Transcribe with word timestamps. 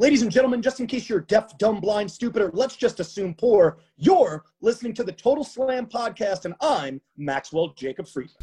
Ladies 0.00 0.22
and 0.22 0.30
gentlemen, 0.32 0.60
just 0.60 0.80
in 0.80 0.88
case 0.88 1.08
you're 1.08 1.20
deaf, 1.20 1.56
dumb, 1.56 1.78
blind, 1.78 2.10
stupid, 2.10 2.42
or 2.42 2.50
let's 2.52 2.74
just 2.74 2.98
assume 2.98 3.32
poor, 3.32 3.78
you're 3.96 4.42
listening 4.60 4.92
to 4.92 5.04
the 5.04 5.12
Total 5.12 5.44
Slam 5.44 5.86
podcast, 5.86 6.46
and 6.46 6.54
I'm 6.60 7.00
Maxwell 7.16 7.68
Jacob 7.76 8.08
Friedman. 8.08 8.34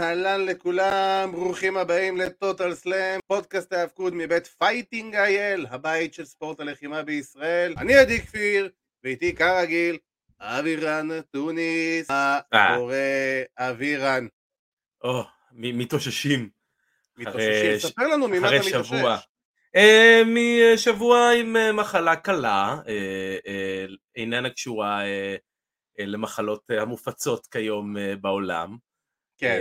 אהלן 0.00 0.46
לכולם, 0.46 1.32
ברוכים 1.32 1.76
הבאים 1.76 2.16
ל 2.16 2.26
Total 2.26 2.74
Slam, 2.74 3.20
פודקאסט 3.26 3.72
ההאבקות 3.72 4.12
מבית 4.16 4.46
Fighting 4.46 5.14
IL, 5.14 5.66
הבית 5.70 6.14
של 6.14 6.24
ספורט 6.24 6.60
הלחימה 6.60 7.02
בישראל. 7.02 7.74
אני 7.78 7.94
עדי 7.94 8.20
כפיר, 8.20 8.68
ואיתי 9.04 9.34
כרגיל, 9.34 9.98
אבירן. 10.40 11.08
מה 12.08 12.40
אה. 12.52 12.76
קורה 12.76 12.96
אבירן? 13.58 14.26
או, 15.04 15.22
מתאוששים. 15.52 16.50
מתאוששים, 17.16 17.78
ספר 17.78 18.08
לנו 18.08 18.28
ממה 18.28 18.48
אתה 18.56 18.66
מתאושש. 18.68 18.92
אה, 19.76 20.22
משבוע 20.26 21.30
עם 21.40 21.56
אה, 21.56 21.72
מחלה 21.72 22.16
קלה, 22.16 22.76
איננה 24.16 24.50
קשורה 24.50 25.02
למחלות 25.98 26.70
המופצות 26.70 27.46
כיום 27.46 27.96
בעולם. 28.20 28.76
כן, 29.38 29.60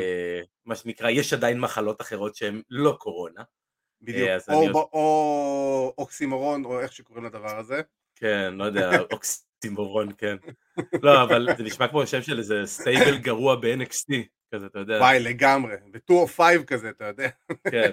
מה 0.66 0.76
שנקרא, 0.76 1.10
יש 1.10 1.34
עדיין 1.34 1.60
מחלות 1.60 2.02
אחרות 2.02 2.36
שהן 2.36 2.62
לא 2.70 2.98
קורונה. 3.00 3.44
בדיוק. 4.02 4.30
אני- 4.50 4.70
או 4.72 5.94
אוקסימורון, 5.98 6.66
או 6.66 6.80
איך 6.80 6.94
שקוראים 6.94 7.26
לדבר 7.26 7.58
הזה. 7.58 7.82
כן, 8.16 8.54
לא 8.54 8.64
יודע, 8.64 8.90
אוקסימורון, 9.14 10.10
כן. 10.18 10.36
לא, 11.04 11.24
אבל 11.24 11.48
זה 11.58 11.64
נשמע 11.64 11.88
כמו 11.88 12.08
שם 12.08 12.22
של 12.22 12.38
איזה 12.38 12.62
stable 12.66 13.18
גרוע 13.18 13.56
ב-NXT, 13.56 14.14
כזה, 14.56 14.66
אתה 14.66 14.80
יודע. 14.80 14.98
וואי, 14.98 15.20
לגמרי. 15.20 15.76
ב-205 15.92 16.64
כזה, 16.68 16.90
אתה 16.90 17.06
יודע. 17.06 17.30
כן. 17.72 17.92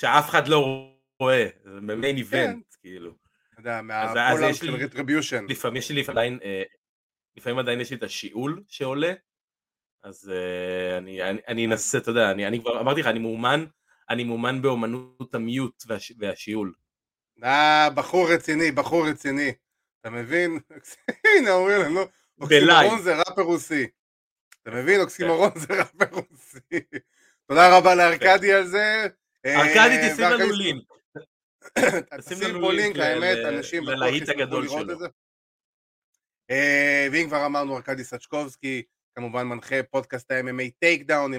שאף 0.00 0.28
אחד 0.28 0.48
לא 0.48 0.90
רואה, 1.20 1.48
זה 1.64 1.80
main 1.80 2.16
event, 2.16 2.74
כאילו. 2.80 3.12
אתה 3.60 3.80
יודע, 4.14 4.50
יש 4.50 4.58
של 4.58 4.74
Retribution. 4.74 5.44
לפעמים 5.48 5.76
יש 5.76 5.90
לי 5.90 6.04
עדיין, 6.08 6.38
אה, 6.44 6.62
לפעמים 7.36 7.58
עדיין 7.58 7.80
יש 7.80 7.90
לי 7.90 7.96
את 7.96 8.02
השיעול 8.02 8.62
שעולה, 8.68 9.12
אז 10.02 10.32
אה, 10.34 10.98
אני, 11.48 11.66
אנסה, 11.66 11.98
אתה 11.98 12.10
יודע, 12.10 12.30
אני, 12.30 12.60
כבר 12.60 12.80
אמרתי 12.80 13.00
לך, 13.00 13.06
אני 13.06 13.18
מאומן, 13.18 13.64
אני 14.10 14.24
מאומן 14.24 14.62
באומנות 14.62 15.34
המיוט 15.34 15.82
והש, 15.86 16.12
והשיעול. 16.18 16.72
אה, 17.44 17.88
בחור 17.94 18.32
רציני, 18.32 18.72
בחור 18.72 19.08
רציני. 19.08 19.52
אתה 20.06 20.14
מבין? 20.14 20.58
הנה, 21.38 21.52
אומרים 21.52 21.80
לנו. 21.80 22.00
אוקסימורון 22.40 23.02
זה 23.02 23.16
ראפר 23.16 23.42
רוסי. 23.42 23.86
אתה 24.62 24.70
מבין? 24.70 25.00
אוקסימורון 25.00 25.50
זה 25.56 25.66
ראפר 25.74 26.04
רוסי. 26.12 26.80
תודה 27.46 27.78
רבה 27.78 27.94
לארקדי 27.94 28.52
על 28.52 28.66
זה. 28.66 29.06
אה, 29.46 29.62
תשים 30.12 30.24
לנו 30.24 30.52
לינק. 30.52 30.82
תשים 32.20 32.60
פה 32.60 32.72
לינק 32.72 32.96
האמת, 32.96 33.38
אנשים 33.48 33.82
בטוח 33.82 33.94
ללהיט 33.94 34.28
הגדול 34.28 34.64
לראות 34.64 34.80
שלו. 34.80 34.92
את 34.92 34.98
זה. 34.98 35.06
אה, 36.50 37.08
ואם 37.12 37.26
כבר 37.28 37.46
אמרנו, 37.46 37.76
ארכדי 37.76 38.04
סצ'קובסקי, 38.04 38.82
כמובן 39.14 39.46
מנחה 39.46 39.82
פודקאסט 39.82 40.30
ה-MMA 40.30 40.70
Takedown 40.78 41.34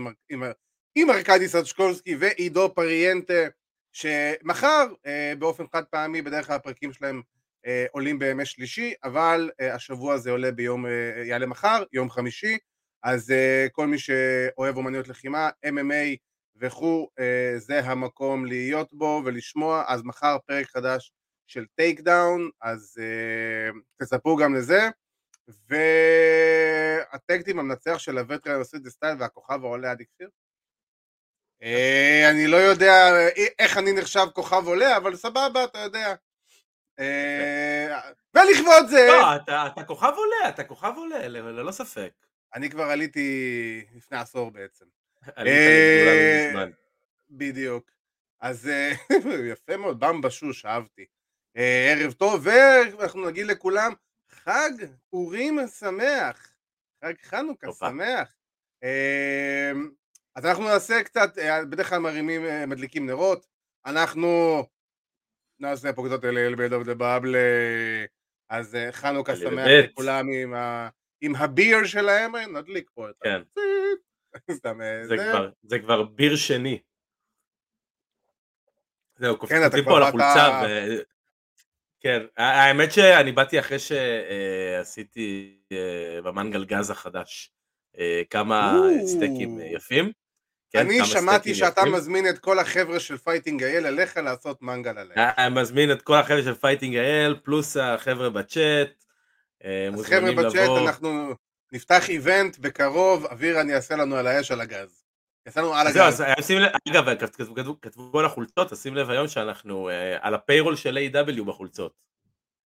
עם- 0.96 1.10
ארכדי 1.10 1.48
סצ'קובסקי 1.48 2.16
ועידו 2.16 2.76
פריאנטה, 2.76 3.48
שמחר 3.92 4.88
אה, 5.06 5.34
באופן 5.40 5.64
חד 5.74 5.84
פעמי, 5.86 6.22
בדרך 6.22 6.48
כלל 6.48 6.56
הפרקים 6.56 6.94
שלהם 6.94 7.22
עולים 7.92 8.20
בימי 8.20 8.46
שלישי, 8.46 8.94
אבל 9.04 9.50
אה, 9.62 9.76
השבוע 9.76 10.18
זה 10.18 10.32
עולה 10.32 10.52
ביום, 10.52 10.86
אה, 10.86 11.24
יעלה 11.26 11.46
מחר, 11.46 11.84
יום 11.94 12.10
חמישי, 12.10 12.58
אז 13.04 13.32
אה, 13.32 13.68
כל 13.72 13.88
מי 13.88 14.00
שאוהב 14.00 14.78
אומנויות 14.78 15.08
לחימה, 15.08 15.50
MMA 15.66 16.18
וכו', 16.56 17.10
אה, 17.20 17.54
זה 17.58 17.80
המקום 17.80 18.46
להיות 18.46 18.94
בו 18.94 19.22
ולשמוע, 19.26 19.84
אז 19.88 20.04
מחר 20.04 20.38
פרק 20.46 20.68
חדש 20.68 21.12
של 21.48 21.66
טייק 21.76 22.00
דאון, 22.00 22.50
אז 22.62 22.96
אה, 23.02 23.70
תצפו 23.98 24.36
גם 24.36 24.56
לזה. 24.56 24.90
והטקטים 25.70 27.60
המנצח 27.60 27.98
של 27.98 28.18
הווטרן 28.18 28.60
עושה 28.60 28.78
דה 28.78 28.90
סטייל 28.90 29.16
והכוכב 29.20 29.60
העולה 29.64 29.92
עדי 29.92 30.06
כפיר? 30.06 30.30
אה, 31.64 32.30
אני 32.32 32.48
לא 32.48 32.58
יודע 32.58 32.94
אה, 32.94 33.46
איך 33.60 33.78
אני 33.78 33.94
נחשב 33.94 34.26
כוכב 34.34 34.64
עולה, 34.68 34.98
אבל 34.98 35.16
סבבה, 35.16 35.64
אתה 35.64 35.80
יודע. 35.80 36.16
אה, 37.00 38.00
ולכבוד 38.34 38.88
זה, 38.90 39.08
לא, 39.08 39.36
אתה, 39.36 39.84
כוכב 39.88 40.14
עולה, 40.16 40.50
אתה 40.50 40.64
כוכב 40.64 40.94
עולה, 40.96 41.28
ללא 41.28 41.72
ספק. 41.72 42.12
אני 42.56 42.70
כבר 42.70 42.84
עליתי 42.84 43.86
לפני 43.96 44.18
עשור 44.18 44.52
בעצם. 44.52 44.86
מזמן. 46.50 46.72
בדיוק. 47.30 47.92
אז 48.42 48.68
אה, 48.70 48.92
יפה 49.52 49.78
מאוד, 49.78 50.00
במבה 50.00 50.30
שוש, 50.30 50.66
אהבתי. 50.66 51.06
אה, 51.58 51.94
ערב 51.94 52.14
טוב, 52.14 52.48
ואנחנו 52.48 53.28
נגיד 53.30 53.46
לכולם, 53.46 53.94
חג 54.30 54.72
אורים 55.14 55.60
שמח. 55.80 56.50
חג 57.04 57.14
חנוכה. 57.24 57.68
שמח. 57.72 58.30
אה, 58.84 59.72
אז 60.36 60.46
אנחנו 60.46 60.64
נעשה 60.64 61.04
קצת, 61.04 61.38
אה, 61.38 61.66
בדרך 61.66 61.90
כלל 61.90 62.00
מרימים, 62.00 62.46
אה, 62.46 62.66
מדליקים 62.66 63.06
נרות. 63.06 63.48
אנחנו 63.86 64.64
נעשה 65.60 65.94
פה 65.94 66.04
קצת 66.08 66.26
אל 66.26 66.56
בית 66.56 66.74
אוף 66.74 66.84
דה 66.84 66.94
בבלה. 66.94 67.40
אז 68.50 68.76
אה, 68.76 68.92
חנוכה 68.92 69.36
שמח. 69.36 69.66
לכולם 69.68 70.28
עם 70.30 70.54
ה- 70.54 70.90
עם 71.22 71.36
הביר 71.36 71.86
שלהם, 71.86 72.36
אה, 72.36 72.48
נדליק 72.48 72.90
פה 72.94 73.10
את. 73.10 73.16
כן. 73.24 73.42
סתם, 74.58 74.82
אה, 74.82 75.08
זה 75.08 75.16
כבר, 75.18 75.50
זה 75.64 75.80
כבר 75.80 76.04
ביר 76.04 76.36
שני. 76.36 76.80
זהו, 79.16 79.40
כן, 79.40 79.64
כותבים 79.64 79.84
כבר 79.84 79.92
פה 79.92 79.98
על 79.98 80.04
החולצה, 80.04 80.62
ו... 80.68 80.98
כן, 82.00 82.20
האמת 82.38 82.92
שאני 82.92 83.32
באתי 83.32 83.60
אחרי 83.60 83.78
שעשיתי 83.80 85.58
במנגל 86.24 86.66
גז 86.66 86.90
החדש 86.90 87.52
כמה. 88.30 88.74
סטייקים 89.06 89.60
יפים. 89.60 90.12
כן, 90.70 90.80
אני 90.80 91.06
שמעתי 91.06 91.56
שאתה 91.56 91.82
יפים. 91.82 91.94
מזמין 91.94 92.30
את 92.30 92.40
כל 92.40 92.60
החבר'ה 92.60 93.00
של 93.00 93.18
Fighting 93.18 93.64
IL 93.64 93.86
אליך 93.86 94.18
לעשות 94.18 94.62
מנגל 94.62 94.98
עליהם. 94.98 95.30
אני 95.38 95.62
מזמין 95.62 95.92
את 95.92 96.02
כל 96.02 96.16
החבר'ה 96.16 96.44
של 96.44 96.54
Fighting 96.54 96.96
IL, 96.96 97.36
פלוס 97.44 97.78
החבר'ה 97.78 98.30
בצ'אט. 98.30 99.04
אה, 99.66 99.90
אז 99.94 100.06
חבר'ה 100.06 100.32
בצ'אט. 100.32 100.70
אנחנו 100.88 101.34
נפתח 101.72 102.10
איבנט 102.10 102.58
בקרוב, 102.60 103.26
אוויר 103.26 103.62
אני 103.62 103.76
אעשה 103.76 103.96
לנו 103.96 104.16
על 104.16 104.28
האש 104.28 104.52
על 104.52 104.62
הגז. 104.62 105.04
יעשה 105.46 105.62
לנו 105.62 105.76
על 105.76 105.88
הגז. 105.88 106.24
אגב, 106.90 107.06
כתבו- 107.82 108.20
על 108.20 108.26
החולצות, 108.26 108.74
שים 108.78 108.96
לב 108.96 109.10
היום 109.10 109.28
שאנחנו 109.28 109.90
אה, 109.90 110.18
על 110.22 110.34
הפיירול 110.34 110.76
של 110.76 110.98
A.W. 111.14 111.44
בחולצות. 111.44 111.94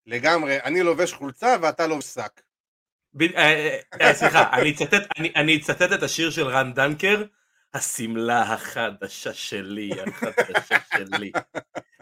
לגמרי, 0.07 0.57
אני 0.63 0.83
לובש 0.83 1.13
חולצה 1.13 1.55
ואתה 1.61 1.87
לובש 1.87 2.05
שק. 2.05 2.41
אה, 3.35 3.77
אה, 4.01 4.13
סליחה, 4.13 4.51
אני 5.35 5.57
אצטט 5.57 5.91
את 5.93 6.03
השיר 6.03 6.29
של 6.31 6.47
רן 6.47 6.73
דנקר, 6.73 7.23
השמלה 7.73 8.41
החדשה 8.41 9.33
שלי, 9.33 9.89
החדשה 10.07 10.77
שלי. 10.93 11.31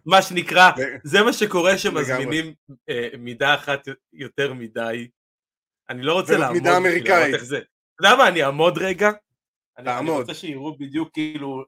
מה 0.05 0.21
שנקרא, 0.21 0.71
זה 1.03 1.23
מה 1.23 1.33
שקורה 1.33 1.77
שמזמינים 1.77 2.53
אה, 2.89 3.09
מידה 3.17 3.55
אחת 3.55 3.87
יותר 4.13 4.53
מדי. 4.53 5.07
אני 5.89 6.01
לא 6.03 6.13
רוצה 6.13 6.37
לעמוד, 6.37 6.57
מידה 6.57 6.77
אמריקאית. 6.77 7.35
זה. 7.39 7.57
אתה 7.57 7.65
יודע 8.07 8.15
מה, 8.15 8.27
אני 8.27 8.43
אעמוד 8.43 8.77
רגע. 8.77 9.07
אני- 9.07 9.15
אני 9.77 9.85
תעמוד. 9.85 10.21
רוצה 10.21 10.33
שיראו 10.33 10.77
בדיוק 10.77 11.09
כאילו, 11.13 11.63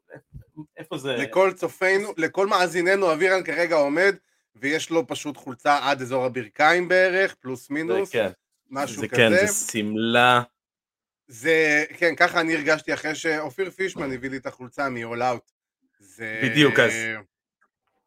איפה 0.78 0.98
זה. 0.98 1.16
לכל 1.16 1.52
צופינו, 1.56 2.14
לכל 2.18 2.48
מאזיננו, 2.48 3.14
אבירן 3.14 3.44
כרגע 3.44 3.76
עומד, 3.76 4.16
ויש 4.56 4.90
לו 4.90 5.08
פשוט 5.08 5.38
חולצה 5.38 5.80
עד 5.90 6.02
אזור 6.02 6.26
הברכיים 6.26 6.88
בערך, 6.88 7.36
פלוס 7.36 7.68
זה 7.68 7.74
מינוס, 7.74 8.10
כן, 8.12 8.30
משהו 8.70 9.02
זה 9.02 9.08
כזה. 9.08 9.18
כן, 9.22 9.46
זה 9.48 9.72
שמלה. 9.72 10.42
זה, 11.32 11.86
כן, 11.98 12.16
ככה 12.16 12.42
אני 12.42 12.56
הרגשתי 12.56 12.94
אחרי 12.94 13.16
שאופיר 13.16 13.72
פישמן 13.72 14.12
הביא 14.14 14.30
לי 14.30 14.38
את 14.38 14.46
החולצה 14.46 14.90
מ-all 14.90 15.20
out. 15.22 15.52
זה... 16.00 16.42
בדיוק, 16.44 16.80
אז. 16.80 16.92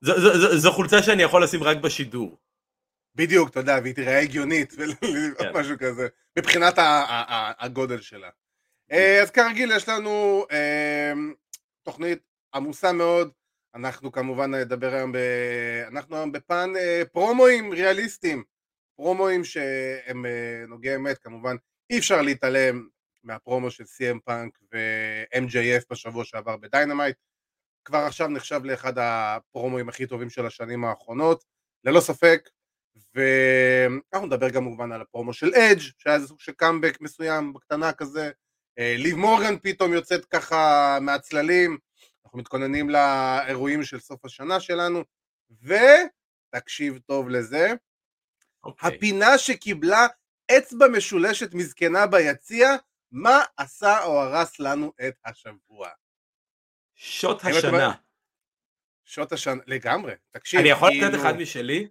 זו- 0.01 0.21
זו- 0.21 0.41
זו- 0.41 0.59
זו 0.59 0.73
חולצה 0.73 1.03
שאני 1.03 1.23
יכול 1.23 1.45
לשים 1.45 1.63
רק 1.63 1.77
בשידור. 1.77 2.39
בדיוק, 3.15 3.51
אתה 3.51 3.61
יודע, 3.61 3.79
והיא 3.83 3.95
תיראה 3.95 4.19
הגיונית, 4.19 4.73
כן. 4.73 5.53
משהו 5.61 5.77
כזה, 5.79 6.09
מבחינת 6.39 6.75
הגודל 7.59 8.01
שלה. 8.01 8.29
אה, 8.93 9.23
אז 9.23 9.31
כרגיל 9.31 9.73
יש 9.77 9.89
לנו 9.89 10.47
אה, 10.53 11.13
תוכנית 11.83 12.19
עמוסה 12.55 12.93
מאוד, 12.93 13.31
אנחנו 13.75 14.13
כמובן 14.13 14.55
נדבר 14.55 14.95
היום, 14.95 15.13
ב... 15.13 15.17
אנחנו 15.89 16.17
היום 16.17 16.33
בפן 16.33 16.73
אה, 16.77 17.03
פרומואים 17.13 17.73
ריאליסטיים, 17.73 18.45
פרומואים 18.97 19.45
שהם 19.45 20.27
נוגעי 20.69 20.97
אמת, 20.97 21.19
כמובן 21.19 21.57
אי 21.91 21.99
אפשר 21.99 22.23
להתעלם 22.23 22.89
מהפרומו 23.25 23.71
של 23.71 23.85
CM 23.85 24.19
Punk 24.25 24.59
ו-MJF 24.73 25.83
בשבוע 25.91 26.25
שעבר 26.25 26.57
ב 26.57 26.63
Dynamite, 26.63 27.17
כבר 27.85 27.99
עכשיו 27.99 28.29
נחשב 28.29 28.61
לאחד 28.65 28.93
הפרומואים 28.97 29.89
הכי 29.89 30.07
טובים 30.07 30.31
של 30.31 30.47
השנים 30.47 30.85
האחרונות, 30.85 31.45
ללא 31.85 32.01
ספק, 32.01 32.49
ואנחנו 33.15 34.27
נדבר 34.27 34.49
גם 34.49 34.63
כמובן 34.63 34.93
על 34.93 35.01
הפרומו 35.01 35.33
של 35.33 35.55
אדג' 35.55 35.81
שהיה 35.99 36.17
איזה 36.17 36.27
סוג 36.27 36.41
של 36.41 36.53
קאמבק 36.53 37.01
מסוים, 37.01 37.53
בקטנה 37.53 37.93
כזה, 37.93 38.31
אה, 38.79 38.95
ליב 38.99 39.17
מורגן 39.17 39.59
פתאום 39.59 39.93
יוצאת 39.93 40.25
ככה 40.25 40.99
מהצללים, 41.01 41.79
אנחנו 42.25 42.39
מתכוננים 42.39 42.91
לאירועים 42.91 43.83
של 43.83 44.01
סוף 44.01 44.25
השנה 44.25 44.61
שלנו, 44.61 45.05
ותקשיב 45.63 46.99
טוב 46.99 47.29
לזה, 47.29 47.73
אוקיי. 48.65 48.97
הפינה 48.97 49.39
שקיבלה 49.39 50.07
אצבע 50.59 50.89
משולשת 50.89 51.55
מזקנה 51.55 52.07
ביציע, 52.07 52.69
מה 53.13 53.45
עשה 53.57 54.05
או 54.05 54.21
הרס 54.23 54.61
לנו 54.61 54.93
את 55.09 55.15
השבוע? 55.25 55.89
שוט 56.95 57.45
השנה. 57.45 57.93
שעות 59.05 59.33
השנה, 59.33 59.63
לגמרי, 59.67 60.13
תקשיב, 60.31 60.61
אני 60.61 60.69
יכול 60.69 60.89
לתת 60.91 61.01
כאילו, 61.01 61.23
אחד 61.23 61.37
משלי? 61.37 61.89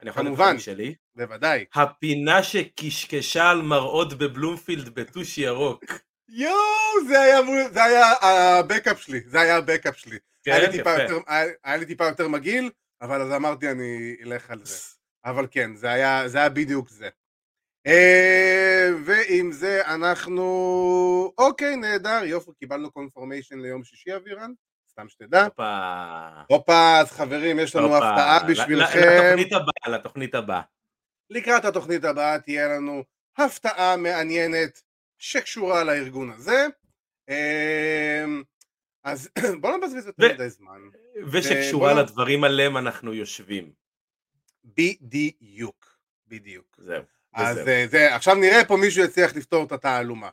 אני 0.00 0.10
יכול 0.10 0.22
לתת 0.22 0.28
כמובן. 0.28 0.44
אחד 0.44 0.52
משלי? 0.54 0.94
בוודאי. 1.14 1.64
הפינה 1.74 2.42
שקשקשה 2.42 3.50
על 3.50 3.62
מראות 3.62 4.18
בבלומפילד 4.18 4.88
בטוש 4.88 5.38
ירוק. 5.38 5.84
יואו, 6.28 7.06
זה 7.08 7.20
היה 7.20 7.38
זה 7.72 7.84
היה 7.84 8.06
הבקאפ 8.22 9.02
שלי, 9.02 9.20
זה 9.26 9.40
היה 9.40 9.56
הבקאפ 9.56 9.96
שלי. 9.98 10.18
היה 10.46 10.58
לי 10.58 10.66
כן, 10.66 10.72
טיפה 10.72 10.90
יפה. 10.92 11.02
יותר- 11.02 11.18
היה- 11.26 11.52
היה 11.64 11.76
לי 11.76 11.86
טיפה 11.86 12.04
יותר 12.04 12.28
מגעיל, 12.28 12.70
אבל 13.00 13.22
אז 13.22 13.32
אמרתי 13.32 13.70
אני 13.70 14.16
אלך 14.22 14.50
על 14.50 14.64
זה. 14.64 14.78
אבל 15.24 15.46
כן, 15.50 15.76
זה 15.76 15.90
היה, 15.90 16.28
זה 16.28 16.38
היה 16.38 16.48
בדיוק 16.48 16.88
זה. 16.88 17.08
אה, 17.86 18.88
ועם 19.04 19.52
זה 19.52 19.86
אנחנו... 19.86 20.44
אוקיי, 21.38 21.76
נהדר, 21.76 22.20
יופי, 22.24 22.50
קיבלנו 22.58 22.90
קונפורמיישן 22.90 23.58
ליום 23.58 23.84
שישי 23.84 24.16
אבירן, 24.16 24.52
סתם 24.90 25.08
שתדע. 25.08 25.44
הופה. 25.44 26.28
הופה, 26.48 26.98
אז 27.00 27.10
חברים, 27.10 27.58
יש 27.58 27.76
לנו. 27.76 27.96
הפתעה 27.96 28.44
בשבילכם. 28.48 28.98
לתוכנית 29.00 29.52
הבאה, 29.52 29.98
לתוכנית 29.98 30.34
הבאה. 30.34 30.60
לקראת 31.30 31.64
התוכנית 31.64 32.04
הבאה 32.04 32.38
תהיה 32.38 32.68
לנו 32.68 33.02
הפתעה 33.38 33.96
מעניינת 33.96 34.80
שקשורה 35.18 35.84
לארגון 35.84 36.30
הזה. 36.30 36.66
אמ, 37.28 38.42
אז 39.04 39.28
בואו 39.60 39.72
לא 39.72 39.78
נבזבז 39.78 40.06
יותר 40.06 40.34
מדי 40.34 40.48
זמן. 40.50 40.80
ושקשורה 41.32 41.92
בוא- 41.94 42.02
לדברים 42.02 42.44
עליהם 42.44 42.76
אנחנו 42.76 43.14
יושבים. 43.14 43.72
בדיוק, 44.64 45.96
בדיוק. 46.26 46.76
זהו. 46.78 47.02
אז. 47.34 47.58
אה, 47.68 47.86
זה, 47.90 48.14
עכשיו 48.14 48.34
נראה 48.34 48.64
פה 48.64 48.76
מישהו 48.76 49.04
יצליח 49.04 49.36
לפתור 49.36 49.64
את 49.64 49.72
התעלומה. 49.72 50.30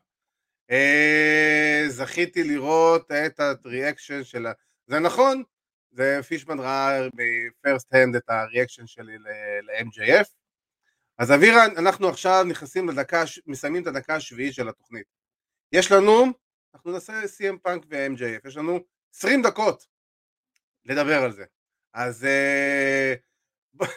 אה, 0.71 1.83
זכיתי 1.87 2.43
לראות 2.43 3.11
את 3.11 3.39
ה 3.39 3.49
reaction 3.49 4.23
של 4.23 4.47
ה... 4.47 4.51
זה 4.87 4.99
נכון, 4.99 5.43
זה 5.91 6.19
פישמן 6.27 6.59
ראה 6.59 7.07
ב 7.15 7.28
first 7.28 7.93
hand 7.93 8.15
את 8.15 8.29
ה 8.29 8.36
reaction 8.36 8.87
שלי 8.87 9.17
ל-MJF. 9.17 10.25
אז 11.17 11.31
אבירן, 11.31 11.69
אנחנו 11.77 12.09
עכשיו 12.09 12.43
נכנסים 12.47 12.89
לדקה, 12.89 13.23
מסיימים 13.47 13.81
את 13.81 13.87
הדקה 13.87 14.15
השביעית 14.15 14.53
של 14.53 14.69
התוכנית. 14.69 15.05
יש 15.71 15.91
לנו, 15.91 16.25
אנחנו 16.73 16.91
נעשה 16.91 17.21
CM 17.23 17.57
Punk 17.63 17.85
ו-MJF, 17.89 18.47
יש 18.47 18.57
לנו 18.57 18.79
20 19.15 19.41
דקות 19.41 19.87
לדבר 20.85 21.23
על 21.23 21.31
זה. 21.31 21.45
אז 21.93 22.25
אה, 22.25 23.13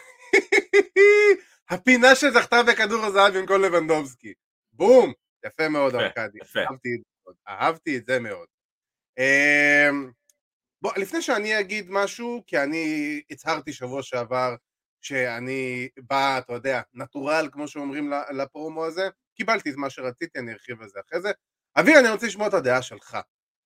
הפינה 1.71 2.15
שזכתה 2.15 2.63
בכדור 2.63 3.05
הזהב 3.05 3.37
במקום 3.37 3.61
לבנדובסקי. 3.61 4.33
בום! 4.73 5.13
יפה 5.45 5.69
מאוד, 5.69 5.95
ארכדי. 5.95 6.39
אהבתי 6.57 6.89
את 6.95 6.99
זה 6.99 7.09
מאוד. 7.25 7.35
אהבתי 7.47 7.97
את 7.97 8.05
זה 8.05 8.19
מאוד. 8.19 8.47
אמ, 9.17 10.11
בוא, 10.81 10.91
לפני 10.97 11.21
שאני 11.21 11.59
אגיד 11.59 11.85
משהו, 11.89 12.43
כי 12.47 12.57
אני 12.57 13.21
הצהרתי 13.29 13.73
שבוע 13.73 14.03
שעבר 14.03 14.55
שאני 15.01 15.89
בא, 15.97 16.37
אתה 16.37 16.53
יודע, 16.53 16.81
נטורל, 16.93 17.49
כמו 17.51 17.67
שאומרים 17.67 18.11
לפרומו 18.37 18.85
הזה, 18.85 19.09
קיבלתי 19.37 19.69
את 19.69 19.75
מה 19.75 19.89
שרציתי, 19.89 20.39
אני 20.39 20.53
ארחיב 20.53 20.81
על 20.81 20.89
זה 20.89 20.99
אחרי 21.07 21.21
זה. 21.21 21.31
אביר, 21.79 21.99
אני 21.99 22.09
רוצה 22.09 22.27
לשמוע 22.27 22.47
את 22.47 22.53
הדעה 22.53 22.81
שלך. 22.81 23.17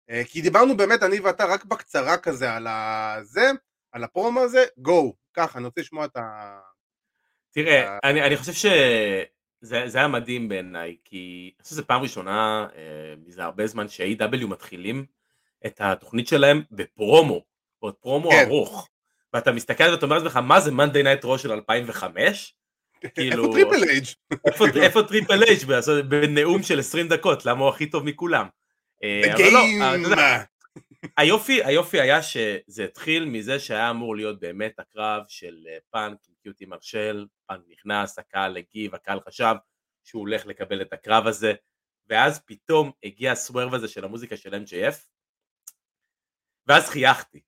אה, 0.09 0.21
כי 0.25 0.41
דיברנו 0.41 0.77
באמת, 0.77 1.03
אני 1.03 1.19
ואתה, 1.19 1.45
רק 1.45 1.65
בקצרה 1.65 2.17
כזה 2.17 2.53
על 2.53 2.67
הזה, 2.67 3.51
על 3.91 4.03
הפרומו 4.03 4.39
הזה, 4.39 4.65
גו. 4.77 5.15
ככה, 5.33 5.59
אני 5.59 5.65
רוצה 5.65 5.81
לשמוע 5.81 6.05
את 6.05 6.17
ה... 6.17 6.59
תראה, 7.55 7.87
אה, 7.87 7.99
אני, 8.03 8.21
אני 8.23 8.37
חושב 8.37 8.53
שזה 8.53 9.81
זה 9.85 9.97
היה 9.97 10.07
מדהים 10.07 10.49
בעיניי, 10.49 10.95
כי 11.05 11.51
אני 11.55 11.63
חושב 11.63 11.75
שזו 11.75 11.87
פעם 11.87 12.01
ראשונה 12.01 12.67
אה, 12.75 13.13
מזה 13.25 13.43
הרבה 13.43 13.67
זמן 13.67 13.87
ש-AEW 13.87 14.47
מתחילים 14.47 15.05
את 15.65 15.81
התוכנית 15.83 16.27
שלהם 16.27 16.63
בפרומו, 16.71 17.41
עוד 17.79 17.93
פרומו 17.93 18.29
כן. 18.29 18.45
ארוך, 18.47 18.89
ואתה 19.33 19.51
מסתכל 19.51 19.83
ואתה 19.83 20.05
אומר 20.05 20.17
לעצמך, 20.17 20.37
מה 20.37 20.59
זה 20.59 20.71
Monday 20.71 21.03
Night 21.03 21.23
Raw 21.23 21.37
של 21.37 21.51
2005? 21.51 22.55
כאילו, 23.15 23.43
איפה 23.43 23.53
Triple 23.53 23.89
H? 23.89 24.05
איפה, 24.47 24.65
איפה 24.81 25.03
Triple 25.03 25.43
H 25.43 25.65
בנאום 26.09 26.63
של 26.63 26.79
20 26.79 27.07
דקות, 27.07 27.45
למה 27.45 27.59
הוא 27.59 27.69
הכי 27.69 27.85
טוב 27.85 28.03
מכולם? 28.03 28.45
אה, 29.03 29.33
אבל 29.33 29.43
לא, 29.51 30.17
היופי, 31.17 31.63
היופי 31.63 31.99
היה 32.01 32.23
שזה 32.23 32.83
התחיל 32.83 33.25
מזה 33.25 33.59
שהיה 33.59 33.89
אמור 33.89 34.15
להיות 34.15 34.39
באמת 34.39 34.79
הקרב 34.79 35.23
של 35.27 35.55
אה, 35.69 35.77
פאנק 35.89 36.17
עם 36.27 36.33
קיוטי 36.43 36.65
מרשל, 36.65 37.25
פאנק 37.45 37.61
נכנס, 37.67 38.19
הקהל 38.19 38.57
הגיב, 38.57 38.95
הקהל 38.95 39.19
חשב 39.27 39.55
שהוא 40.03 40.19
הולך 40.19 40.45
לקבל 40.45 40.81
את 40.81 40.93
הקרב 40.93 41.27
הזה, 41.27 41.53
ואז 42.07 42.41
פתאום 42.45 42.91
הגיע 43.03 43.31
הסוורב 43.31 43.73
הזה 43.73 43.87
של 43.87 44.05
המוזיקה 44.05 44.37
של 44.37 44.53
MJF, 44.53 44.95
ואז 46.67 46.89
חייכתי, 46.89 47.41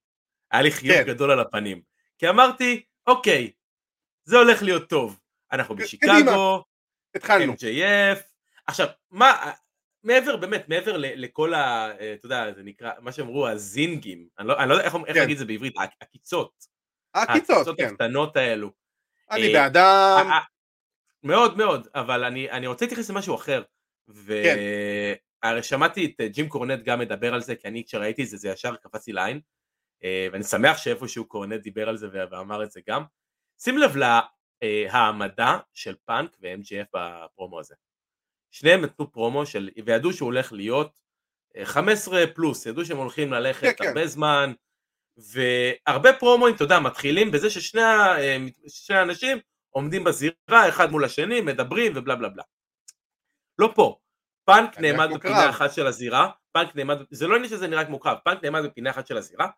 היה 0.50 0.62
לי 0.62 0.70
חיוך 0.70 0.96
כן. 0.96 1.06
גדול 1.06 1.30
על 1.30 1.40
הפנים, 1.40 1.82
כי 2.18 2.28
אמרתי, 2.28 2.84
אוקיי, 3.06 3.52
זה 4.24 4.36
הולך 4.36 4.62
להיות 4.62 4.88
טוב, 4.88 5.20
אנחנו. 5.52 5.76
בשיקגו. 5.76 6.64
MJF, 7.16 8.18
עכשיו, 8.66 8.86
מה, 9.10 9.52
מעבר, 10.04 10.36
באמת, 10.36 10.68
מעבר 10.68 10.96
לכל 10.96 11.54
ה... 11.54 11.90
אה, 12.00 12.14
אתה 12.14 12.26
יודע, 12.26 12.52
זה 12.52 12.62
נקרא, 12.62 12.92
מה 13.00 13.12
שאמרו, 13.12 13.48
הזינגים, 13.48 14.28
אני 14.38 14.48
לא, 14.48 14.58
אני 14.58 14.68
לא 14.68 14.74
יודע 14.74 14.84
איך, 14.84 14.94
איך 14.94 15.14
כן. 15.14 15.20
להגיד 15.20 15.32
את 15.32 15.38
זה 15.38 15.44
בעברית, 15.44 15.74
העקיצות, 15.76 16.52
העקיצות, 17.14 17.76
כן. 17.76 17.86
הקטנות 17.86 18.36
האלו. 18.36 18.72
אני 19.30 19.56
אה, 19.56 19.68
אה, 19.76 20.40
מאוד 21.22 21.56
מאוד, 21.56 21.88
אבל 21.94 22.24
אני, 22.24 22.50
אני 22.50 22.66
רוצה 22.66 22.84
להתייחס 22.84 23.10
למשהו 23.10 23.34
אחר, 23.34 23.62
כן. 23.62 24.56
והרי 25.42 25.62
שמעתי 25.62 26.04
את 26.04 26.20
אה, 26.20 26.28
ג'ים 26.28 26.48
קורנט 26.48 26.84
גם 26.84 26.98
מדבר 26.98 27.34
על 27.34 27.40
זה, 27.40 27.54
כי 27.54 27.68
אני 27.68 27.84
כשראיתי 27.84 28.22
את 28.22 28.28
זה, 28.28 28.36
זה 28.36 28.48
ישר 28.48 28.76
קפץ 28.76 29.06
לי 29.06 29.12
לעין, 29.12 29.40
אה, 30.04 30.28
ואני 30.32 30.44
שמח 30.44 30.76
שאיפשהו 30.76 31.28
קורנט 31.28 31.62
דיבר 31.62 31.88
על 31.88 31.96
זה 31.96 32.08
ו- 32.08 32.30
ואמר 32.30 32.64
את 32.64 32.70
זה 32.70 32.80
גם. 32.88 33.02
שים 33.60 33.78
לב 33.78 33.96
להעמדה 34.62 35.58
של 35.74 35.96
פאנק 36.04 36.36
ו-MJF 36.42 36.86
בפרומו 36.94 37.60
הזה. 37.60 37.74
שניהם 38.50 38.80
נתנו 38.80 39.12
פרומו 39.12 39.46
של, 39.46 39.70
וידעו 39.84 40.12
שהוא 40.12 40.26
הולך 40.26 40.52
להיות 40.52 41.00
אה, 41.56 41.66
15 41.66 42.26
פלוס, 42.34 42.66
ידעו 42.66 42.84
שהם 42.84 42.96
הולכים 42.96 43.32
ללכת 43.32 43.62
כן, 43.62 43.72
כן. 43.78 43.88
הרבה 43.88 44.06
זמן, 44.06 44.52
והרבה 45.16 46.12
פרומואים, 46.12 46.54
אתה 46.54 46.64
יודע, 46.64 46.80
מתחילים 46.80 47.30
בזה 47.30 47.50
ששני 47.50 47.82
אה, 47.82 48.36
שני 48.68 48.96
האנשים 48.96 49.38
עומדים 49.70 50.04
בזירה, 50.04 50.68
אחד 50.68 50.90
מול 50.90 51.04
השני, 51.04 51.40
מדברים 51.40 51.92
ובלה 51.94 52.16
בלה 52.16 52.28
בלה. 52.28 52.42
לא 53.58 53.72
פה. 53.74 53.98
פאנק 54.44 54.78
נעמד 54.78 55.08
בפינה. 55.14 55.50
אחת 55.50 55.72
של 55.72 55.86
הזירה, 55.86 56.30
פאנק 56.52 56.76
נעמד, 56.76 56.96
זה 57.10 57.26
לא 57.26 57.36
עניין 57.36 57.50
שזה 57.50 57.68
נראה 57.68 57.84
כמו 57.84 58.00
קרב, 58.00 58.18
פאנק 58.24 58.44
נעמד 58.44 58.64
בפינה 58.64 58.90
אחת 58.90 59.06
של 59.06 59.16
הזירה, 59.16 59.48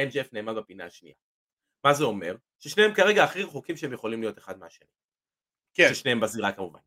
MJF 0.00 0.28
נעמד 0.32 0.54
בפינה 0.54 0.84
השנייה. 0.84 1.14
מה 1.84 1.94
זה 1.94 2.04
אומר? 2.04 2.36
ששניהם 2.58 2.94
כרגע 2.94 3.24
הכי 3.24 3.42
רחוקים 3.42 3.76
שהם 3.76 3.92
יכולים 3.92 4.20
להיות 4.20 4.38
אחד 4.38 4.58
מהשני. 4.58 4.86
כן. 5.74 5.94
ששניהם 5.94 6.20
בזירה 6.20 6.52
כמובן. 6.52 6.80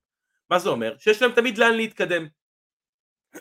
מה 0.49 0.59
זה 0.59 0.69
אומר? 0.69 0.97
שיש 0.97 1.21
להם 1.21 1.31
תמיד 1.31 1.57
לאן 1.57 1.75
להתקדם. 1.75 2.27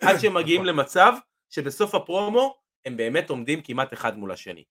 עד 0.00 0.18
שהם 0.20 0.34
מגיעים 0.34 0.62
נכון. 0.62 0.76
למצב 0.76 1.12
שבסוף 1.50 1.94
הפרומו 1.94 2.58
הם 2.84 2.96
באמת 2.96 3.30
עומדים 3.30 3.62
כמעט 3.62 3.92
אחד 3.92 4.18
מול 4.18 4.32
השני. 4.32 4.64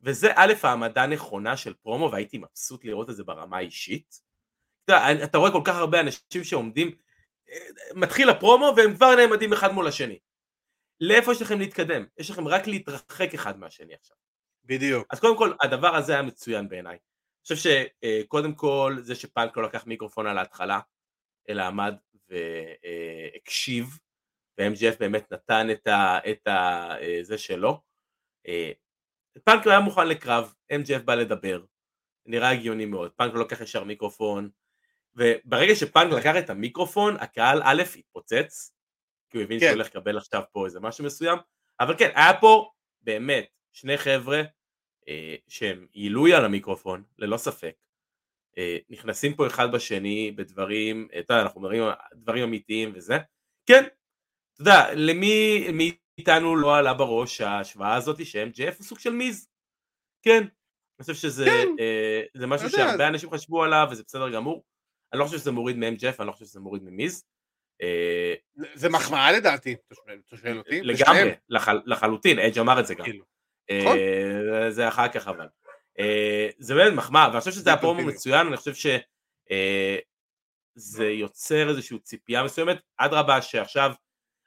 וזה 0.00 0.28
א' 0.36 0.52
העמדה 0.62 1.06
נכונה 1.06 1.56
של 1.56 1.74
פרומו 1.74 2.12
והייתי 2.12 2.38
מבסוט 2.38 2.84
לראות 2.84 3.10
את 3.10 3.16
זה 3.16 3.24
ברמה 3.24 3.56
האישית. 3.56 4.20
אתה, 4.84 5.24
אתה 5.24 5.38
רואה 5.38 5.52
כל 5.52 5.62
כך 5.64 5.76
הרבה 5.76 6.00
אנשים 6.00 6.44
שעומדים, 6.44 6.96
אה, 7.50 7.66
מתחיל 7.94 8.30
הפרומו 8.30 8.72
והם 8.76 8.94
כבר 8.94 9.16
נעמדים 9.16 9.52
אחד 9.52 9.72
מול 9.72 9.88
השני. 9.88 10.18
לאיפה 11.00 11.32
יש 11.32 11.42
לכם 11.42 11.58
להתקדם? 11.58 12.06
יש 12.18 12.30
לכם 12.30 12.48
רק 12.48 12.66
להתרחק 12.66 13.34
אחד 13.34 13.58
מהשני 13.58 13.94
עכשיו. 13.94 14.16
בדיוק. 14.64 15.06
אז 15.10 15.20
קודם 15.20 15.38
כל, 15.38 15.52
הדבר 15.62 15.96
הזה 15.96 16.12
היה 16.12 16.22
מצוין 16.22 16.68
בעיניי. 16.68 16.92
אני 16.92 17.56
חושב 17.56 17.56
שקודם 17.56 18.54
כל, 18.54 18.96
זה 19.00 19.14
שפאנק 19.14 19.56
לא 19.56 19.62
לקח 19.62 19.86
מיקרופון 19.86 20.26
על 20.26 20.38
ההתחלה, 20.38 20.80
אלא 21.48 21.62
עמד 21.62 21.94
והקשיב, 22.28 23.98
ו-MGF 24.58 24.98
באמת 25.00 25.32
נתן 25.32 25.70
את, 25.70 25.86
ה, 25.86 26.18
את 26.30 26.46
ה, 26.46 26.90
אה, 27.00 27.18
זה 27.22 27.38
שלו. 27.38 27.80
אה, 28.48 28.72
פאנק 29.44 29.66
היה 29.66 29.80
מוכן 29.80 30.08
לקרב, 30.08 30.54
MGF 30.72 31.02
בא 31.04 31.14
לדבר, 31.14 31.64
נראה 32.26 32.50
הגיוני 32.50 32.84
מאוד, 32.84 33.12
פאנק 33.12 33.34
לא 33.34 33.40
לקח 33.40 33.60
ישר 33.60 33.84
מיקרופון, 33.84 34.50
וברגע 35.14 35.74
שפאנק 35.74 36.12
לקח 36.12 36.34
את 36.38 36.50
המיקרופון, 36.50 37.16
הקהל 37.20 37.60
א' 37.64 37.82
התפוצץ, 37.98 38.74
כי 39.30 39.38
הוא 39.38 39.44
הבין 39.44 39.60
כן. 39.60 39.66
שהוא 39.66 39.74
הולך 39.74 39.86
לקבל 39.86 40.18
עכשיו 40.18 40.42
פה 40.52 40.66
איזה 40.66 40.80
משהו 40.80 41.04
מסוים, 41.04 41.38
אבל 41.80 41.98
כן, 41.98 42.10
היה 42.14 42.40
פה 42.40 42.70
באמת 43.00 43.48
שני 43.72 43.98
חבר'ה 43.98 44.42
אה, 45.08 45.34
שהם 45.48 45.86
עילוי 45.92 46.34
על 46.34 46.44
המיקרופון, 46.44 47.02
ללא 47.18 47.36
ספק, 47.36 47.74
נכנסים 48.90 49.34
פה 49.34 49.46
אחד 49.46 49.72
בשני 49.72 50.32
בדברים, 50.36 51.08
אה, 51.12 51.20
אתה 51.20 51.34
יודע, 51.34 51.42
אנחנו 51.42 51.60
מדברים 51.60 51.82
על 51.82 51.92
דברים 52.14 52.44
אמיתיים 52.44 52.92
וזה, 52.94 53.18
כן, 53.68 53.84
אתה 53.84 54.62
יודע, 54.62 54.94
למי 54.94 55.66
מאיתנו 55.72 56.56
לא 56.56 56.76
עלה 56.76 56.94
בראש 56.94 57.40
ההשוואה 57.40 57.94
הזאת 57.94 58.26
ש-MJF 58.26 58.76
הוא 58.78 58.84
סוג 58.86 58.98
של 58.98 59.12
מיז? 59.12 59.48
כן. 60.24 60.42
אני 60.42 61.02
חושב 61.02 61.14
שזה 61.14 61.44
כן. 61.44 61.68
אה, 61.80 62.46
משהו 62.46 62.70
שהרבה 62.70 63.08
אנשים 63.08 63.30
חשבו 63.30 63.64
עליו 63.64 63.88
וזה 63.90 64.02
בסדר 64.06 64.30
גמור. 64.30 64.64
אני 65.12 65.20
לא 65.20 65.24
חושב 65.24 65.38
שזה 65.38 65.50
מוריד 65.52 65.76
מ-MJF, 65.76 66.14
אני 66.18 66.26
לא 66.26 66.32
חושב 66.32 66.44
שזה 66.44 66.60
מוריד 66.60 66.82
ממיז. 66.82 67.24
אה, 67.82 68.34
זה 68.74 68.88
מחמאה 68.88 69.32
לדעתי, 69.32 69.72
אתה 69.86 69.94
שואל- 69.94 70.58
אותי. 70.58 70.80
לגמרי, 70.82 71.30
לחל- 71.48 71.82
לחלוטין, 71.86 72.38
אדג' 72.38 72.58
אמר 72.58 72.80
את 72.80 72.86
זה 72.86 72.94
גם. 72.94 73.04
כאילו. 73.04 73.24
אה, 73.70 73.78
נכון. 73.84 73.98
זה 74.70 74.88
אחר 74.88 75.08
כך 75.08 75.28
אבל. 75.28 75.46
אה, 75.98 76.48
זה 76.58 76.74
באמת 76.74 76.92
מחמאה, 76.92 77.28
ואני 77.28 77.40
חושב 77.40 77.52
שזה 77.52 77.70
היה 77.70 77.78
פרומו. 77.78 78.02
מצוין, 78.02 78.46
אני 78.46 78.56
חושב 78.56 78.74
שזה 78.74 81.10
יוצר 81.10 81.68
איזושהי 81.68 81.98
ציפייה 81.98 82.42
מסוימת, 82.42 82.76
אדרבה 82.96 83.42
שעכשיו, 83.42 83.92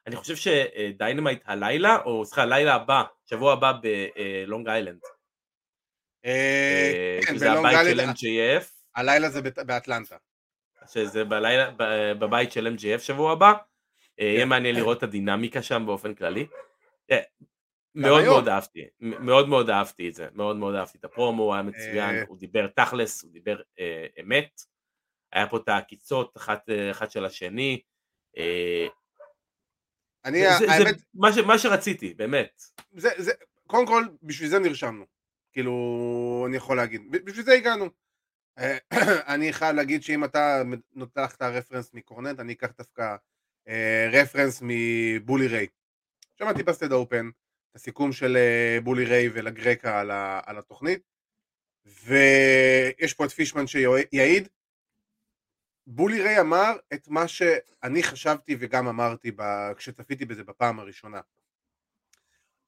אני 0.08 0.16
חושב 0.16 0.36
ש 0.36 0.57
Dynamite 0.57 1.42
הלילה, 1.46 1.98
או 2.06 2.26
סליחה, 2.26 2.42
הלילה 2.42 2.76
הבא, 2.76 3.04
שבוע 3.26 3.54
הבא 3.54 3.74
ב 3.82 3.99
Long 3.99 4.68
Island, 4.68 5.00
אה, 6.26 7.20
כן, 7.26 7.36
שזה 7.36 7.50
בלונג 7.50 7.66
הבית 7.66 7.88
של 7.92 8.00
איילנד, 8.00 8.16
MJF, 8.16 8.66
הלילה 8.96 9.30
זה 9.30 9.42
באטלנטה. 9.42 10.18
שזה 10.94 11.24
בלילה, 11.24 11.72
בבית 12.20 12.52
של 12.52 12.76
MJF 12.78 13.00
שבוע 13.00 13.32
הבא, 13.32 13.54
אה, 14.20 14.26
יהיה 14.26 14.42
כן. 14.42 14.50
מעניין 14.50 14.76
לראות 14.76 14.98
את 14.98 15.04
הדינמיקה 15.04 15.62
שם 15.62 15.84
באופן 15.86 16.14
כללי. 16.14 16.48
מאוד. 17.96 18.24
מאוד 18.24 18.48
אהבתי, 18.48 18.88
מאוד 19.00 19.50
מאוד 19.50 19.70
אהבתי 19.70 20.10
את 20.10 20.14
זה, 20.14 20.28
מאוד 20.34 20.58
מאוד 20.58 20.76
אהבתי 20.76 20.98
את 20.98 21.06
הפרומו, 21.06 21.44
הוא 21.44 21.54
היה 21.54 21.64
מצוין, 21.64 22.16
אה. 22.16 22.24
הוא 22.28 22.38
דיבר 22.38 22.68
תכלס, 22.68 23.24
הוא 23.24 23.32
דיבר 23.32 23.62
אה, 23.80 24.06
אמת, 24.22 24.62
היה 25.32 25.48
פה 25.50 25.58
את 25.58 25.70
העקיצות 25.70 26.38
אחת, 26.38 26.70
אה, 26.70 27.10
של 27.10 27.26
השני, 27.26 27.82
אני, 30.26 30.40
זה, 30.60 30.72
האמת, 30.72 30.98
זה 30.98 31.04
מה, 31.14 31.34
ש, 31.34 31.38
מה 31.38 31.60
שרציתי, 31.60 32.14
באמת. 32.14 32.62
זה, 32.92 33.10
זה, 33.18 33.32
קודם 33.68 33.88
כל, 33.88 34.04
בשביל 34.24 34.50
זה 34.50 34.60
נרשמנו. 34.60 35.06
כאילו, 35.54 36.46
אני 36.48 36.58
יכול 36.58 36.78
להגיד, 36.78 37.12
בשביל 37.12 37.46
זה 37.46 37.54
הגענו. 37.54 37.90
אני 39.34 39.54
חייב 39.54 39.76
להגיד 39.76 40.04
שאם 40.04 40.24
אתה 40.24 40.62
נותח 40.94 41.36
את 41.36 41.42
הרפרנס 41.42 41.94
מקורנט, 41.94 42.40
אני 42.40 42.54
אקח 42.54 42.72
דווקא 42.78 43.16
רפרנס 44.12 44.62
מבולי 44.66 45.48
ריי. 45.48 45.68
שמעתי 46.40 46.64
בסטד 46.64 46.92
אופן 46.92 47.30
את 47.72 47.76
הסיכום 47.76 48.12
של 48.12 48.38
אה, 48.38 48.78
בולי 48.84 49.06
ריי 49.06 49.30
ולגרקה 49.34 50.00
על, 50.00 50.12
על 50.46 50.58
התוכנית, 50.58 51.02
ויש 51.86 53.14
פה 53.14 53.26
את 53.26 53.32
פישמן 53.32 53.68
שיעיד. 53.68 54.48
בולי 55.88 56.22
ריי 56.22 56.40
אמר 56.40 56.76
את 56.94 57.08
מה 57.08 57.28
שאני 57.28 58.04
חשבתי 58.04 58.56
וגם 58.60 58.88
אמרתי 58.88 59.32
ב- 59.36 59.74
כשצפיתי 59.78 60.26
בזה 60.26 60.44
בפעם 60.44 60.80
הראשונה. 60.80 61.22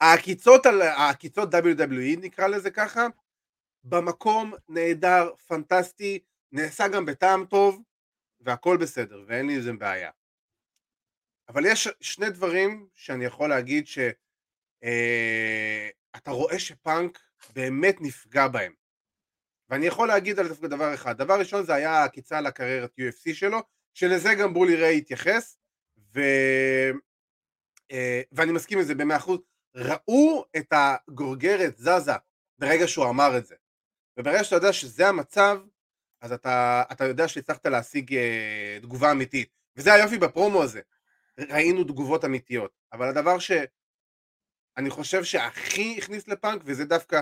העקיצות, 0.02 0.66
על, 0.66 0.82
העקיצות 0.82 1.54
WWE 1.54 2.20
נקרא 2.22 2.48
לזה 2.48 2.72
ככה, 2.72 3.08
במקום 3.84 4.54
נהדר, 4.70 5.36
פנטסטי, 5.48 6.20
נעשה 6.52 6.88
גם 6.88 7.06
בטעם 7.06 7.46
טוב, 7.46 7.82
והכל 8.42 8.78
בסדר, 8.78 9.24
ואין 9.28 9.48
לי 9.48 9.56
איזה 9.56 9.74
בעיה. 9.74 10.12
אבל 11.50 11.66
יש 11.66 11.90
שני 12.02 12.30
דברים 12.30 12.88
שאני 12.94 13.26
יכול 13.26 13.50
להגיד 13.50 13.88
שאתה 13.88 14.23
אה, 14.84 15.90
רואה 16.28 16.60
שפאנק 16.60 17.20
באמת 17.56 17.96
נפגע 18.02 18.48
בהם. 18.48 18.74
ואני 19.70 19.86
יכול 19.86 20.08
להגיד 20.08 20.40
על 20.40 20.54
זה 20.54 20.68
דבר 20.68 20.94
אחד. 20.94 21.18
דבר 21.18 21.40
ראשון 21.40 21.66
זה 21.66 21.74
היה 21.74 21.92
העקיצה 21.92 22.38
על 22.38 22.46
הקריירת 22.46 22.92
UFC 23.00 23.34
שלו, 23.34 23.60
שלזה 23.94 24.34
גם 24.34 24.54
בולי 24.54 24.75
ריי 24.75 24.98
התייחס, 24.98 25.58
ו... 26.16 26.22
אה, 27.92 28.22
ואני 28.32 28.52
מסכים 28.52 28.78
עם 28.78 28.84
זה 28.84 28.96
במאה 28.96 29.18
אחוז. 29.18 29.40
ראו 29.75 30.46
את 30.58 30.74
הגורגרת 30.74 31.78
זזה 31.78 32.12
ברגע 32.60 32.88
שהוא 32.88 33.10
אמר 33.10 33.38
את 33.38 33.46
זה. 33.46 33.56
וברגע 34.18 34.44
שאתה 34.44 34.56
יודע 34.56 34.74
שזה 34.74 35.08
המצב, 35.08 35.60
אז 36.22 36.32
אתה, 36.32 36.84
אתה 36.92 37.06
יודע 37.06 37.28
שהצלחת 37.28 37.66
להשיג 37.66 38.16
אה, 38.16 38.78
תגובה 38.82 39.12
אמיתית. 39.12 39.50
וזה 39.78 39.94
היופי 39.94 40.18
בפרומו 40.18 40.63
הזה. 40.63 40.82
ראינו 41.40 41.84
תגובות 41.84 42.25
אמיתיות. 42.25 42.72
אבל 42.94 43.08
הדבר 43.08 43.40
שאני 44.75 44.89
חושב 44.89 45.24
שהכי 45.24 45.98
הכניס 45.98 46.27
לפאנק, 46.27 46.62
וזה 46.65 46.86
דווקא 46.86 47.22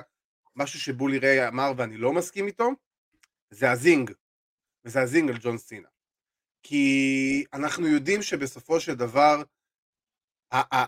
משהו 0.56 0.80
שבולי 0.80 1.18
ריי 1.18 1.48
אמר 1.48 1.72
ואני 1.78 1.98
לא 1.98 2.14
מסכים 2.14 2.48
איתו, 2.48 2.70
זה 3.50 3.72
הזינג. 3.72 4.12
וזה 4.86 5.02
ה 5.02 5.07
zing 5.07 5.30
על 5.30 5.38
ג'ון 5.42 5.58
סינה. 5.58 5.88
כי 6.64 7.46
אנחנו 7.54 7.88
יודעים 7.88 8.22
שבסופו 8.22 8.80
של 8.80 8.96
דבר, 8.96 9.44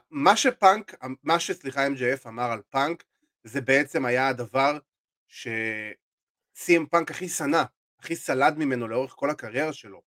מה 0.10 0.38
שפאנק, 0.38 0.94
מה 1.24 1.40
שסליחה 1.40 1.88
MJF 1.88 2.28
אמר 2.28 2.52
על 2.52 2.62
פאנק, 2.70 3.04
זה 3.44 3.62
בעצם 3.62 4.06
היה 4.06 4.28
הדבר 4.28 4.80
ש 5.28 6.07
CM 6.07 6.86
Punk 6.86 7.12
הכי 7.12 7.30
שנא, 7.30 7.64
הכי 8.00 8.16
סלד 8.16 8.58
ממנו 8.58 8.88
לאורך 8.88 9.12
כל 9.12 9.30
הקריירה 9.30 9.74
שלו. 9.74 10.02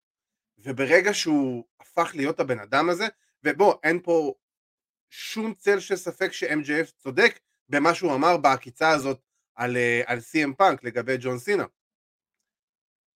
וברגע 0.57 1.13
שהוא 1.13 1.65
הפך 1.79 2.11
להיות 2.15 2.39
הבן 2.39 2.59
אדם 2.59 2.89
הזה, 2.89 3.07
ובוא, 3.43 3.75
אין 3.83 3.99
פה 4.03 4.33
שום 5.09 5.53
צל 5.53 5.79
של 5.79 5.95
ספק 5.95 6.31
ש-MJF 6.31 6.91
צודק 6.97 7.39
במה 7.69 7.93
שהוא 7.93 8.15
אמר 8.15 8.37
בעקיצה 8.37 8.89
הזאת 8.89 9.21
על, 9.55 9.77
אה, 9.77 10.01
על 10.05 10.19
CM 10.19 10.53
Punk 10.53 10.83
לגבי 10.83 11.17
ג'ון 11.19 11.39
סינה. 11.39 11.65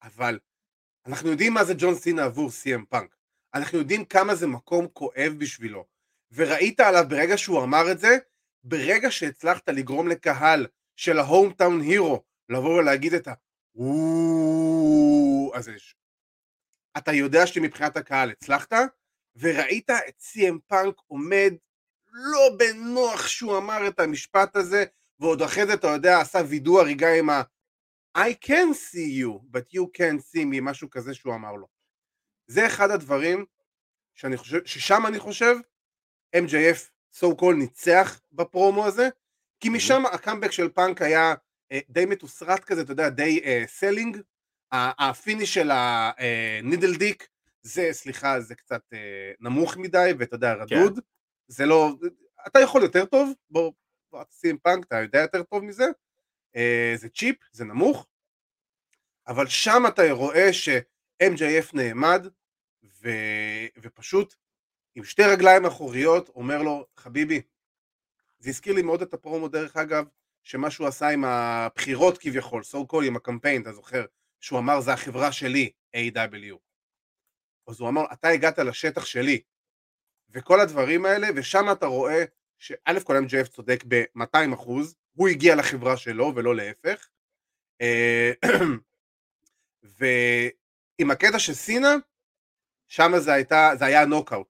אבל 0.04 0.40
אנחנו 1.06 1.30
יודעים 1.30 1.54
מה 1.54 1.64
זה 1.64 1.74
ג'ון 1.78 1.96
סינה 1.96 2.24
עבור 2.24 2.52
CM 2.52 2.86
Punk. 2.86 3.16
אנחנו 3.54 3.78
יודעים 3.78 4.06
כמה 4.06 4.36
זה 4.36 4.48
מקום 4.48 4.88
כואב 4.88 5.36
בשבילו. 5.38 5.86
וראית 6.32 6.80
עליו 6.80 7.06
ברגע 7.10 7.38
שהוא 7.38 7.64
אמר 7.64 7.92
את 7.92 8.00
זה, 8.00 8.18
ברגע 8.64 9.12
שהצלחת 9.12 9.70
לגרום 9.70 10.08
לקהל 10.08 10.68
של 10.96 11.20
ה 11.20 11.54
hometown 11.54 11.82
hero 11.82 12.24
לבוא 12.50 12.80
ולהגיד 12.80 13.14
את 13.14 13.28
ה... 13.28 13.34
אז 15.54 15.68
יש. 15.68 15.96
אתה 16.98 17.12
יודע 17.12 17.48
שמבחינת 17.48 17.98
הקהל 17.98 18.32
הצלחת, 18.32 18.72
וראית 19.36 19.90
את 19.90 20.20
CM 20.20 20.58
Punk 20.68 20.96
עומד 21.08 21.54
לא 22.12 22.56
בנוח 22.58 23.28
שהוא 23.28 23.58
אמר 23.58 23.88
את 23.88 24.00
המשפט 24.00 24.56
הזה, 24.56 24.86
ועוד 25.20 25.42
אחרי 25.42 25.66
זה 25.66 25.74
אתה 25.74 25.88
יודע 25.88 26.20
עשה 26.20 26.40
וידוא 26.48 26.82
הריגה 26.82 27.14
עם 27.14 27.30
ה... 27.30 27.42
I 28.18 28.46
can 28.46 28.74
see 28.74 29.22
you, 29.22 29.40
but 29.52 29.74
you 29.74 29.84
can't 29.98 30.22
see 30.22 30.44
me, 30.44 30.62
משהו 30.62 30.90
כזה 30.90 31.14
שהוא 31.14 31.36
אמר 31.36 31.54
לו. 31.54 31.68
זה 32.48 32.68
אחד 32.68 32.92
הדברים 32.92 33.46
שאני 34.16 34.38
חושב, 34.38 34.66
ששם 34.66 35.06
אני 35.08 35.20
חושב, 35.20 35.56
MJF 36.36 36.90
so 37.16 37.28
called 37.42 37.56
ניצח 37.58 38.22
בפרומו 38.32 38.86
הזה, 38.86 39.10
כי 39.60 39.70
משם 39.70 40.06
הקאמבק 40.06 40.52
של 40.52 40.70
פאנק 40.70 41.02
היה 41.02 41.34
אה, 41.72 41.80
די 41.90 42.06
מתוסרט 42.06 42.64
כזה, 42.64 42.82
אתה 42.82 42.92
יודע, 42.92 43.10
די 43.10 43.42
סלינג, 43.68 44.18
הפיניש 44.72 45.54
של 45.54 45.72
ה 45.74 45.91
needle 45.91 46.96
dick, 46.96 47.28
זה, 47.62 47.90
סליחה, 47.92 48.40
זה 48.40 48.56
קצת 48.56 48.82
אה, 48.94 49.32
נמוך 49.40 49.78
מדי, 49.78 50.12
ואתה 50.20 50.36
יודע, 50.36 50.54
רדוד, 50.54 51.00
זה 51.50 51.66
לא, 51.66 51.90
אתה 52.48 52.60
יכול 52.60 52.82
יותר 52.82 53.06
טוב, 53.06 53.34
בוא, 53.50 53.72
בוא 54.12 54.24
תשים 54.24 54.58
פאנק, 54.58 54.86
אתה 54.86 54.96
יודע 54.96 55.20
יותר 55.20 55.44
טוב 55.44 55.64
מזה, 55.64 55.86
אה, 56.56 56.94
זה 56.96 57.10
צ'יפ, 57.10 57.36
זה 57.52 57.66
נמוך, 57.66 58.08
אבל 59.28 59.48
שם 59.48 59.84
אתה 59.88 60.02
רואה 60.12 60.54
ש-MJF 60.54 61.70
נעמד, 61.74 62.28
ו... 62.84 63.10
ופשוט 63.82 64.36
עם 64.96 65.04
שתי 65.04 65.24
רגליים 65.24 65.66
אחוריות 65.66 66.30
אומר 66.30 66.62
לו, 66.62 66.86
חביבי, 66.98 67.42
זה 68.40 68.50
הזכיר 68.50 68.74
לי 68.74 68.82
מאוד 68.82 69.02
את 69.02 69.14
הפרומו 69.14 69.48
דרך 69.48 69.78
אגב, 69.78 70.06
שמה 70.44 70.72
שהוא 70.72 70.88
עשה 70.88 71.08
עם 71.10 71.26
הבחירות 71.26 72.18
כביכול, 72.18 72.62
so 72.62 72.94
called 72.94 73.06
עם 73.06 73.16
הקמפיין, 73.16 73.62
אתה 73.62 73.74
זוכר, 73.74 74.06
שהוא 74.40 74.60
אמר 74.60 74.82
זה 74.82 74.94
החברה 74.94 75.32
שלי, 75.32 75.72
A.W. 75.96 76.56
אז 77.68 77.80
הוא 77.80 77.90
אמר, 77.90 78.06
אתה 78.14 78.28
הגעת 78.28 78.60
לשטח 78.60 79.06
שלי, 79.06 79.42
וכל 80.32 80.60
הדברים 80.60 81.06
האלה, 81.06 81.28
ושם 81.36 81.72
אתה 81.72 81.86
רואה 81.86 82.24
שא' 82.58 83.00
כל 83.04 83.18
MJF 83.18 83.48
צודק 83.48 83.84
ב-200 83.88 84.54
אחוז, 84.54 84.96
הוא 85.14 85.28
הגיע 85.28 85.56
לחברה 85.56 85.98
שלו 85.98 86.32
ולא 86.36 86.56
להפך, 86.56 87.08
אה, 87.82 88.32
ועם 90.00 91.12
הקטע 91.12 91.40
של 91.40 91.54
סינה, 91.54 91.96
שם 92.88 93.12
זה, 93.18 93.34
הייתה, 93.34 93.72
זה 93.80 93.86
היה 93.86 94.06
נוקאוט, 94.06 94.48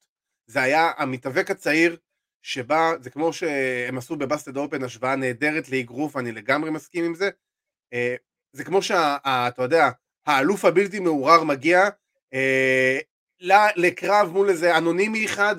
זה 0.48 0.62
היה 0.62 0.92
המתאבק 0.98 1.52
הצעיר 1.52 1.98
שבא, 2.42 2.92
זה 3.02 3.10
כמו 3.10 3.34
שהם 3.34 3.98
עשו 3.98 4.16
בבאסטד 4.16 4.58
אופן 4.58 4.84
השוואה 4.84 5.16
נהדרת 5.16 5.70
לאגרוף, 5.70 6.18
אני 6.18 6.32
לגמרי 6.32 6.72
מסכים 6.72 7.06
עם 7.06 7.16
זה, 7.16 7.30
אה, 7.94 8.16
זה 8.52 8.64
כמו 8.64 8.82
שאתה 8.82 9.62
יודע, 9.64 9.90
האלוף 10.26 10.66
הבלתי 10.66 11.00
מעורר 11.00 11.44
מגיע 11.44 11.90
אה, 12.34 13.00
לקרב 13.76 14.30
מול 14.32 14.50
איזה 14.50 14.78
אנונימי 14.78 15.26
אחד 15.26 15.56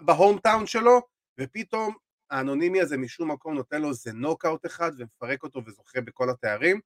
בהום 0.00 0.38
טאון 0.38 0.66
שלו, 0.66 1.00
ופתאום 1.40 1.94
האנונימי 2.30 2.80
הזה 2.80 2.96
משום 2.96 3.30
מקום 3.30 3.54
נותן 3.54 3.82
לו 3.82 3.88
איזה 3.88 4.12
נוקאוט 4.12 4.66
אחד 4.66 4.90
ומפרק 4.98 5.42
אותו 5.42 5.62
וזוכה 5.66 6.00
בכל 6.00 6.30
התארים, 6.30 6.80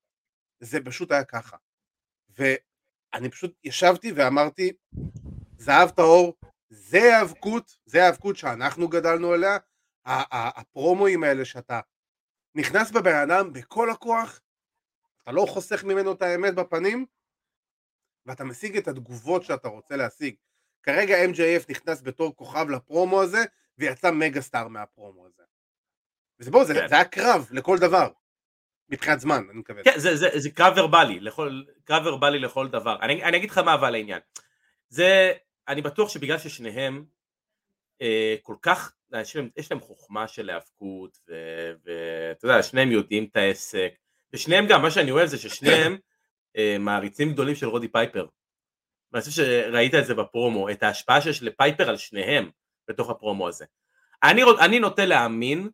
זה 0.60 0.84
פשוט 0.84 1.12
היה 1.12 1.24
ככה. 1.24 1.56
ואני 2.38 3.30
פשוט 3.30 3.54
ישבתי 3.64 4.12
ואמרתי, 4.12 4.72
זהב 5.58 5.90
טהור, 5.90 6.34
זה 6.70 7.16
האבקות, 7.16 7.76
זה 7.86 8.04
האבקות 8.06 8.36
שאנחנו 8.36 8.88
גדלנו 8.88 9.32
עליה, 9.32 9.58
הפרומואים 10.06 11.24
האלה 11.24 11.44
שאתה 11.44 11.80
נכנס 12.54 12.90
בבן 12.90 13.14
אדם 13.14 13.52
בכל 13.52 13.90
הכוח, 13.90 14.40
אתה 15.22 15.32
לא 15.32 15.46
חוסך 15.48 15.84
ממנו 15.84 16.12
את 16.12 16.22
האמת 16.22 16.54
בפנים, 16.54 17.06
ואתה 18.26 18.44
משיג 18.44 18.76
את 18.76 18.88
התגובות 18.88 19.42
שאתה 19.42 19.68
רוצה 19.68 19.96
להשיג. 19.96 20.34
כרגע 20.84 21.24
MJF 21.24 21.64
נכנס 21.68 22.02
בתור 22.02 22.36
כוכב 22.36 22.70
לפרומו 22.70 23.22
הזה, 23.22 23.44
ויצא 23.78 24.10
מגה 24.10 24.40
סטאר 24.40 24.68
מהפרומו 24.68 25.26
הזה. 25.26 25.42
וזה 26.40 26.50
בואו, 26.50 26.64
זה, 26.64 26.74
כן. 26.74 26.88
זה 26.88 26.94
היה 26.94 27.04
קרב 27.04 27.48
לכל 27.50 27.78
דבר. 27.78 28.08
מבחינת 28.88 29.20
זמן, 29.20 29.42
אני 29.50 29.58
מקווה. 29.58 29.84
כן, 29.84 29.98
זה, 29.98 30.16
זה, 30.16 30.28
זה 30.34 30.50
קרב 30.50 30.72
ורבלי, 30.76 31.20
לכל, 31.20 31.62
קרב 31.84 32.06
ורבלי 32.06 32.38
לכל 32.38 32.68
דבר. 32.68 32.96
אני, 33.02 33.24
אני 33.24 33.36
אגיד 33.36 33.50
לך 33.50 33.58
מה 33.58 33.74
אבל 33.74 33.94
העניין. 33.94 34.20
זה, 34.88 35.32
אני 35.68 35.82
בטוח 35.82 36.08
שבגלל 36.08 36.38
ששניהם 36.38 37.04
אה, 38.02 38.34
כל 38.42 38.56
כך, 38.62 38.92
להם, 39.10 39.48
יש 39.56 39.70
להם 39.70 39.80
חוכמה 39.80 40.28
של 40.28 40.50
היאבקות, 40.50 41.18
ואתה 41.84 42.46
יודע, 42.46 42.62
שניהם 42.62 42.92
יודעים 42.92 43.24
את 43.24 43.36
העסק, 43.36 43.94
ושניהם 44.32 44.66
גם, 44.68 44.82
מה 44.82 44.90
שאני 44.90 45.10
אוהב 45.10 45.26
זה 45.26 45.38
ששניהם 45.38 45.96
אה, 46.56 46.76
מעריצים 46.80 47.32
גדולים 47.32 47.54
של 47.54 47.66
רודי 47.66 47.88
פייפר. 47.88 48.26
ואני 49.14 49.24
חושב 49.24 49.42
שראית 49.42 49.94
את 49.94 50.06
זה 50.06 50.14
בפרומו, 50.14 50.70
את 50.70 50.82
ההשפעה 50.82 51.20
שיש 51.20 51.42
לפייפר 51.42 51.88
על 51.88 51.96
שניהם 51.96 52.50
בתוך 52.88 53.10
הפרומו 53.10 53.48
הזה. 53.48 53.64
אני, 54.22 54.42
אני 54.60 54.78
נוטה 54.78 55.04
להאמין 55.04 55.68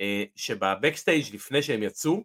אה, 0.00 0.24
שבבקסטייג' 0.36 1.34
לפני 1.34 1.62
שהם 1.62 1.82
יצאו, 1.82 2.24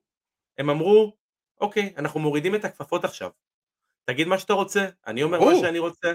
הם 0.57 0.69
אמרו, 0.69 1.17
אוקיי, 1.61 1.93
אנחנו 1.97 2.19
מורידים 2.19 2.55
את 2.55 2.65
הכפפות 2.65 3.05
עכשיו. 3.05 3.29
תגיד 4.05 4.27
מה 4.27 4.39
שאתה 4.39 4.53
רוצה, 4.53 4.89
אני 5.07 5.23
אומר 5.23 5.39
מה 5.39 5.51
שאני 5.61 5.79
רוצה, 5.79 6.13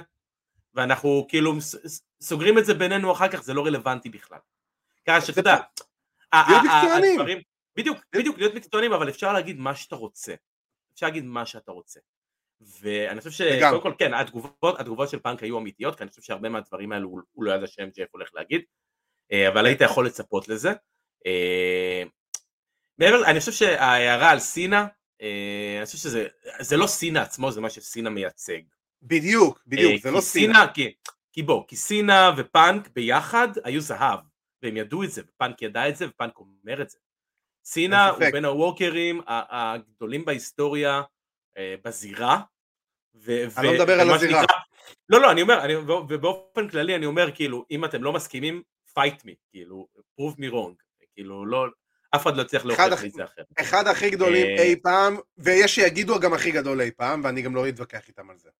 ואנחנו 0.75 1.27
כאילו 1.29 1.53
סוגרים 2.21 2.59
את 2.59 2.65
זה 2.65 2.75
בינינו 2.75 3.13
אחר 3.13 3.29
כך, 3.29 3.43
זה 3.43 3.55
לא 3.55 3.67
רלוונטי 3.67 4.09
בכלל. 4.09 4.39
ככה 5.07 5.21
שאתה 5.21 5.41
יודע, 5.41 5.57
להיות 6.33 6.63
מקצוענים. 6.65 7.41
בדיוק, 7.77 7.99
בדיוק, 8.13 8.39
להיות 8.39 8.55
מקצוענים, 8.55 8.93
אבל 8.93 9.09
אפשר 9.09 9.33
להגיד 9.33 9.59
מה 9.59 9.75
שאתה 9.75 9.97
רוצה. 9.97 10.35
אפשר 10.95 11.07
להגיד 11.07 11.25
מה 11.25 11.47
שאתה 11.47 11.73
רוצה. 11.73 12.01
ואני 12.61 13.21
חושב 13.21 13.31
שקודם 13.31 13.83
כל 13.83 13.93
כן, 13.99 14.15
התגובות, 14.15 14.81
התגובות 14.81 15.09
של 15.09 15.19
פאנק 15.19 15.43
היו 15.43 15.59
אמיתיות, 15.59 15.97
כי 15.97 16.03
אני 16.03 16.11
חושב 16.11 16.23
שהרבה 16.23 16.49
מהדברים 16.49 16.93
האלו 16.93 17.09
הוא 17.33 17.45
לא 17.45 17.53
ידע 17.53 17.67
שהם 17.67 17.91
ג'ף 17.97 18.09
הולך 18.13 18.31
להגיד, 18.35 18.63
אה, 19.33 19.49
אבל 19.49 19.67
היית 19.67 19.81
יכול 19.81 20.07
לצפות 20.07 20.49
לזה. 20.49 20.73
אה, 21.27 22.03
מעבר, 22.99 23.25
אני 23.25 23.41
חושב 23.41 23.53
שההערה 23.53 24.31
על 24.31 24.39
סינה, 24.39 24.87
אה, 25.23 25.77
אני 25.79 25.87
חושב 25.87 25.99
שזה 25.99 26.77
לא 26.77 26.87
סינה 26.87 27.23
עצמו, 27.23 27.53
זה 27.53 27.61
מה 27.61 27.71
שסינה 27.71 28.11
מייצג. 28.11 28.61
בדיוק, 29.03 29.63
בדיוק, 29.67 30.03
זה 30.03 30.11
לא 30.11 30.21
סינה. 30.21 30.67
כי, 30.75 30.95
כי 31.33 31.43
בוא, 31.43 31.65
כי 31.69 31.77
סינה 31.77 32.31
ופאנק 32.37 32.89
ביחד 32.89 33.49
היו 33.65 33.81
זהב, 33.81 34.21
והם 34.63 34.77
ידעו 34.77 35.05
את 35.05 35.11
זה, 35.11 35.23
ופאנק 35.29 35.63
ידע 35.63 35.89
את 35.89 35.97
זה, 35.97 36.09
ופאנק 36.09 36.39
אומר 36.39 36.83
את 36.83 36.91
זה. 36.91 36.99
סינה 37.65 38.09
הוא 38.09 38.19
בין 38.33 38.45
הווקרים 38.45 39.21
הגדולים 39.27 40.25
בהיסטוריה, 40.25 41.03
בזירה. 41.59 42.41
אני 43.29 43.67
לא 43.67 43.73
מדבר 43.73 44.01
על 44.01 44.11
הזירה. 44.11 44.43
לא, 45.09 45.21
לא, 45.21 45.31
אני 45.31 45.43
אומר, 45.43 45.65
אני, 45.65 45.77
ובאופן 45.77 46.69
כללי 46.69 46.97
אני 46.97 47.07
אומר, 47.07 47.31
כאילו, 47.35 47.65
אם 47.71 47.85
אתם 47.85 48.03
לא 48.03 48.13
מסכימים, 48.13 48.63
fight 48.99 49.21
me, 49.27 49.35
כאילו, 49.51 49.89
prove 50.21 50.35
me 50.35 50.53
wrong, 50.53 50.75
כאילו, 51.15 51.47
לא, 51.47 51.67
אף 52.15 52.23
אחד 52.23 52.37
לא 52.37 52.43
יצליח 52.43 52.65
להוכיח 52.65 53.03
לי 53.03 53.09
את 53.09 53.13
זה 53.13 53.25
אחרת. 53.25 53.47
אחד 53.61 53.87
הכי 53.87 54.11
גדולים 54.11 54.47
אה, 54.47 54.63
אי 54.63 54.77
פעם, 54.83 55.17
ויש 55.39 55.75
שיגידו 55.75 56.21
גם 56.21 56.33
הכי 56.33 56.51
גדול 56.51 56.81
אי 56.81 56.91
פעם, 56.91 57.25
ואני 57.25 57.43
גם 57.43 57.55
לא 57.55 57.69
אתווכח 57.69 58.09
איתם 58.09 58.31
על 58.31 58.39
זה. 58.39 58.51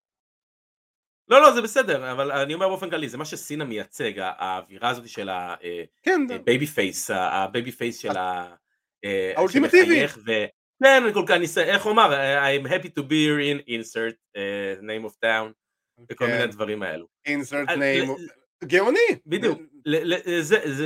לא, 1.29 1.41
לא, 1.43 1.53
זה 1.53 1.63
בסדר, 1.63 2.13
אבל 2.13 2.33
אני 2.33 2.55
אומר 2.55 2.69
באופן 2.69 2.91
כללי, 2.91 3.09
זה 3.09 3.19
מה 3.19 3.25
שסינה 3.25 3.65
מייצג, 3.65 4.13
האווירה 4.19 4.89
הזאת 4.89 5.09
של 5.09 5.29
ה 5.29 6.67
babyface, 6.67 7.11
ה 7.11 7.73
babyface 7.73 7.99
של 7.99 8.17
ה... 8.17 8.55
אה, 9.05 9.33
האולטימטיבי. 9.37 10.07
כן, 10.83 11.03
כל 11.15 11.25
כך, 11.27 11.35
איך 11.59 11.85
הוא 11.85 11.93
אמר, 11.93 12.13
I'm 12.45 12.67
happy 12.67 12.89
to 12.89 13.03
be 13.03 13.11
here 13.11 13.41
in 13.41 13.69
insert 13.69 14.17
uh, 14.37 14.83
name 14.83 15.11
of 15.11 15.15
town, 15.25 15.53
וכל 16.11 16.27
מיני 16.27 16.39
כן. 16.39 16.51
דברים 16.51 16.83
האלו. 16.83 17.07
insert 17.29 17.69
name, 17.69 18.21
גאוני. 18.65 18.99
בדיוק, 19.27 19.61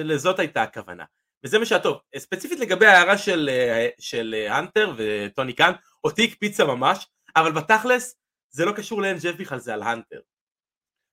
לזאת 0.05 0.39
הייתה 0.39 0.63
הכוונה. 0.63 1.05
וזה 1.45 1.59
מה 1.59 1.67
שהטוב. 1.67 1.99
ספציפית 2.17 2.61
לגבי 2.61 2.87
ההערה 2.87 3.19
של, 3.19 3.51
אה, 3.53 3.89
של 3.99 4.47
הנטר 4.49 4.93
וטוני 4.97 5.53
קאן, 5.53 5.73
אותי 6.05 6.25
הקפיצה 6.25 6.65
ממש, 6.65 7.07
אבל 7.37 7.53
בתכלס 7.53 8.17
זה 8.51 8.65
לא 8.65 8.73
קשור 8.73 9.03
ל-MJF 9.03 9.37
בכלל, 9.39 9.59
זה 9.59 9.75
על 9.75 9.83
הנטר. 9.83 10.21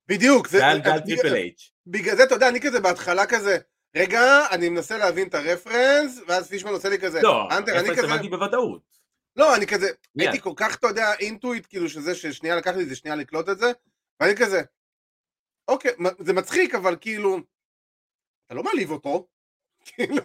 בדיוק. 0.08 0.48
זה 0.48 0.68
על 0.68 0.80
גל 0.80 1.00
Triple 1.00 1.36
H. 1.36 1.72
בגלל 1.88 2.16
זה 2.16 2.24
אתה 2.24 2.36
יודע, 2.36 2.50
אני 2.50 2.62
כזה 2.62 2.80
בהתחלה 2.80 3.26
כזה, 3.26 3.58
רגע, 3.96 4.48
אני 4.52 4.70
מנסה 4.70 4.98
להבין 4.98 5.28
את 5.28 5.34
ה 5.34 5.42
reference, 5.42 6.22
ואז 6.28 6.50
פישמן 6.50 6.72
עושה 6.72 6.90
לי 6.90 7.00
כזה, 7.00 7.22
לא, 7.22 7.48
reference 7.52 8.00
הבנתי 8.00 8.30
בוודאות. 8.30 9.06
לא, 9.36 9.56
אני 9.56 9.68
כזה, 9.68 9.90
הייתי 10.20 10.42
כל 10.42 10.54
כך, 10.56 10.76
אתה 10.76 10.88
יודע, 10.88 11.14
אינטואיט, 11.20 11.66
כאילו 11.70 11.90
שזה 11.90 12.16
ששנייה 12.16 12.56
לקח 12.56 12.76
לי 12.76 12.86
זה 12.86 12.96
שנייה 12.96 13.16
לקלוט 13.16 13.50
את 13.50 13.58
זה, 13.58 13.72
ואני 14.20 14.36
כזה, 14.36 14.62
אוקיי, 15.68 15.92
זה 16.20 16.34
מצחיק, 16.34 16.76
אבל 16.76 16.96
כאילו, 17.02 17.38
אתה 18.46 18.56
לא 18.56 18.64
מעליב 18.64 18.92
אותו, 18.92 19.28
כאילו, 19.86 20.22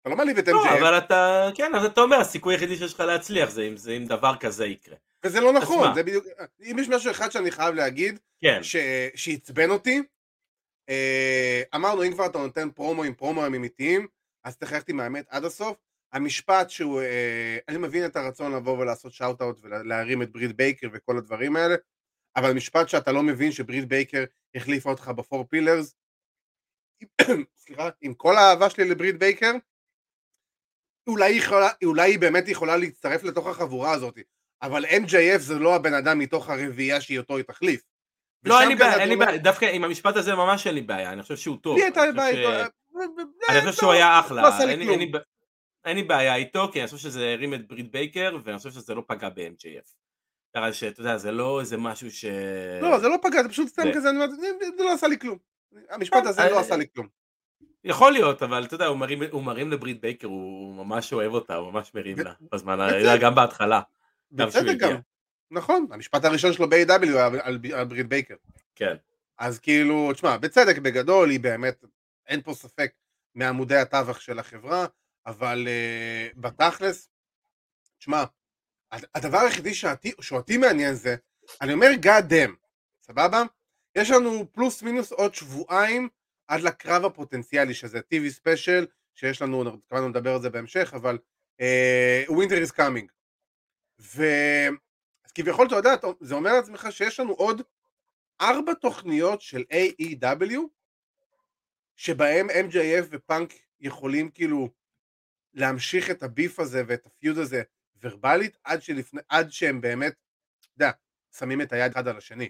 אתה 0.00 0.10
לא 0.10 0.16
מעליב 0.16 0.38
את 0.38 0.48
MJF. 0.48 0.52
לא, 0.52 0.78
אבל 0.78 0.98
אתה, 0.98 1.48
כן, 1.54 1.74
אז 1.74 1.84
אתה 1.84 2.00
אומר, 2.00 2.16
הסיכוי 2.16 2.54
היחידי 2.54 2.76
שיש 2.76 2.94
לך 2.94 3.00
להצליח 3.00 3.50
זה 3.50 3.62
אם, 3.62 3.76
זה 3.76 3.92
אם 3.92 4.04
דבר 4.04 4.36
כזה 4.40 4.66
יקרה. 4.66 4.96
וזה 5.24 5.40
לא 5.40 5.52
נכון, 5.52 5.94
זה 5.94 6.02
בדיוק, 6.02 6.24
אם 6.70 6.76
יש 6.78 6.88
משהו 6.88 7.10
אחד 7.10 7.32
שאני 7.32 7.50
חייב 7.50 7.74
להגיד, 7.74 8.20
כן. 8.40 8.60
שעצבן 9.14 9.70
אותי, 9.70 10.02
אמרנו 11.74 12.04
אם 12.04 12.12
כבר 12.12 12.26
אתה 12.26 12.38
נותן 12.38 12.70
פרומו 12.70 13.02
עם 13.02 13.14
פרומו 13.14 13.46
אמיתיים, 13.46 14.06
אז 14.44 14.56
צריך 14.56 14.72
ללכת 14.72 14.88
עם 14.88 15.00
עד 15.28 15.44
הסוף. 15.44 15.76
המשפט 16.12 16.70
שהוא, 16.70 17.00
אה, 17.00 17.58
אני 17.68 17.78
מבין 17.78 18.04
את 18.06 18.16
הרצון 18.16 18.52
לבוא 18.52 18.78
ולעשות 18.78 19.12
shout 19.12 19.42
out 19.42 19.58
ולהרים 19.62 20.22
את 20.22 20.32
ברית 20.32 20.56
בייקר 20.56 20.88
וכל 20.92 21.18
הדברים 21.18 21.56
האלה, 21.56 21.74
אבל 22.36 22.52
משפט 22.52 22.88
שאתה 22.88 23.12
לא 23.12 23.22
מבין 23.22 23.52
שברית 23.52 23.88
בייקר 23.88 24.24
החליפה 24.54 24.90
אותך 24.90 25.08
ב 25.08 25.15
Four 25.15 25.44
Pillars, 25.44 25.96
סליחה, 27.62 27.88
עם 28.00 28.14
כל 28.14 28.36
האהבה 28.36 28.70
שלי 28.70 28.88
לברית 28.88 29.18
בייקר, 29.18 29.52
אולי 31.06 31.30
יכולה, 31.30 31.68
אולי 31.84 32.10
היא 32.10 32.18
באמת 32.18 32.48
יכולה 32.48 32.76
להצטרף 32.76 33.22
לתוך 33.22 33.46
החבורה 33.46 33.92
הזאת, 33.92 34.18
אבל 34.62 34.84
MJF 34.84 35.38
זה 35.38 35.54
לא 35.54 35.74
הבן 35.74 35.94
אדם 35.94 36.18
מתוך 36.18 36.50
הרביעייה 36.50 37.00
שהיא 37.00 37.18
אותו 37.18 37.36
היא 37.36 37.44
תחליף. 37.44 37.82
לא, 38.46 38.60
אין 38.60 38.68
לי 38.68 38.74
בעיה, 38.74 39.00
אין 39.00 39.08
לי 39.08 39.16
בעיה, 39.16 39.38
דווקא 39.38 39.64
עם 39.64 39.84
המשפט 39.84 40.16
הזה 40.16 40.34
ממש 40.34 40.66
אין 40.66 40.74
לי 40.74 40.80
בעיה, 40.80 41.12
אני 41.12 41.22
חושב 41.22 41.36
שהוא 41.36 41.56
טוב. 41.56 41.76
לי 41.76 41.82
הייתה 41.82 42.00
בעיה 42.16 42.28
איתו. 42.28 42.70
אני 43.48 43.60
חושב 43.60 43.72
שהוא 43.72 43.92
היה 43.92 44.20
אחלה. 44.20 44.42
לא 44.42 44.48
אין 45.84 45.96
לי 45.96 46.02
בעיה 46.02 46.34
איתו, 46.34 46.68
כי 46.72 46.80
אני 46.80 46.88
חושב 46.88 46.98
שזה 46.98 47.32
הרים 47.32 47.54
את 47.54 47.68
ברית 47.68 47.90
בייקר, 47.90 48.36
ואני 48.44 48.58
חושב 48.58 48.70
שזה 48.70 48.94
לא 48.94 49.02
פגע 49.06 49.28
ב-MJF. 49.28 49.94
ככה 50.56 50.72
שאתה 50.72 51.00
יודע, 51.00 51.16
זה 51.16 51.32
לא 51.32 51.60
איזה 51.60 51.76
משהו 51.76 52.10
ש... 52.10 52.24
לא, 52.82 52.98
זה 52.98 53.08
לא 53.08 53.16
פגע, 53.22 53.42
זה 53.42 53.48
פשוט 53.48 53.68
סתם 53.68 53.92
כזה, 53.94 54.10
זה 54.76 54.84
לא 54.84 54.92
עשה 54.92 55.08
לי 55.08 55.18
כלום. 55.18 55.38
המשפט 55.90 56.26
הזה 56.26 56.50
לא 56.50 56.60
עשה 56.60 56.76
לי 56.76 56.84
כלום. 56.94 57.06
יכול 57.84 58.12
להיות, 58.12 58.42
אבל 58.42 58.64
אתה 58.64 58.74
יודע, 58.74 58.86
הוא 59.30 59.42
מרים 59.42 59.70
לברית 59.70 60.00
בייקר, 60.00 60.26
הוא 60.28 60.74
ממש 60.74 61.12
אוהב 61.12 61.32
אותה, 61.32 61.56
הוא 61.56 61.72
ממש 61.72 61.90
מרים 61.94 62.18
לה, 62.18 62.32
בזמן, 62.52 62.78
גם 63.20 63.34
בהתחלה. 63.34 63.80
בצדק 64.32 64.76
גם. 64.78 64.96
נכון, 65.50 65.86
המשפט 65.90 66.24
הראשון 66.24 66.52
שלו 66.52 66.68
ב-AEW 66.68 67.18
על, 67.18 67.58
על 67.74 67.84
ברית 67.84 68.08
בייקר. 68.08 68.34
כן. 68.74 68.96
אז 69.38 69.58
כאילו, 69.58 70.12
תשמע, 70.12 70.36
בצדק 70.36 70.78
בגדול 70.78 71.30
היא 71.30 71.40
באמת, 71.40 71.84
אין 72.26 72.42
פה 72.42 72.54
ספק 72.54 72.92
מעמודי 73.34 73.76
התווך 73.76 74.20
של 74.20 74.38
החברה, 74.38 74.86
אבל 75.26 75.66
uh, 75.66 76.40
בתכלס, 76.40 77.08
תשמע, 77.98 78.24
הדבר 78.92 79.38
היחידי 79.38 79.74
שאותי, 79.74 80.12
שאותי 80.20 80.56
מעניין 80.56 80.94
זה, 80.94 81.16
אני 81.60 81.72
אומר 81.72 81.88
God 82.02 82.30
damn, 82.30 82.52
סבבה? 83.02 83.42
יש 83.94 84.10
לנו 84.10 84.52
פלוס 84.52 84.82
מינוס 84.82 85.12
עוד 85.12 85.34
שבועיים 85.34 86.08
עד 86.48 86.60
לקרב 86.60 87.04
הפוטנציאלי 87.04 87.74
שזה 87.74 87.98
TV 87.98 88.30
ספיישל, 88.30 88.86
שיש 89.14 89.42
לנו, 89.42 89.64
כמובן 89.88 90.08
נדבר 90.08 90.34
על 90.34 90.42
זה 90.42 90.50
בהמשך, 90.50 90.92
אבל 90.94 91.18
uh, 91.60 92.30
Winter 92.30 92.68
is 92.68 92.72
coming. 92.72 93.06
ו... 94.00 94.22
כביכול, 95.36 95.66
אתה 95.66 95.76
יודע, 95.76 95.94
זה 96.20 96.34
אומר 96.34 96.52
לעצמך 96.52 96.88
שיש 96.90 97.20
לנו 97.20 97.32
עוד 97.32 97.62
ארבע 98.40 98.74
תוכניות 98.74 99.40
של 99.40 99.64
AEW, 99.72 100.60
שבהם 101.96 102.50
MJF 102.50 103.04
ופאנק 103.10 103.52
יכולים 103.80 104.30
כאילו 104.30 104.68
להמשיך 105.54 106.10
את 106.10 106.22
הביף 106.22 106.60
הזה 106.60 106.82
ואת 106.86 107.06
הפיוד 107.06 107.38
הזה 107.38 107.62
ורבלית, 108.02 108.56
עד, 108.64 108.82
שלפני, 108.82 109.20
עד 109.28 109.52
שהם 109.52 109.80
באמת, 109.80 110.12
אתה 110.60 110.68
יודע, 110.76 110.90
שמים 111.38 111.62
את 111.62 111.72
היד 111.72 111.92
אחד 111.92 112.08
על 112.08 112.16
השני. 112.16 112.48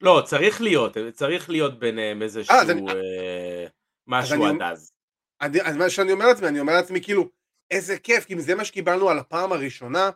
לא, 0.00 0.22
צריך 0.26 0.60
להיות, 0.60 0.96
צריך 1.12 1.50
להיות 1.50 1.78
ביניהם 1.78 2.22
איזשהו 2.22 2.54
אה, 2.54 2.62
אני, 2.62 2.82
אה, 2.88 3.66
משהו 4.06 4.46
עד 4.46 4.62
אז. 4.62 4.92
אני, 5.40 5.62
אז 5.62 5.76
מה 5.76 5.90
שאני 5.90 6.12
אומר 6.12 6.26
לעצמי, 6.26 6.48
אני 6.48 6.60
אומר 6.60 6.72
לעצמי 6.72 7.02
כאילו, 7.02 7.28
איזה 7.70 7.98
כיף, 7.98 8.24
כי 8.24 8.34
אם 8.34 8.40
זה 8.40 8.54
מה 8.54 8.64
שקיבלנו 8.64 9.10
על 9.10 9.18
הפעם 9.18 9.52
הראשונה, 9.52 10.10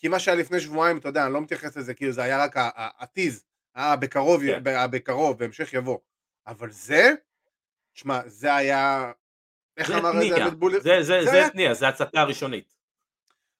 כי 0.00 0.08
מה 0.08 0.18
שהיה 0.18 0.36
לפני 0.36 0.60
שבועיים, 0.60 0.98
אתה 0.98 1.08
יודע, 1.08 1.24
אני 1.26 1.32
לא 1.32 1.40
מתייחס 1.40 1.76
לזה, 1.76 1.94
כאילו 1.94 2.12
זה 2.12 2.22
היה 2.22 2.44
רק 2.44 2.54
הטיז, 2.76 3.44
היה 3.74 3.96
בקרוב, 3.96 4.40
כן. 4.46 4.60
בקרוב, 4.90 5.38
בהמשך 5.38 5.72
יבוא. 5.72 5.98
אבל 6.46 6.70
זה, 6.70 7.12
שמע, 7.94 8.20
זה 8.26 8.54
היה, 8.54 9.12
איך 9.76 9.90
אמר 9.90 10.10
את 10.10 10.22
זה 10.22 10.28
תניע, 10.34 10.46
הבלבול? 10.46 10.72
זה- 10.72 10.78
זה 10.80 11.02
זה 11.02 11.24
זה 11.24 11.30
היה- 11.32 11.50
תניע, 11.50 11.74
זה 11.74 11.88
הצתה 11.88 12.20
הראשונית. 12.20 12.74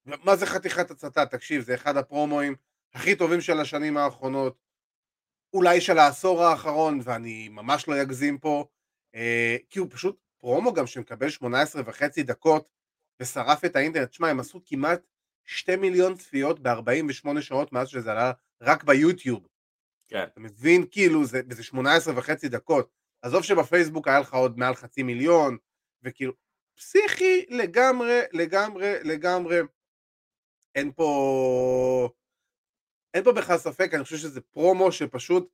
מה 0.06 0.36
זה 0.36 0.46
חתיכת 0.46 0.90
הצתה? 0.90 1.26
תקשיב, 1.26 1.62
זה 1.62 1.74
אחד 1.74 1.96
הפרומואים 1.96 2.54
הכי 2.94 3.14
טובים 3.16 3.40
של 3.40 3.60
השנים 3.60 3.96
האחרונות, 3.96 4.58
אולי 5.54 5.80
של 5.80 5.98
העשור 5.98 6.42
האחרון, 6.44 7.00
ואני 7.04 7.48
ממש 7.48 7.88
לא 7.88 8.02
אגזים 8.02 8.38
פה, 8.38 8.64
אה, 9.14 9.56
כי 9.70 9.78
הוא 9.78 9.88
פשוט 9.90 10.16
פרומו 10.38 10.72
גם 10.72 10.86
שמקבל 10.86 11.28
18 11.30 11.82
וחצי 11.86 12.22
דקות 12.22 12.68
ושרף 13.20 13.64
את 13.64 13.76
האינטרנט. 13.76 14.12
שמע, 14.12 14.28
הם 14.28 14.40
עשו 14.40 14.60
כמעט 14.64 15.00
2 15.50 15.80
מיליון 15.80 16.16
צפיות 16.16 16.60
ב-48 16.60 17.40
שעות 17.40 17.72
מאז 17.72 17.88
שזה 17.88 18.12
עלה 18.12 18.32
רק 18.60 18.84
ביוטיוב. 18.84 19.46
כן. 20.08 20.24
אתה 20.24 20.40
מבין? 20.40 20.86
כאילו, 20.90 21.24
זה, 21.24 21.40
זה 21.50 21.62
18 21.62 22.18
וחצי 22.18 22.48
דקות. 22.48 22.90
עזוב 23.22 23.42
שבפייסבוק 23.42 24.08
היה 24.08 24.20
לך 24.20 24.34
עוד 24.34 24.58
מעל 24.58 24.74
חצי 24.74 25.02
מיליון, 25.02 25.56
וכאילו, 26.02 26.32
פסיכי 26.76 27.46
לגמרי, 27.48 28.20
לגמרי, 28.32 28.94
לגמרי. 29.04 29.56
אין 30.74 30.92
פה... 30.92 32.08
אין 33.14 33.24
פה 33.24 33.32
בכלל 33.32 33.58
ספק, 33.58 33.90
אני 33.94 34.04
חושב 34.04 34.16
שזה 34.16 34.40
פרומו 34.40 34.92
שפשוט 34.92 35.52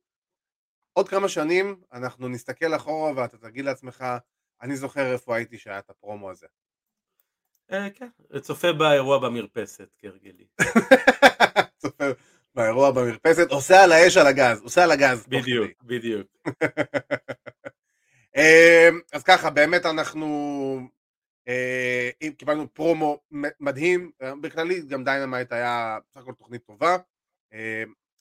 עוד 0.93 1.09
כמה 1.09 1.29
שנים 1.29 1.81
אנחנו 1.93 2.27
נסתכל 2.27 2.75
אחורה 2.75 3.11
ואתה 3.15 3.37
תגיד 3.37 3.65
לעצמך, 3.65 4.05
אני 4.61 4.75
זוכר 4.75 5.13
איפה 5.13 5.35
הייתי 5.35 5.57
שהיה 5.57 5.79
את 5.79 5.89
הפרומו 5.89 6.31
הזה. 6.31 6.47
אה, 7.71 7.89
כן, 7.89 8.07
צופה 8.41 8.73
באירוע 8.73 9.19
במרפסת, 9.19 9.95
כהרגלי. 9.99 10.45
צופה 11.81 12.05
באירוע 12.55 12.91
במרפסת, 12.91 13.51
עושה 13.51 13.83
על 13.83 13.91
האש 13.91 14.17
על 14.17 14.27
הגז, 14.27 14.61
עושה 14.61 14.83
על 14.83 14.91
הגז. 14.91 15.25
בדיוק. 15.27 15.71
בדיוק. 15.83 16.27
אמ, 18.37 18.99
אז 19.13 19.23
ככה, 19.23 19.49
באמת 19.49 19.85
אנחנו 19.85 20.27
אה, 21.47 22.09
קיבלנו 22.37 22.73
פרומו 22.73 23.19
מדהים, 23.59 24.11
אה, 24.21 24.35
בכללי 24.41 24.81
גם 24.81 25.03
דיינמייט 25.03 25.51
היה 25.51 25.97
בסך 26.09 26.21
הכל 26.21 26.33
תוכנית 26.33 26.63
טובה. 26.65 26.97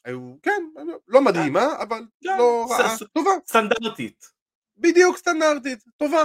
היו, 0.05 0.35
כן, 0.43 0.63
לא 1.09 1.21
מדהימה, 1.21 1.83
אבל 1.83 2.03
לא 2.23 2.67
ס- 2.69 2.81
רעה, 2.81 2.97
טובה, 3.13 3.31
סטנדרטית. 3.47 4.33
בדיוק 4.77 5.17
סטנדרטית, 5.17 5.85
טובה. 5.97 6.25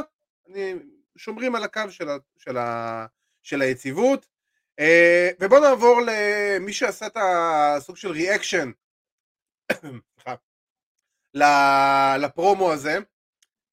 אני, 0.50 0.74
שומרים 1.18 1.56
על 1.56 1.64
הקו 1.64 1.82
של, 1.90 2.10
ה, 2.10 2.18
של, 2.38 2.58
ה, 2.58 3.06
של 3.44 3.62
היציבות. 3.62 4.28
אה, 4.80 5.30
ובואו 5.40 5.62
נעבור 5.62 6.02
למי 6.08 6.74
שעשה 6.74 7.08
את 7.08 7.18
הסוג 7.18 7.96
של 7.96 8.12
reaction 8.12 8.72
לפרומו 12.18 12.72
הזה, 12.72 12.98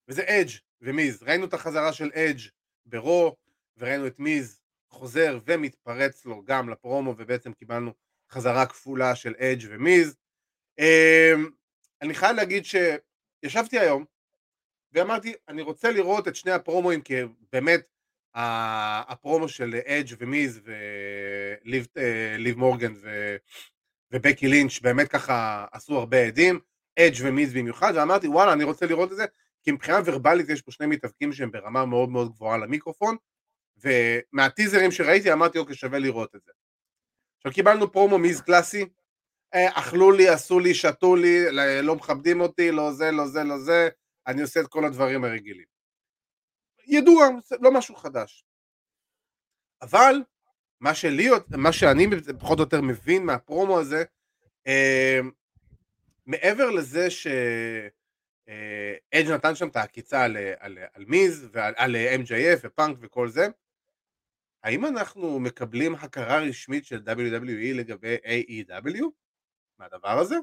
וזה 0.08 0.22
אדג' 0.22 0.50
ומיז. 0.80 1.22
ראינו 1.22 1.46
את 1.46 1.54
החזרה 1.54 1.92
של 1.92 2.10
אדג' 2.14 2.40
ברואו, 2.86 3.36
וראינו 3.76 4.06
את 4.06 4.18
מיז 4.18 4.60
חוזר 4.90 5.38
ומתפרץ 5.44 6.24
לו 6.24 6.42
גם 6.44 6.68
לפרומו, 6.68 7.14
ובעצם 7.18 7.52
קיבלנו 7.52 7.94
חזרה 8.30 8.66
כפולה 8.66 9.14
של 9.14 9.34
אדג' 9.38 9.66
ומיז. 9.70 10.16
אמ, 10.78 11.50
אני 12.02 12.14
חייב 12.14 12.36
להגיד 12.36 12.64
שישבתי 12.64 13.78
היום, 13.78 14.04
ואמרתי, 14.98 15.34
אני 15.48 15.62
רוצה 15.62 15.90
לראות 15.90 16.28
את 16.28 16.36
שני 16.36 16.52
הפרומואים, 16.52 17.00
כי 17.00 17.14
באמת, 17.52 17.80
הפרומו 18.34 19.48
של 19.48 19.74
אדג' 19.86 20.14
ומיז 20.18 20.60
וליב 21.64 22.58
מורגן 22.58 22.92
ו- 22.96 23.36
ובקי 24.12 24.48
לינץ' 24.48 24.80
באמת 24.80 25.08
ככה 25.08 25.66
עשו 25.72 25.98
הרבה 25.98 26.26
עדים, 26.26 26.60
אדג' 26.98 27.16
ומיז 27.22 27.54
במיוחד, 27.54 27.92
ואמרתי 27.96 28.28
וואלה 28.28 28.52
אני 28.52 28.64
רוצה 28.64 28.86
לראות 28.86 29.12
את 29.12 29.16
זה, 29.16 29.24
כי 29.62 29.72
מבחינה 29.72 29.98
ורבלית 30.04 30.48
יש 30.48 30.62
פה 30.62 30.72
שני 30.72 30.86
מתאבקים 30.86 31.32
שהם 31.32 31.50
ברמה 31.50 31.84
מאוד 31.84 32.08
מאוד 32.08 32.32
גבוהה 32.32 32.58
למיקרופון, 32.58 33.16
ומהטיזרים 33.76 34.90
שראיתי 34.90 35.32
אמרתי 35.32 35.58
אוקיי 35.58 35.76
שווה 35.76 35.98
לראות 35.98 36.34
את 36.34 36.40
זה. 36.44 36.52
עכשיו 37.36 37.52
קיבלנו 37.52 37.92
פרומו 37.92 38.18
מיז 38.18 38.40
קלאסי, 38.40 38.84
אה, 39.54 39.78
אכלו 39.78 40.12
לי, 40.12 40.28
עשו 40.28 40.60
לי, 40.60 40.74
שתו 40.74 41.16
לי, 41.16 41.52
לא 41.82 41.94
מכבדים 41.94 42.40
אותי, 42.40 42.70
לא 42.70 42.92
זה, 42.92 43.10
לא 43.10 43.26
זה, 43.26 43.44
לא 43.44 43.58
זה, 43.58 43.88
אני 44.28 44.42
עושה 44.42 44.60
את 44.60 44.66
כל 44.66 44.84
הדברים 44.84 45.24
הרגילים. 45.24 45.66
ידוע, 46.86 47.26
זה 47.44 47.56
לא 47.60 47.72
משהו 47.72 47.94
חדש. 47.94 48.44
אבל 49.82 50.14
מה 50.80 50.94
שלי, 50.94 51.28
מה 51.56 51.72
שאני 51.72 52.06
פחות 52.38 52.58
או 52.58 52.64
יותר 52.64 52.80
מבין 52.80 53.26
מהפרומו 53.26 53.80
הזה, 53.80 54.04
אה, 54.66 55.20
מעבר 56.26 56.70
לזה 56.70 57.10
ש... 57.10 57.26
אדג' 59.14 59.30
נתן 59.30 59.54
שם 59.54 59.68
את 59.68 59.76
העקיצה 59.76 60.24
על, 60.24 60.36
על, 60.58 60.78
על 60.92 61.04
מיז 61.04 61.48
ועל 61.52 61.74
על 61.76 61.96
MJF 61.96 62.58
ופאנק 62.62 62.98
וכל 63.00 63.28
זה, 63.28 63.48
האם 64.62 64.86
אנחנו 64.86 65.40
מקבלים 65.40 65.94
הכרה 65.94 66.38
רשמית 66.38 66.84
של 66.84 67.02
WWE 67.06 67.74
לגבי 67.74 68.16
AEW 68.24 69.04
מהדבר 69.78 70.18
הזה? 70.18 70.36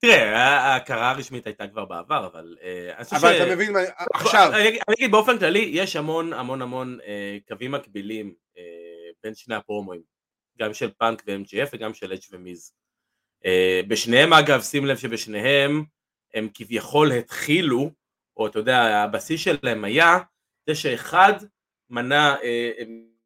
תראה, 0.00 0.36
ההכרה 0.58 1.10
הרשמית 1.10 1.46
הייתה 1.46 1.68
כבר 1.68 1.84
בעבר, 1.84 2.26
אבל... 2.26 2.56
אה, 2.62 3.00
אבל 3.16 3.36
אתה 3.42 3.54
מבין, 3.54 3.72
מה- 3.72 3.78
עכשיו, 4.14 4.50
אני 4.52 4.68
אגיד- 4.94 5.10
באופן 5.10 5.38
כללי, 5.38 5.70
יש 5.72 5.96
המון 5.96 6.32
המון 6.32 6.62
המון 6.62 6.98
אה, 7.06 7.38
קווים 7.48 7.72
מקבילים 7.72 8.34
אה, 8.58 8.62
בין 9.22 9.34
שני 9.34 9.54
הפרומואים, 9.54 10.02
גם 10.58 10.74
של 10.74 10.90
פאנק 10.90 11.22
ו-MGF 11.26 11.68
וגם 11.72 11.94
של 11.94 12.12
אדג' 12.12 12.22
ומיז. 12.32 12.72
בשניהם 13.88 14.32
אגב, 14.32 14.60
שים 14.62 14.86
לב 14.86 14.96
שבשניהם 14.96 15.84
הם 16.34 16.48
כביכול 16.54 17.12
התחילו, 17.12 17.90
או 18.36 18.46
אתה 18.46 18.58
יודע, 18.58 18.78
הבסיס 19.04 19.40
שלהם 19.40 19.84
היה, 19.84 20.18
זה 20.68 20.74
שאחד 20.74 21.32
מנה 21.90 22.36
אה, 22.42 22.70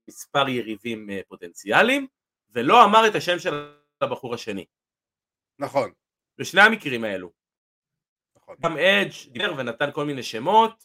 מספר 0.08 0.48
יריבים 0.48 1.08
פוטנציאליים, 1.28 2.06
ולא 2.54 2.84
אמר 2.84 3.06
את 3.06 3.14
השם 3.14 3.38
של 3.38 3.72
הבחור 4.00 4.34
השני. 4.34 4.64
נכון, 5.58 5.92
בשני 6.42 6.60
המקרים 6.60 7.04
האלו. 7.04 7.30
נכון, 8.36 8.56
גם 8.62 8.76
אדג' 8.78 9.32
דיבר 9.32 9.54
ונתן 9.58 9.90
כל 9.92 10.04
מיני 10.04 10.22
שמות 10.22 10.84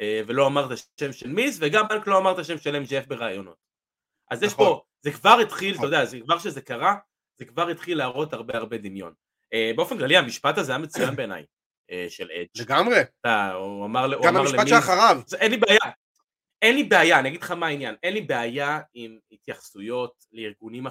אה, 0.00 0.20
ולא 0.26 0.46
אמר 0.46 0.66
את 0.66 0.70
השם 0.72 1.12
של 1.12 1.28
מיס 1.28 1.58
וגם 1.60 1.88
בנק 1.88 2.06
לא 2.06 2.18
אמר 2.18 2.32
את 2.32 2.38
השם 2.38 2.58
של 2.58 2.82
MGF 2.84 3.06
בראיונות. 3.08 3.56
אז 4.30 4.42
יש 4.42 4.52
נכון. 4.52 4.66
פה, 4.66 4.82
זה 5.02 5.12
כבר 5.12 5.38
התחיל, 5.42 5.70
אתה 5.70 5.76
נכון. 5.78 5.84
יודע, 5.92 6.04
זה 6.04 6.20
כבר 6.20 6.38
שזה 6.38 6.60
קרה, 6.60 6.96
זה 7.38 7.44
כבר 7.44 7.68
התחיל 7.68 7.98
להראות 7.98 8.32
הרבה 8.32 8.56
הרבה 8.56 8.78
דמיון. 8.78 9.14
אה, 9.54 9.72
באופן 9.76 9.98
כללי 9.98 10.16
המשפט 10.16 10.58
הזה 10.58 10.72
היה 10.72 10.78
מצוין 10.78 11.16
בעיניי, 11.16 11.44
אה, 11.90 12.06
של 12.08 12.30
אדג'. 12.30 12.62
לגמרי, 12.62 13.00
אתה- 13.20 13.52
הוא 13.52 13.84
אמר 13.86 14.14
הוא 14.14 14.24
גם 14.26 14.36
אמר 14.36 14.40
המשפט 14.40 14.68
שאחריו, 14.68 15.20
אין 15.40 15.50
לי 15.50 15.56
בעיה, 15.56 15.78
אין 16.62 16.74
לי 16.74 16.84
בעיה, 16.84 17.18
אני 17.20 17.28
אגיד 17.28 17.42
לך 17.42 17.50
מה 17.50 17.66
העניין, 17.66 17.94
אין 18.02 18.14
לי 18.14 18.20
בעיה 18.20 18.80
עם 18.94 19.18
התייחסויות 19.32 20.24
לארגונים 20.32 20.86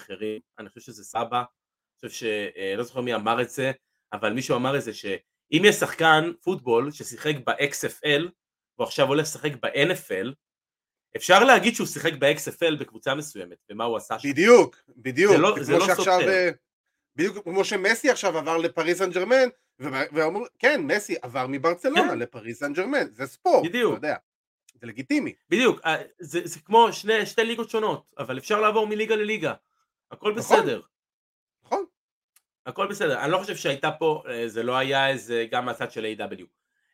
אחרים, 0.00 0.40
אני 0.58 0.68
חושב 0.68 0.80
שזה 0.80 1.04
סבא, 1.04 1.42
חושב 2.00 2.26
שלא 2.74 2.82
זוכר 2.82 3.00
מי 3.00 3.14
אמר 3.14 3.42
את 3.42 3.50
זה, 3.50 3.72
אבל 4.12 4.32
מישהו 4.32 4.56
אמר 4.56 4.76
את 4.76 4.82
זה 4.82 4.94
שאם 4.94 5.62
יש 5.64 5.76
שחקן 5.76 6.30
פוטבול 6.42 6.90
ששיחק 6.90 7.34
ב-XFL 7.46 8.22
והוא 8.78 8.86
עכשיו 8.86 9.06
הולך 9.06 9.22
לשחק 9.22 9.52
ב-NFL, 9.62 10.32
אפשר 11.16 11.44
להגיד 11.44 11.74
שהוא 11.74 11.86
שיחק 11.86 12.12
ב-XFL 12.18 12.76
בקבוצה 12.80 13.14
מסוימת, 13.14 13.56
ומה 13.70 13.84
הוא 13.84 13.96
עשה 13.96 14.18
שם. 14.18 14.28
בדיוק, 14.28 14.76
בדיוק, 14.96 15.32
זה 15.32 15.38
לא- 15.38 15.56
זה 15.60 15.72
לא 15.72 15.86
שעכשיו, 15.86 16.04
סותר. 16.20 16.28
אה, 16.28 16.50
בדיוק 17.16 17.44
כמו 17.44 17.64
שמסי 17.64 18.10
עכשיו 18.10 18.38
עבר 18.38 18.56
לפריס 18.56 18.98
סן 18.98 19.10
ג'רמן, 19.10 19.48
ואמרו, 19.78 20.44
כן, 20.58 20.80
מסי 20.84 21.14
עבר 21.22 21.46
מברצלונה 21.48 22.10
כן. 22.10 22.18
לפריס 22.18 22.58
סן 22.58 22.72
ג'רמן, 22.72 23.06
זה 23.12 23.26
ספורט, 23.26 23.64
בדיוק. 23.64 23.98
אתה 23.98 24.06
יודע, 24.06 24.16
זה 24.80 24.86
לגיטימי, 24.86 25.34
בדיוק, 25.48 25.80
אה, 25.84 25.96
זה, 26.18 26.40
זה 26.44 26.60
כמו 26.60 26.92
שני, 26.92 27.26
שתי 27.26 27.44
ליגות 27.44 27.70
שונות, 27.70 28.14
אבל 28.18 28.38
אפשר 28.38 28.60
לעבור 28.60 28.86
מליגה 28.86 29.16
לליגה, 29.16 29.54
הכל 30.10 30.34
נכון. 30.34 30.58
בסדר. 30.60 30.80
הכל 32.66 32.86
בסדר, 32.86 33.24
אני 33.24 33.32
לא 33.32 33.38
חושב 33.38 33.56
שהייתה 33.56 33.90
פה, 33.90 34.22
אה, 34.28 34.48
זה 34.48 34.62
לא 34.62 34.76
היה 34.76 35.08
איזה, 35.08 35.46
גם 35.50 35.64
מהצד 35.64 35.92
של 35.92 36.14
A.W. 36.18 36.44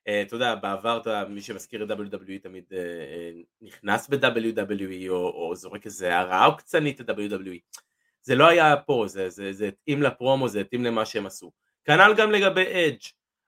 אה, 0.08 0.22
אתה 0.22 0.36
יודע, 0.36 0.54
בעבר, 0.54 0.98
אתה, 1.02 1.24
מי 1.28 1.42
שמזכיר 1.42 1.84
את 1.84 1.90
WWE 1.90 2.42
תמיד 2.42 2.64
אה, 2.72 3.30
נכנס 3.60 4.08
ב-WWE 4.08 5.08
או, 5.08 5.30
או 5.30 5.56
זורק 5.56 5.86
איזה 5.86 6.18
הרעה 6.18 6.44
עוקצנית 6.44 7.00
ל-WWE. 7.00 7.78
זה 8.22 8.34
לא 8.34 8.48
היה 8.48 8.76
פה, 8.76 9.04
זה, 9.08 9.30
זה, 9.30 9.52
זה 9.52 9.68
התאים 9.68 10.02
לפרומו, 10.02 10.48
זה 10.48 10.60
התאים 10.60 10.84
למה 10.84 11.06
שהם 11.06 11.26
עשו. 11.26 11.52
כנ"ל 11.84 12.14
גם 12.16 12.30
לגבי 12.32 12.62
אדג'. 12.62 13.00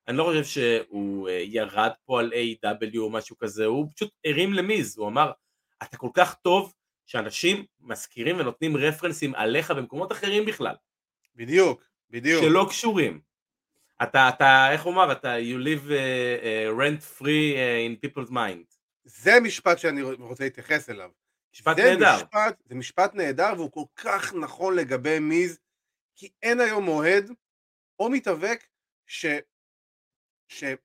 אני 0.08 0.16
לא 0.16 0.24
חושב 0.24 0.44
שהוא 0.44 1.28
ירד 1.28 1.90
פה 2.04 2.20
על 2.20 2.32
A.W. 2.32 2.98
או 2.98 3.10
משהו 3.10 3.38
כזה, 3.38 3.64
הוא 3.64 3.88
פשוט 3.94 4.10
הרים 4.24 4.52
למיז, 4.52 4.98
הוא 4.98 5.08
אמר, 5.08 5.30
אתה 5.82 5.96
כל 5.96 6.10
כך 6.14 6.34
טוב 6.34 6.72
שאנשים 7.06 7.64
מזכירים 7.80 8.40
ונותנים 8.40 8.76
רפרנסים 8.76 9.34
עליך 9.34 9.70
במקומות 9.70 10.12
אחרים 10.12 10.44
בכלל. 10.44 10.74
בדיוק, 11.36 11.82
בדיוק, 12.10 12.44
שלא 12.44 12.66
קשורים. 12.68 13.20
אתה, 14.02 14.28
אתה, 14.28 14.72
איך 14.72 14.82
הוא 14.82 14.92
אמר, 14.92 15.12
אתה, 15.12 15.36
you 15.38 15.64
live 15.64 15.88
uh, 15.88 15.90
uh, 15.90 16.80
rent 16.80 17.18
free 17.18 17.54
uh, 17.54 17.80
in 17.88 18.06
people's 18.06 18.30
mind. 18.30 18.74
זה 19.04 19.40
משפט 19.40 19.78
שאני 19.78 20.02
רוצה 20.02 20.44
להתייחס 20.44 20.90
אליו, 20.90 21.10
משפט 21.52 21.76
זה 21.76 21.82
נהדר. 21.82 22.16
משפט, 22.16 22.62
זה 22.64 22.74
משפט 22.74 23.14
נהדר 23.14 23.52
והוא 23.56 23.72
כל 23.72 23.84
כך 23.96 24.34
נכון 24.34 24.76
לגבי 24.76 25.18
מיז, 25.18 25.58
כי 26.16 26.30
אין 26.42 26.60
היום 26.60 26.88
אוהד 26.88 27.30
או 27.98 28.10
מתאבק 28.10 28.66
שאין 29.06 30.76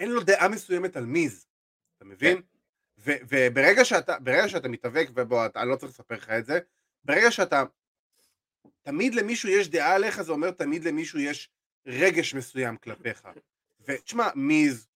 לו 0.00 0.20
דעה 0.20 0.48
מסוימת 0.48 0.96
על 0.96 1.06
מיז, 1.06 1.46
אתה 1.96 2.04
מבין? 2.04 2.36
כן. 2.36 2.42
וברגע 3.28 3.84
שאתה, 3.84 4.16
שאתה 4.48 4.68
מתאבק, 4.68 5.08
ובוא, 5.14 5.46
אני 5.56 5.68
לא 5.68 5.76
צריך 5.76 5.92
לספר 5.92 6.14
לך 6.14 6.30
את 6.30 6.46
זה, 6.46 6.58
ברגע 7.04 7.30
שאתה, 7.30 7.62
תמיד 8.88 9.14
למישהו 9.14 9.48
יש 9.48 9.68
דעה 9.68 9.94
עליך, 9.94 10.22
זה 10.22 10.32
אומר 10.32 10.50
תמיד 10.50 10.84
למישהו 10.84 11.18
יש 11.18 11.50
רגש 11.86 12.34
מסוים 12.34 12.76
כלפיך. 12.76 13.22
ותשמע, 13.88 14.28
מיז, 14.34 14.88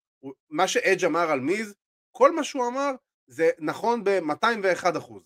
מה 0.50 0.68
שאדג' 0.68 1.04
אמר 1.04 1.30
על 1.30 1.40
מיז, 1.40 1.74
כל 2.12 2.34
מה 2.34 2.44
שהוא 2.44 2.66
אמר 2.68 2.90
זה 3.26 3.50
נכון 3.58 4.04
ב-201 4.04 4.98
אחוז. 4.98 5.22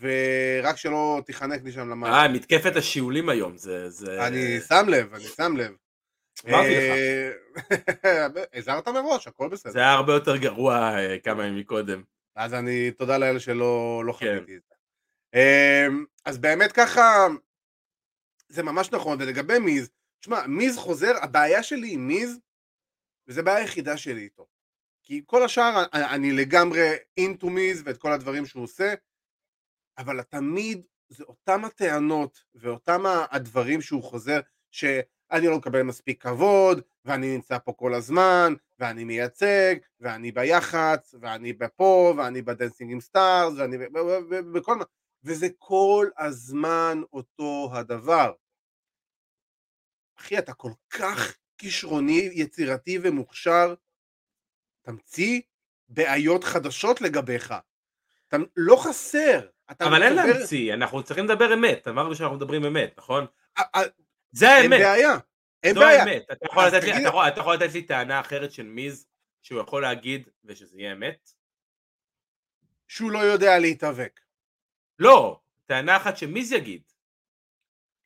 ורק 0.00 0.76
שלא 0.76 1.22
תיחנק 1.26 1.62
לי 1.64 1.72
שם 1.72 1.88
למעלה. 1.88 2.22
אה, 2.22 2.28
מתקפת 2.28 2.76
השיעולים 2.76 3.28
היום, 3.28 3.56
זה... 3.56 3.90
זה... 3.90 4.26
אני 4.26 4.60
שם 4.60 4.86
לב, 4.88 5.14
אני 5.14 5.24
שם 5.24 5.56
לב. 5.56 5.74
אמרתי 6.48 6.74
לך. 6.76 6.96
אה, 8.04 8.26
הזהרת 8.58 8.88
מראש, 8.88 9.26
הכל 9.26 9.48
בסדר. 9.48 9.72
זה 9.72 9.78
היה 9.78 9.92
הרבה 9.92 10.12
יותר 10.12 10.36
גרוע 10.36 10.98
אה, 10.98 11.18
כמה 11.18 11.46
ימים 11.46 11.64
קודם. 11.64 12.02
אז 12.36 12.54
אני, 12.54 12.90
תודה 12.90 13.18
לאל 13.18 13.38
שלא 13.38 14.02
לא 14.06 14.12
כן. 14.12 14.26
חוויתי 14.26 14.56
את 14.56 14.62
זה. 14.68 14.74
אמ, 15.34 16.04
אז 16.24 16.38
באמת 16.38 16.72
ככה, 16.72 17.26
זה 18.52 18.62
ממש 18.62 18.92
נכון, 18.92 19.18
ולגבי 19.20 19.58
מיז, 19.58 19.90
תשמע, 20.20 20.46
מיז 20.46 20.76
חוזר, 20.76 21.12
הבעיה 21.22 21.62
שלי 21.62 21.92
עם 21.92 22.08
מיז, 22.08 22.40
וזו 23.26 23.40
הבעיה 23.40 23.56
היחידה 23.56 23.96
שלי 23.96 24.22
איתו. 24.22 24.46
כי 25.02 25.22
כל 25.26 25.42
השאר, 25.42 25.84
אני, 25.92 26.32
לגמרי 26.32 26.94
אינטו 27.16 27.50
מיז 27.50 27.82
ואת 27.84 27.96
כל 27.96 28.12
הדברים 28.12 28.46
שהוא 28.46 28.64
עושה, 28.64 28.94
אבל 29.98 30.22
תמיד 30.22 30.82
זה 31.08 31.24
אותם 31.24 31.64
הטענות 31.64 32.44
ואותם 32.54 33.02
הדברים 33.30 33.80
שהוא 33.80 34.02
חוזר, 34.02 34.40
שאני 34.70 35.46
לא 35.46 35.56
מקבל 35.56 35.82
מספיק 35.82 36.22
כבוד, 36.22 36.82
ואני 37.04 37.34
נמצא 37.34 37.58
פה 37.58 37.72
כל 37.72 37.94
הזמן, 37.94 38.54
ואני 38.78 39.04
מייצג, 39.04 39.74
ואני 40.00 40.32
ביח"צ, 40.32 41.14
ואני 41.20 41.52
בפה, 41.52 42.14
ואני 42.16 42.42
ב-Dancing 42.42 42.92
with 42.92 42.97
the 42.97 43.00
Stars, 43.00 43.54
ואני 43.56 43.78
בכל 44.52 44.76
מה, 44.76 44.84
וזה 45.24 45.48
כל 45.58 46.08
הזמן 46.18 47.00
אותו 47.12 47.70
הדבר. 47.72 48.32
אחי, 50.22 50.38
אתה 50.38 50.52
כל 50.54 50.72
כך 50.90 51.36
כישרוני, 51.58 52.28
יצירתי 52.32 52.98
ומוכשר, 53.02 53.74
תמציא 54.82 55.40
בעיות 55.88 56.44
חדשות 56.44 57.00
לגביך. 57.00 57.54
אתה 58.28 58.36
לא 58.56 58.76
חסר. 58.84 59.48
אתה 59.70 59.84
אבל 59.86 60.02
אין 60.02 60.12
מדבר- 60.12 60.38
להמציא, 60.38 60.74
אנחנו 60.74 61.02
צריכים 61.02 61.24
לדבר 61.24 61.54
אמת, 61.54 61.88
אמרנו 61.88 62.14
שאנחנו 62.14 62.36
מדברים 62.36 62.64
אמת, 62.64 62.94
נכון? 62.98 63.26
זה 64.32 64.46
אין 64.56 64.72
האמת, 64.72 64.80
בעיה. 64.80 65.12
אין 65.62 65.74
בעיה. 65.74 66.02
האמת. 66.02 66.22
אתה 66.32 66.46
יכול 66.46 66.66
לתת 66.66 66.84
לי- 66.84 66.92
אתה 66.92 67.08
יכול- 67.08 67.28
אתה 67.28 67.40
יכול 67.40 67.54
לתת 67.54 67.72
לי 67.74 67.82
טענה 67.82 68.20
אחרת 68.20 68.52
של 68.52 68.62
מיז, 68.66 69.06
שהוא 69.42 69.60
יכול 69.60 69.82
להגיד 69.82 70.28
ושזה 70.44 70.78
יהיה 70.78 70.92
אמת? 70.92 71.30
שהוא 72.88 73.10
לא 73.10 73.18
יודע 73.18 73.58
להתאבק. 73.58 74.20
לא, 74.98 75.40
טענה 75.66 75.96
אחת 75.96 76.16
שמיז 76.16 76.52
יגיד. 76.52 76.82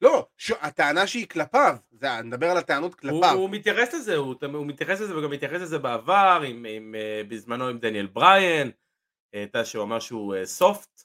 לא, 0.00 0.26
ש... 0.36 0.52
הטענה 0.60 1.06
שהיא 1.06 1.26
כלפיו, 1.26 1.76
זה, 1.92 2.18
אני 2.18 2.28
מדבר 2.28 2.50
על 2.50 2.56
הטענות 2.56 2.92
הוא, 2.92 3.00
כלפיו. 3.00 3.32
הוא 3.32 3.50
מתייחס 3.50 3.94
לזה, 3.94 4.16
הוא, 4.16 4.34
הוא 4.52 4.66
מתייחס 4.66 5.00
לזה 5.00 5.18
וגם 5.18 5.30
מתייחס 5.30 5.60
לזה 5.60 5.78
בעבר, 5.78 6.42
עם, 6.46 6.66
עם, 6.68 6.94
אה, 6.94 7.22
בזמנו 7.28 7.68
עם 7.68 7.78
דניאל 7.78 8.06
בריין, 8.06 8.70
אה, 9.34 9.42
אתה 9.42 9.64
שהוא 9.64 9.84
אמר 9.84 10.00
שהוא 10.00 10.34
סופט, 10.44 11.02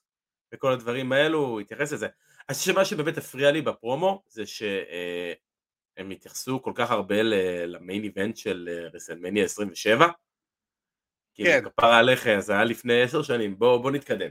וכל 0.53 0.71
הדברים 0.71 1.11
האלו, 1.11 1.39
הוא 1.39 1.61
התייחס 1.61 1.93
לזה. 1.93 2.07
אני 2.49 2.55
חושב 2.55 2.73
שמה 2.73 2.85
שבאמת 2.85 3.17
הפריע 3.17 3.51
לי 3.51 3.61
בפרומו, 3.61 4.23
זה 4.27 4.45
שהם 4.45 6.09
התייחסו 6.11 6.61
כל 6.61 6.71
כך 6.75 6.91
הרבה 6.91 7.23
ל- 7.23 7.65
למיין 7.65 8.03
איבנט 8.03 8.37
של 8.37 8.69
אה, 8.71 8.87
רסלמניה 8.93 9.43
27. 9.43 10.07
כן. 10.07 10.11
כאילו 11.33 11.71
כפרה 11.71 11.99
עליך, 11.99 12.39
זה 12.39 12.53
היה 12.53 12.63
לפני 12.63 13.01
עשר 13.01 13.23
שנים, 13.23 13.59
בוא, 13.59 13.77
בוא 13.77 13.91
נתקדם. 13.91 14.29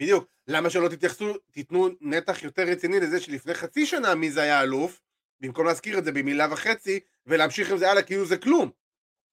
בדיוק. 0.00 0.28
למה 0.46 0.70
שלא 0.70 0.88
תתייחסו, 0.88 1.34
תיתנו 1.50 1.88
נתח 2.00 2.42
יותר 2.42 2.62
רציני 2.62 3.00
לזה 3.00 3.20
שלפני 3.20 3.54
חצי 3.54 3.86
שנה 3.86 4.14
מי 4.14 4.30
זה 4.30 4.42
היה 4.42 4.62
אלוף, 4.62 5.00
במקום 5.40 5.66
להזכיר 5.66 5.98
את 5.98 6.04
זה 6.04 6.12
במילה 6.12 6.48
וחצי, 6.52 7.00
ולהמשיך 7.26 7.70
עם 7.70 7.78
זה 7.78 7.90
הלאה 7.90 8.02
כאילו 8.02 8.24
זה 8.24 8.36
כלום. 8.36 8.70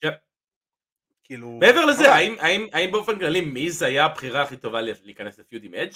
כן. 0.02 0.10
כאילו... 1.24 1.52
מעבר 1.52 1.86
לזה. 1.86 2.13
האם, 2.13 2.36
האם, 2.39 2.67
האם 2.74 2.91
באופן 2.91 3.19
כללי 3.19 3.41
מיז 3.41 3.82
היה 3.82 4.06
הבחירה 4.06 4.41
הכי 4.41 4.58
טובה 4.58 4.82
להיכנס 4.82 5.39
לפיוד 5.39 5.63
עם 5.63 5.74
אדג'? 5.74 5.93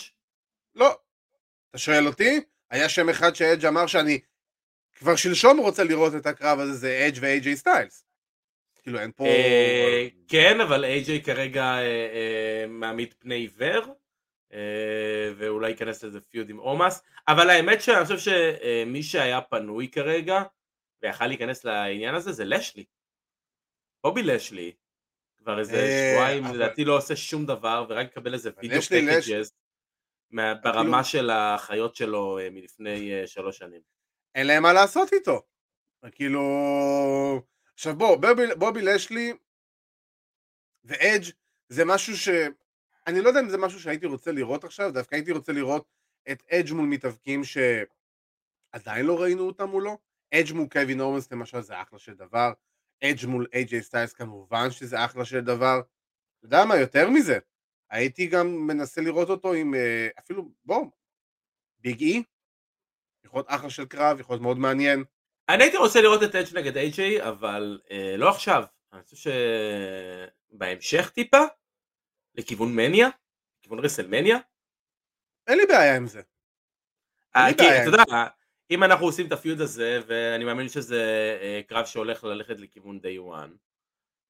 לא. 0.76 0.98
אתה 1.70 1.78
שואל 1.78 2.08
אותי? 2.08 2.40
היה 2.70 2.90
שם 2.90 3.10
אחד 3.10 3.36
שאדג' 3.36 3.66
אמר 3.66 3.88
שאני 3.88 4.20
כבר 4.96 5.16
שלשום 5.16 5.58
רוצה 5.58 5.84
לראות 5.84 6.16
את 6.16 6.26
הקרב 6.26 6.60
הזה, 6.60 6.74
זה 6.74 7.08
אדג' 7.08 7.18
ואיי-ג'יי 7.22 7.56
סטיילס. 7.56 8.06
כאילו 8.84 9.00
אין 9.00 9.12
פה... 9.16 9.26
אה, 9.26 10.08
כן, 10.28 10.62
אבל 10.62 10.86
איי-ג'יי 10.86 11.22
כרגע 11.22 11.64
אה, 11.64 11.82
אה, 11.82 12.66
מעמיד 12.68 13.14
פני 13.20 13.36
עיוור, 13.36 13.94
ואולי 15.38 15.70
ייכנס 15.70 16.04
לזה 16.04 16.22
feud 16.22 16.50
עם 16.50 16.58
עומוס, 16.58 17.04
אבל 17.28 17.50
האמת 17.50 17.82
שאני 17.82 18.06
חושב 18.06 18.18
שמי 18.18 19.04
שהיה 19.04 19.42
פנוי 19.42 19.88
כרגע, 19.88 20.44
ויכל 21.04 21.28
להיכנס 21.28 21.64
לעניין 21.64 22.16
הזה, 22.16 22.32
זה 22.32 22.46
לאשלי. 22.46 22.86
בובי 24.02 24.24
לאשלי, 24.24 24.72
כבר 25.38 25.60
איזה 25.60 25.76
אה, 25.76 26.14
שבועיים, 26.14 26.56
לדעתי 26.56 26.86
לא 26.86 26.98
עושה 26.98 27.16
שום 27.16 27.46
דבר, 27.46 27.86
ורק 27.90 28.08
מקבל 28.08 28.34
איזה 28.34 28.50
video 28.58 28.82
packages, 28.82 29.54
ברמה 30.64 31.04
של 31.04 31.30
החיות 31.30 31.96
שלו 31.96 32.40
אה, 32.40 32.50
מלפני 32.50 33.14
אה, 33.14 33.28
שלוש 33.28 33.58
שנים. 33.58 33.82
אין 34.36 34.48
להם 34.48 34.64
מה 34.64 34.74
לעשות 34.74 35.14
איתו. 35.14 35.42
כאילו... 36.12 36.42
עכשיו 37.74 37.96
בוא, 37.96 38.16
בובי, 38.16 38.56
בובי 38.58 38.82
לשלי 38.82 39.34
ואדג' 40.84 41.24
זה 41.70 41.86
משהו 41.86 42.18
ש... 42.18 42.30
אני 43.08 43.22
לא 43.22 43.28
יודע 43.28 43.40
אם 43.40 43.50
זה 43.50 43.58
משהו 43.58 43.80
שהייתי 43.80 44.06
רוצה 44.06 44.32
לראות 44.32 44.64
עכשיו, 44.64 44.94
דווקא 44.94 45.16
הייתי 45.16 45.32
רוצה 45.32 45.52
לראות 45.52 45.86
את 46.32 46.44
אדג' 46.52 46.74
מול 46.74 46.86
מתאבקים 46.86 47.42
שעדיין 47.44 49.06
לא 49.06 49.22
ראינו 49.22 49.48
אותם 49.48 49.70
מולו. 49.70 49.98
אדג' 50.34 50.54
מול 50.54 50.68
קווין 50.72 51.02
אורמנס 51.02 51.32
למשל 51.32 51.62
זה 51.62 51.82
אחלה 51.82 52.00
של 52.00 52.14
דבר. 52.14 52.54
אדג' 53.04 53.26
מול 53.26 53.48
איי-ג'יי 53.54 53.82
סטיילס 53.82 54.14
כמובן 54.14 54.72
שזה 54.72 55.06
אחלה 55.06 55.26
של 55.26 55.42
דבר. 55.42 55.82
אתה 56.40 56.46
יודע 56.46 56.66
מה, 56.66 56.78
יותר 56.78 57.10
מזה, 57.10 57.40
הייתי 57.90 58.28
גם 58.28 58.68
מנסה 58.68 59.02
לראות 59.02 59.30
אותו 59.30 59.54
עם 59.54 59.76
אה, 59.76 60.08
אפילו, 60.20 60.52
בוא, 60.66 60.86
ביג 61.80 62.02
אי, 62.02 62.24
יכול 63.26 63.38
להיות 63.38 63.48
אחלה 63.50 63.70
של 63.70 63.86
קרב, 63.86 64.20
יכול 64.20 64.34
להיות 64.34 64.42
מאוד 64.42 64.58
מעניין. 64.58 65.04
אני 65.50 65.64
הייתי 65.64 65.78
רוצה 65.78 66.02
לראות 66.02 66.24
את 66.24 66.36
אדג' 66.36 66.58
נגד 66.58 66.78
איי-ג'יי, 66.78 67.28
אבל 67.28 67.82
אה, 67.92 68.18
לא 68.18 68.30
עכשיו. 68.30 68.64
אני 68.94 69.04
חושב 69.04 69.32
שבהמשך 70.52 71.10
טיפה, 71.10 71.44
לכיוון 72.36 72.76
מניה, 72.76 73.10
לכיוון 73.60 73.80
רסלמניה. 73.80 74.38
אין 75.48 75.58
לי 75.58 75.66
בעיה 75.66 75.96
עם 75.96 76.08
זה. 76.08 76.22
אה, 77.36 77.48
כי 77.58 77.64
אתה 77.64 77.86
יודע, 77.86 78.04
אם 78.72 78.84
אנחנו 78.84 79.06
עושים 79.06 79.28
את 79.28 79.32
ה 79.32 79.38
feud 79.38 79.62
הזה, 79.62 80.00
ואני 80.08 80.44
מאמין 80.44 80.70
שזה 80.70 81.02
אה, 81.42 81.62
קרב 81.68 81.86
שהולך 81.86 82.24
ללכת 82.24 82.60
לכיוון 82.60 83.00
Day 83.00 83.20
One, 83.20 83.56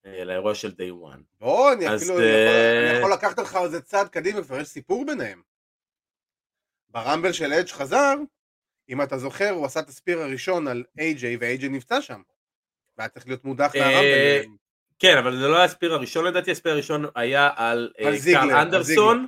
לאירוע 0.05 0.55
של 0.55 0.71
Day 0.71 0.91
One. 0.91 1.21
בוא, 1.39 1.73
אני 1.73 1.95
אפילו 1.95 2.19
אה, 2.19 2.23
יכול, 2.23 2.89
אני 2.89 2.97
יכול 2.97 3.13
לקחת 3.13 3.39
אותך 3.39 3.57
איזה 3.63 3.81
צעד 3.81 4.09
קדימה, 4.09 4.43
כבר 4.43 4.59
יש 4.59 4.67
סיפור 4.67 5.05
ביניהם. 5.05 5.41
ברמבל 6.89 7.31
של 7.31 7.53
אדג' 7.53 7.67
חזר, 7.67 8.15
אם 8.89 9.01
אתה 9.01 9.17
זוכר, 9.17 9.49
הוא 9.49 9.65
עשה 9.65 9.79
את 9.79 9.89
ה 9.89 9.94
spear 9.94 10.19
הראשון 10.19 10.67
על 10.67 10.83
איי-ג'יי, 10.97 11.37
ואיי-ג'יי 11.37 11.69
נפצע 11.69 12.01
שם. 12.01 12.21
והיה 12.97 13.09
צריך 13.09 13.27
להיות 13.27 13.45
מודח 13.45 13.75
אה, 13.75 13.81
מהרמבל. 13.81 14.57
כן, 14.99 15.17
אבל 15.17 15.35
זה 15.37 15.47
לא 15.47 15.55
היה 15.55 15.65
ה 15.65 15.70
spear 15.70 15.93
הראשון 15.93 16.25
לדעתי, 16.25 16.51
ה 16.51 16.55
spear 16.55 16.71
הראשון 16.71 17.05
היה 17.15 17.49
על 17.55 17.91
אה, 17.99 18.07
על 18.07 18.15
זיגלר, 18.15 18.41
קרל 18.41 18.51
אנדרסון, 18.61 19.27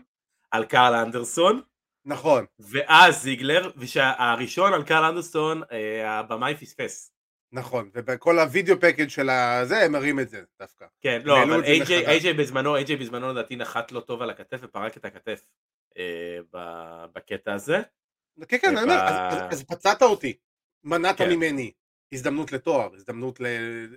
על 0.52 0.66
קרל 0.66 0.94
אנדרסון, 0.94 1.62
נכון, 2.06 2.46
ואז 2.60 3.22
זיגלר, 3.22 3.72
ושהראשון 3.78 4.74
על 4.74 4.84
קרל 4.84 5.04
אנדרסון, 5.04 5.62
אה, 5.72 6.20
הבמאי 6.20 6.56
פספס. 6.56 7.12
נכון, 7.52 7.90
ובכל 7.94 8.40
ה 8.40 8.46
video 8.46 8.76
package 8.80 9.08
של 9.10 9.30
הזה, 9.30 9.78
הם 9.86 9.92
מראים 9.92 10.20
את 10.20 10.30
זה 10.30 10.42
דווקא. 10.60 10.86
כן, 11.02 11.22
לא, 11.26 11.44
אבל 11.44 11.64
איי-ג'יי 11.64 12.34
בזמנו, 12.34 12.76
איי-ג'יי 12.76 12.96
בזמנו 12.96 13.30
לדעתי 13.32 13.56
נחת 13.56 13.92
לא 13.92 14.00
טוב 14.00 14.22
על 14.22 14.30
הכתף 14.30 14.58
ופרק 14.62 14.98
את 14.98 15.06
הכתף 15.06 15.46
אה, 15.98 16.38
בקטע 17.14 17.54
הזה. 17.54 17.82
כן, 18.48 18.58
כן, 18.62 18.78
אני 18.78 18.84
אומר, 18.84 18.94
וב- 18.96 19.00
אז- 19.00 19.34
אז- 19.34 19.54
אז 19.54 19.64
פצעת 19.64 20.02
אותי, 20.02 20.34
מנעת 20.84 21.18
כן. 21.18 21.30
ממני 21.30 21.72
הזדמנות 22.14 22.52
לתואר, 22.52 22.90
הזדמנות 22.96 23.40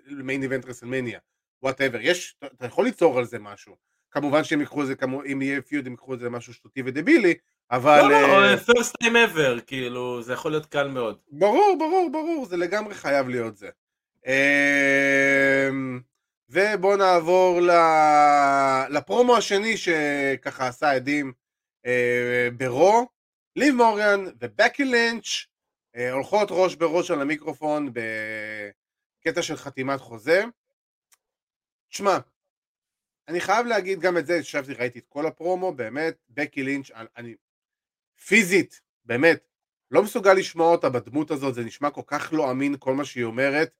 ל 0.07 0.14
main 0.14 0.43
event 0.43 0.65
רסלמניה, 0.67 1.19
whatever, 1.63 1.99
יש, 2.01 2.37
אתה- 2.45 2.67
יכול 2.67 2.85
ליצור 2.85 3.19
על 3.19 3.25
זה 3.25 3.39
משהו. 3.39 3.77
כמובן 4.11 4.45
שהם 4.45 4.61
ייקחו 4.61 4.83
את 4.83 4.87
זה, 4.87 4.95
כמו- 4.95 5.25
אם 5.25 5.43
יהיה 5.43 5.63
feud 5.63 5.87
הם 5.87 5.93
ייקחו 5.93 6.15
את 6.15 6.19
זה 6.19 6.27
למשהו 6.27 6.55
שטותי 6.55 6.83
ודבילי, 6.85 7.35
אבל... 7.71 8.01
לא, 8.03 8.11
לא, 8.11 8.45
אה, 8.45 8.55
first 8.57 8.93
time 9.05 9.35
ever, 9.35 9.61
כאילו, 9.67 10.23
זה 10.23 10.33
יכול 10.33 10.51
להיות 10.51 10.67
קל 10.67 10.89
מאוד. 10.89 11.19
ברור, 11.31 11.77
ברור, 11.79 12.09
ברור, 12.13 12.47
זה 12.47 12.57
לגמרי 12.57 12.95
חייב 12.95 13.29
להיות 13.29 13.57
זה. 13.57 13.69
אמ, 15.69 16.01
ובואו 16.51 16.97
נעבור 16.97 17.61
ל- 17.61 18.85
לפרומו 18.97 19.37
השני 19.37 19.77
שככה 19.77 20.67
עשה 20.67 20.91
עדים 20.93 21.33
אה, 21.87 22.49
ברו. 22.57 23.07
ליב 23.57 23.75
מורגן 23.75 24.25
ובקי 24.41 24.85
לינץ' 24.85 25.27
אה, 25.97 26.13
הולכות 26.13 26.49
ראש 26.51 26.75
בראש 26.75 27.11
על 27.11 27.21
המיקרופון 27.21 27.93
ב... 27.93 28.01
קטע 29.25 29.43
של 29.43 29.57
חתימת 29.57 30.01
חוזה. 30.01 30.45
שמע, 31.91 32.19
אני 33.29 33.41
חייב 33.41 33.67
להגיד 33.67 34.01
גם 34.01 34.19
את 34.19 34.27
זה, 34.27 34.35
ישבתי, 34.35 34.75
ראיתי 34.75 34.99
את 34.99 35.07
כל 35.09 35.27
הפרומו, 35.27 35.73
באמת, 35.73 36.17
בקי 36.31 36.63
לינץ', 36.63 36.91
אני 37.17 37.35
פיזית, 38.27 38.81
באמת, 39.05 39.49
לא 39.91 40.03
מסוגל 40.03 40.35
לשמוע 40.35 40.71
אותה 40.71 40.89
בדמות 40.89 41.31
הזאת, 41.31 41.55
זה 41.55 41.65
נשמע 41.65 41.91
כל 41.91 42.03
כך 42.07 42.33
לא 42.33 42.51
אמין 42.51 42.77
כל 42.79 42.95
מה 42.95 43.05
שהיא 43.05 43.25
אומרת, 43.25 43.71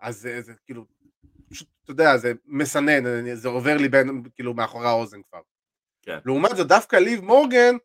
אז 0.00 0.20
זה, 0.20 0.42
זה 0.42 0.52
כאילו, 0.64 0.86
פשוט, 1.48 1.68
אתה 1.84 1.90
יודע, 1.90 2.16
זה 2.16 2.32
מסנן, 2.44 3.34
זה 3.34 3.48
עובר 3.48 3.76
לי 3.76 3.88
בין, 3.88 4.22
כאילו, 4.34 4.54
מאחורי 4.54 4.86
האוזן 4.86 5.22
כבר. 5.22 5.40
כן. 6.02 6.18
לעומת 6.24 6.56
זאת, 6.56 6.68
דווקא 6.68 6.96
ליב 6.96 7.20
מורגן 7.20 7.76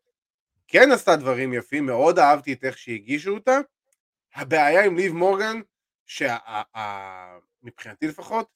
כן 0.67 0.91
עשתה 0.91 1.15
דברים 1.15 1.53
יפים, 1.53 1.85
מאוד 1.85 2.19
אהבתי 2.19 2.53
את 2.53 2.63
איך 2.63 2.77
שהגישו 2.77 3.33
אותה. 3.33 3.59
הבעיה 4.35 4.85
עם 4.85 4.97
ליב 4.97 5.13
מורגן, 5.13 5.61
שמבחינתי 6.05 8.07
לפחות, 8.07 8.49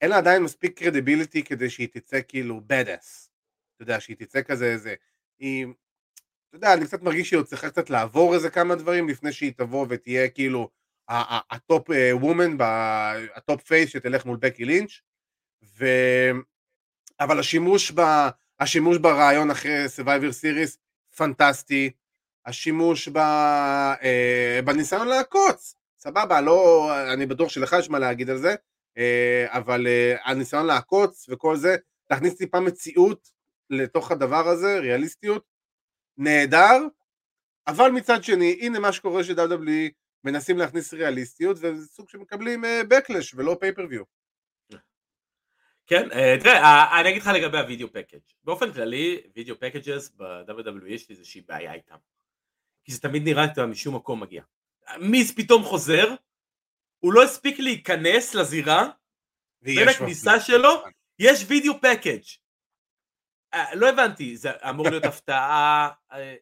אין 0.00 0.10
לה 0.10 0.16
עדיין 0.16 0.42
מספיק 0.42 0.78
קרדיביליטי 0.78 1.42
כדי 1.42 1.70
שהיא 1.70 1.88
תצא 1.92 2.20
כאילו 2.28 2.60
בדאס. 2.66 3.30
אתה 3.74 3.82
יודע, 3.82 4.00
שהיא 4.00 4.16
תצא 4.16 4.42
כזה 4.42 4.66
איזה... 4.66 4.94
היא... 5.38 5.66
אתה 6.48 6.56
יודע, 6.56 6.74
אני 6.74 6.86
קצת 6.86 7.02
מרגיש 7.02 7.28
שהיא 7.28 7.38
עוד 7.38 7.46
צריכה 7.46 7.70
קצת 7.70 7.90
לעבור 7.90 8.34
איזה 8.34 8.50
כמה 8.50 8.74
דברים 8.74 9.08
לפני 9.08 9.32
שהיא 9.32 9.52
תבוא 9.56 9.86
ותהיה 9.88 10.28
כאילו 10.28 10.70
ה 11.08 11.28
top 11.28 11.88
woman, 12.12 12.56
ה 13.34 13.41
top 13.41 13.62
face 13.62 13.90
שתלך 13.90 14.26
מול 14.26 14.36
בקי 14.36 14.64
לינץ', 14.64 15.00
ו... 15.78 15.86
אבל 17.20 17.38
השימוש, 17.38 17.92
ב... 17.94 18.00
השימוש 18.60 18.98
ברעיון 18.98 19.50
אחרי 19.50 19.84
Survivor 19.96 20.32
Series 20.42 20.76
פנטסטי, 21.16 21.90
השימוש 22.46 23.08
ב... 23.08 23.18
אה, 23.18 24.60
בניסיון 24.64 25.08
לעקוץ, 25.08 25.74
סבבה, 25.98 26.40
לא, 26.40 26.90
אני 27.12 27.26
בטוח 27.26 27.48
שלך 27.48 27.76
יש 27.78 27.90
מה 27.90 27.98
להגיד 27.98 28.30
על 28.30 28.38
זה, 28.38 28.54
אבל 29.46 29.86
אה, 29.86 30.16
הניסיון 30.24 30.66
לעקוץ 30.66 31.26
וכל 31.28 31.56
זה, 31.56 31.76
להכניס 32.10 32.34
טיפה 32.34 32.60
מציאות 32.60 33.28
לתוך 33.70 34.10
הדבר 34.10 34.48
הזה, 34.48 34.78
ריאליסטיות, 34.78 35.44
נהדר, 36.16 36.78
אבל 37.66 37.90
מצד 37.90 38.24
שני, 38.24 38.58
הנה 38.60 38.78
מה 38.78 38.92
שקורה 38.92 39.24
ש-WWE 39.24 39.90
מנסים 40.24 40.58
להכניס 40.58 40.94
ריאליסטיות, 40.94 41.56
וזה 41.60 41.86
סוג 41.86 42.08
שמקבלים 42.08 42.64
backlash 42.64 43.34
ולא 43.34 43.56
pay-per-view. 43.60 44.02
כן, 45.86 46.08
תראה, 46.40 47.00
אני 47.00 47.08
אגיד 47.08 47.22
לך 47.22 47.30
לגבי 47.34 47.58
ה 47.58 47.63
video 47.63 47.88
package. 47.88 48.20
באופן 48.44 48.72
כללי, 48.72 49.20
video 49.36 49.56
packages 49.60 50.12
ב-WWE 50.16 50.86
יש 50.86 51.08
לי 51.08 51.14
איזושהי 51.14 51.40
בעיה 51.40 51.72
איתם. 51.72 51.96
כי 52.84 52.92
זה 52.92 53.00
תמיד 53.00 53.22
נראה 53.24 53.48
שאתה 53.48 53.66
משום 53.66 53.94
מקום 53.94 54.20
מגיע. 54.20 54.42
מיס 55.00 55.32
פתאום 55.36 55.62
חוזר, 55.62 56.14
הוא 56.98 57.12
לא 57.12 57.22
הספיק 57.22 57.58
להיכנס 57.58 58.34
לזירה, 58.34 58.88
בין 59.62 59.88
הכניסה 59.88 60.40
שלו, 60.40 60.84
יש 61.18 61.44
וידאו 61.48 61.74
פקאג'. 61.80 62.22
לא 63.74 63.88
הבנתי, 63.88 64.36
זה 64.36 64.50
אמור 64.70 64.88
להיות 64.88 65.04
הפתעה, 65.12 65.90
אה, 66.12 66.34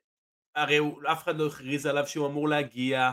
הרי 0.54 0.78
אף 1.12 1.22
אחד 1.22 1.36
לא 1.38 1.46
הכריז 1.46 1.86
עליו 1.86 2.06
שהוא 2.06 2.26
אמור 2.26 2.48
להגיע. 2.48 3.10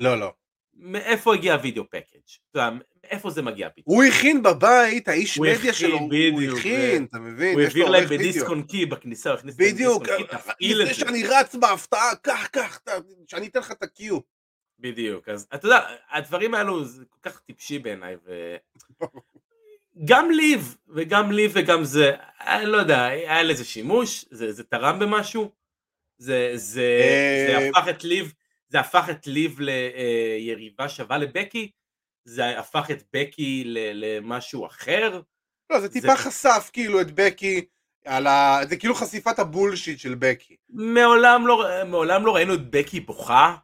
לא, 0.00 0.20
לא. 0.20 0.32
מאיפה 0.74 1.34
הגיע 1.34 1.54
הווידאו 1.54 1.84
פקאג'? 1.90 2.70
איפה 3.04 3.30
זה 3.30 3.42
מגיע 3.42 3.68
פתאום? 3.70 3.96
הוא 3.96 4.04
הכין 4.04 4.42
בבית, 4.42 5.08
האיש 5.08 5.38
מדיה 5.38 5.72
שלו, 5.72 5.98
הוא 5.98 6.58
הכין, 6.58 7.04
אתה 7.04 7.18
מבין? 7.18 7.54
הוא 7.54 7.62
העביר 7.62 7.88
להם 7.88 8.08
בדיסק 8.08 8.48
און 8.48 8.62
קי 8.62 8.86
בכניסה, 8.86 9.30
הוא 9.30 9.38
הכניס 9.38 9.54
בדיוק, 9.58 10.02
לפני 10.60 10.94
שאני 10.94 11.24
רץ 11.26 11.54
בהפתעה, 11.54 12.16
קח, 12.16 12.46
קח, 12.46 12.80
שאני 13.26 13.46
אתן 13.46 13.60
לך 13.60 13.72
את 13.72 13.82
הקיו. 13.82 14.18
בדיוק, 14.78 15.28
אז 15.28 15.48
אתה 15.54 15.66
יודע, 15.66 15.80
הדברים 16.10 16.54
האלו 16.54 16.84
זה 16.84 17.04
כל 17.04 17.30
כך 17.30 17.40
טיפשי 17.40 17.78
בעיניי, 17.78 18.16
ו... 18.24 18.56
גם 20.04 20.30
ליב, 20.30 20.76
וגם 20.88 21.32
ליב 21.32 21.52
וגם 21.54 21.84
זה, 21.84 22.12
אני 22.40 22.66
לא 22.66 22.76
יודע, 22.76 23.04
היה 23.04 23.42
לזה 23.42 23.64
שימוש, 23.64 24.24
זה, 24.30 24.52
זה 24.52 24.64
תרם 24.64 24.98
במשהו, 24.98 25.50
זה, 26.18 26.50
זה, 26.54 27.00
זה 27.46 27.56
אה, 27.58 27.68
הפך 27.68 27.88
את 27.88 28.04
ליב, 28.04 28.32
זה 28.68 28.80
הפך 28.80 29.06
את 29.10 29.26
ליב 29.26 29.60
ליריבה 29.60 30.88
שווה 30.88 31.18
לבקי, 31.18 31.70
זה 32.24 32.58
הפך 32.58 32.90
את 32.90 33.02
בקי 33.12 33.64
למשהו 33.66 34.66
אחר. 34.66 35.20
לא, 35.70 35.80
זה 35.80 35.88
טיפה 35.88 36.16
זה... 36.16 36.16
חשף 36.16 36.70
כאילו 36.72 37.00
את 37.00 37.10
בקי, 37.14 37.64
על 38.04 38.26
ה... 38.26 38.60
זה 38.68 38.76
כאילו 38.76 38.94
חשיפת 38.94 39.38
ה 39.38 39.45
bullshit 39.45 39.98
של 39.98 40.14
בקי. 40.14 40.56
מעולם 40.68 41.46
לא, 41.46 41.64
מעולם 41.86 42.26
לא 42.26 42.34
ראינו 42.34 42.54
את 42.54 42.70
בקי 42.70 43.00
בוכה, 43.00 43.56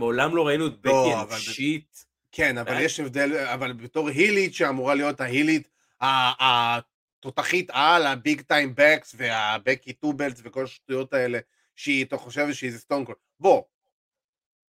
מעולם 0.00 0.36
לא 0.36 0.46
ראינו 0.46 0.66
את 0.66 0.80
בקי 0.80 0.88
לא, 0.88 1.22
אנושית. 1.22 2.04
כן, 2.32 2.58
אבל 2.58 2.72
אה? 2.72 2.82
יש 2.82 3.00
הבדל, 3.00 3.36
אבל 3.36 3.72
בתור 3.72 4.08
heel-ית 4.08 4.54
שאמורה 4.54 4.94
להיות 4.94 5.20
ה 5.20 5.26
heel-ית 5.26 5.68
התותחית 6.00 7.70
על 7.72 8.06
ה 8.06 8.14
Big 8.14 8.40
Time 8.40 8.72
Becks 8.76 9.14
וה 9.18 9.39
Becky 9.39 9.92
Two 9.92 10.10
Belts 10.10 10.40
וכל 10.44 10.64
השטויות 10.64 11.12
האלה 11.12 11.38
שהיא, 11.76 12.04
אתה 12.04 12.16
חושב 12.16 12.52
שהיא 12.52 12.70
סטון 12.72 13.04
קולד. 13.04 13.18
בוא, 13.40 13.62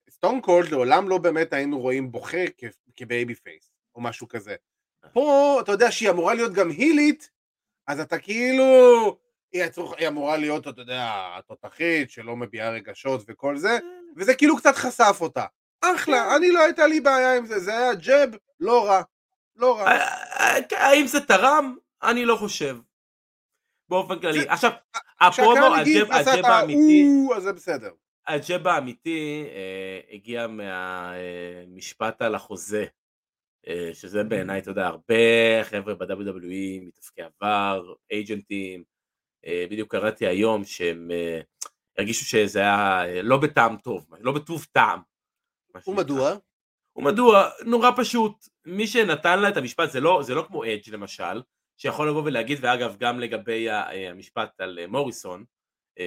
סטון 0.10 0.42
קולד 0.42 0.70
לעולם 0.72 1.10
לא 1.10 1.18
באמת 1.18 1.54
היינו 1.54 1.80
רואים 1.80 2.12
בוכה 2.12 2.44
כ 2.96 3.36
babyface 3.36 3.72
או 3.96 4.02
משהו 4.02 4.28
כזה. 4.28 4.56
פה 5.14 5.58
אתה 5.64 5.72
יודע 5.72 5.92
שהיא 5.92 6.10
אמורה 6.10 6.34
להיות 6.34 6.54
גם 6.54 6.70
heel-ית, 6.70 7.30
אז 7.88 8.00
אתה 8.00 8.18
כאילו, 8.18 8.64
היא, 9.52 9.64
הצור, 9.64 9.96
היא 9.96 10.08
אמורה 10.08 10.38
להיות, 10.38 10.68
אתה 10.68 10.82
יודע, 10.82 11.34
התותחית 11.38 12.12
שלא 12.12 12.36
מביעה 12.36 12.70
רגשות 12.70 13.24
וכל 13.28 13.58
זה, 13.58 13.70
אה. 13.72 14.01
וזה 14.18 14.34
כאילו 14.36 14.58
קצת 14.58 14.76
חשף 14.76 15.18
אותה. 15.22 15.46
אחלה, 15.82 16.26
כן. 16.30 16.36
אני 16.36 16.52
לא 16.52 16.64
הייתה 16.64 16.88
לי 16.88 17.02
בעיה 17.02 17.38
עם 17.38 17.46
זה, 17.46 17.60
זה 17.60 17.78
היה 17.78 17.94
jab, 17.94 18.36
לא 18.60 18.86
רע, 18.86 19.02
לא 19.56 19.78
רע. 19.78 19.88
אה, 19.88 20.58
האם 20.72 21.08
זה 21.08 21.22
תרם? 21.22 21.76
אני 22.04 22.26
לא 22.26 22.36
חושב. 22.36 22.78
באופן 23.90 24.20
כללי. 24.20 24.48
עכשיו, 24.48 24.72
הפרומו, 25.22 25.76
ה 25.76 25.93
jab 25.93 26.46
האמיתי, 26.46 27.34
אז 27.36 27.44
זה 27.44 27.54
בסדר. 27.54 27.92
הג'ב 28.28 28.68
האמיתי 28.68 29.46
אה, 29.56 30.00
הגיע 30.16 30.48
מהמשפט 30.48 32.22
על 32.22 32.36
החוזה, 32.36 32.86
אה, 33.68 33.90
שזה 33.94 34.24
בעיניי, 34.24 34.60
אתה 34.60 34.72
יודע, 34.72 34.88
הרבה 34.88 35.16
חבר'ה 35.64 35.96
ב-WWE, 35.96 36.82
מתעסקי 36.82 37.22
עבר, 37.22 37.94
אייג'נטים, 38.12 38.84
אה, 39.46 39.66
בדיוק 39.70 39.92
קראתי 39.92 40.28
היום 40.28 40.66
שהם 40.66 41.12
אה, 41.12 41.42
הרגישו 41.98 42.26
שזה 42.26 42.60
היה 42.60 43.06
אה, 43.06 43.22
לא 43.22 43.38
בטעם 43.38 43.78
טוב, 43.78 44.06
לא 44.20 44.32
בטוב 44.32 44.66
טעם. 44.72 45.00
ומדוע? 45.88 46.32
ומדוע? 46.96 47.50
נורא 47.66 47.90
פשוט, 47.98 48.48
מי 48.66 48.88
שנתן 48.88 49.40
לה 49.40 49.50
את 49.50 49.58
המשפט, 49.58 49.92
זה 49.92 50.00
לא, 50.00 50.20
זה 50.24 50.36
לא 50.36 50.44
כמו 50.48 50.64
אדג' 50.64 50.90
למשל, 50.90 51.42
שיכול 51.78 52.10
לבוא 52.10 52.22
ולהגיד, 52.26 52.60
ואגב 52.62 52.98
גם 52.98 53.20
לגבי 53.20 53.70
אה, 53.70 54.10
המשפט 54.10 54.62
על 54.62 54.80
אה, 54.80 54.88
מוריסון, 54.88 55.44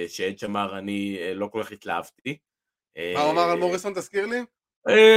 שאדג' 0.07 0.45
אמר 0.45 0.77
אני 0.77 1.17
לא 1.35 1.47
כל 1.47 1.63
כך 1.63 1.71
התלהבתי. 1.71 2.37
מה 3.13 3.21
הוא 3.21 3.31
אמר 3.31 3.41
על 3.41 3.59
מוריסון 3.59 3.93
תזכיר 3.93 4.25
לי? 4.25 4.45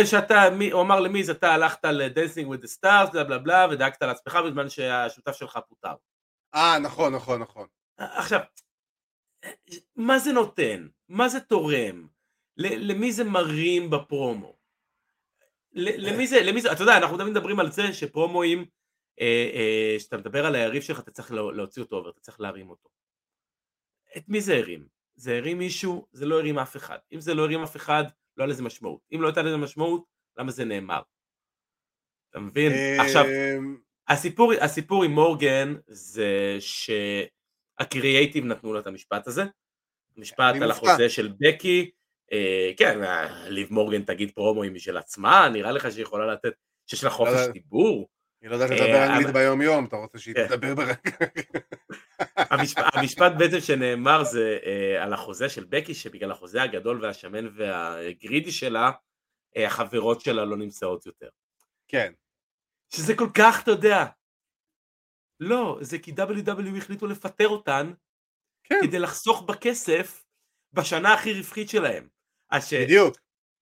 שאתה, 0.04 0.42
הוא 0.72 0.82
אמר 0.82 1.00
למיז 1.00 1.30
אתה 1.30 1.54
הלכת 1.54 1.84
ל 1.84 1.93
Dancing 1.93 2.54
with 2.54 2.58
the 2.58 2.68
Stars 2.68 3.12
בלה 3.12 3.24
בלה 3.24 3.38
בלה 3.38 3.66
ודאגת 3.70 4.02
לעצמך 4.02 4.38
בזמן 4.46 4.68
שהשותף 4.68 5.32
שלך 5.32 5.58
פוטר. 5.68 5.94
אה 6.54 6.78
נכון 6.78 7.14
נכון 7.14 7.42
נכון. 7.42 7.66
עכשיו, 7.98 8.40
מה 9.96 10.18
זה 10.18 10.32
נותן? 10.32 10.88
מה 11.08 11.28
זה 11.28 11.40
תורם? 11.40 12.06
למי 12.56 13.12
זה 13.12 13.24
מרים 13.24 13.90
בפרומו? 13.90 14.58
למי 15.72 16.26
זה, 16.26 16.42
למי 16.42 16.60
זה, 16.60 16.72
אתה 16.72 16.82
יודע, 16.82 16.96
אנחנו 16.96 17.18
תמיד 17.18 17.32
מדברים 17.32 17.60
על 17.60 17.72
זה 17.72 17.92
שפרומואים, 17.92 18.64
כשאתה 19.98 20.16
מדבר 20.16 20.46
על 20.46 20.54
היריב 20.54 20.82
שלך 20.82 21.00
אתה 21.00 21.10
צריך 21.10 21.32
להוציא 21.32 21.82
אותו 21.82 21.96
עובר, 21.96 22.10
אתה 22.10 22.20
צריך 22.20 22.40
להרים 22.40 22.70
אותו. 22.70 22.88
את 24.16 24.28
מי 24.28 24.40
זה 24.40 24.56
הרים? 24.56 24.88
זה 25.16 25.36
הרים 25.36 25.58
מישהו, 25.58 26.06
זה 26.12 26.26
לא 26.26 26.38
הרים 26.38 26.58
אף 26.58 26.76
אחד. 26.76 26.98
אם 27.12 27.20
זה 27.20 27.34
לא 27.34 27.42
הרים 27.42 27.62
אף 27.62 27.76
אחד, 27.76 28.04
לא 28.36 28.44
היה 28.44 28.50
לזה 28.50 28.62
משמעות. 28.62 29.00
אם 29.14 29.22
לא 29.22 29.26
הייתה 29.26 29.42
לזה 29.42 29.56
משמעות, 29.56 30.04
למה 30.38 30.50
זה 30.50 30.64
נאמר? 30.64 31.02
אתה 32.30 32.40
מבין? 32.40 32.72
עכשיו, 33.00 33.24
אמ, 33.24 33.78
הסיפור, 34.08 34.52
הסיפור 34.60 35.04
עם 35.04 35.10
מורגן 35.10 35.74
זה 35.86 36.56
שהקריאייטיב 37.78 38.44
נתנו 38.44 38.72
לו 38.72 38.78
את 38.78 38.86
המשפט 38.86 39.26
הזה. 39.26 39.44
משפט 40.16 40.54
על 40.62 40.70
החוזה 40.70 41.10
של 41.10 41.32
בקי. 41.40 41.90
אה, 42.32 42.70
כן, 42.76 42.98
ליב 43.46 43.72
מורגן 43.72 44.02
תגיד 44.02 44.30
פרומואים 44.34 44.74
משל 44.74 44.96
עצמה, 44.96 45.48
נראה 45.48 45.72
לך 45.72 45.92
שהיא 45.92 46.02
יכולה 46.02 46.32
לתת, 46.32 46.52
שיש 46.86 47.04
לה 47.04 47.10
חופש 47.10 47.46
לא 47.46 47.52
דיבור. 47.52 48.08
היא 48.42 48.50
לא 48.50 48.54
יודעת 48.54 48.70
לדבר 48.70 48.94
אה, 48.94 49.16
אנגלית 49.16 49.34
ביום 49.34 49.62
יום, 49.62 49.84
אתה 49.84 49.96
רוצה 49.96 50.18
שהיא 50.18 50.34
כן. 50.34 50.46
תדבר 50.46 50.74
ברגע. 50.74 50.94
המשפט 52.94 53.32
בעצם 53.38 53.60
שנאמר 53.60 54.24
זה 54.24 54.58
אה, 54.66 55.02
על 55.02 55.12
החוזה 55.12 55.48
של 55.48 55.64
בקי, 55.68 55.94
שבגלל 55.94 56.30
החוזה 56.30 56.62
הגדול 56.62 57.04
והשמן 57.04 57.48
והגרידי 57.56 58.52
שלה, 58.52 58.90
אה, 59.56 59.66
החברות 59.66 60.20
שלה 60.20 60.44
לא 60.44 60.56
נמצאות 60.56 61.06
יותר. 61.06 61.28
כן. 61.88 62.12
שזה 62.94 63.14
כל 63.16 63.28
כך, 63.34 63.62
אתה 63.62 63.70
יודע, 63.70 64.04
לא, 65.40 65.78
זה 65.80 65.98
כי 65.98 66.12
WW 66.12 66.76
החליטו 66.78 67.06
לפטר 67.06 67.48
אותן, 67.48 67.92
כן. 68.64 68.80
כדי 68.82 68.98
לחסוך 68.98 69.42
בכסף 69.42 70.24
בשנה 70.72 71.14
הכי 71.14 71.32
רווחית 71.32 71.68
שלהם. 71.68 72.08
ש... 72.60 72.74
בדיוק. 72.74 73.16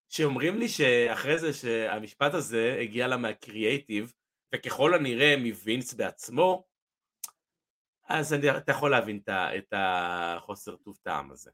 שאומרים 0.08 0.58
לי 0.58 0.68
שאחרי 0.68 1.38
זה 1.38 1.52
שהמשפט 1.52 2.34
הזה 2.34 2.78
הגיע 2.80 3.06
לה 3.06 3.16
מהקריאייטיב, 3.16 4.12
וככל 4.54 4.94
הנראה 4.94 5.34
מווינס 5.36 5.94
בעצמו, 5.94 6.64
אז 8.08 8.32
אני, 8.34 8.56
אתה 8.56 8.72
יכול 8.72 8.90
להבין 8.90 9.20
את 9.28 9.72
החוסר 9.72 10.76
טוב 10.76 10.98
טעם 11.02 11.30
הזה. 11.30 11.50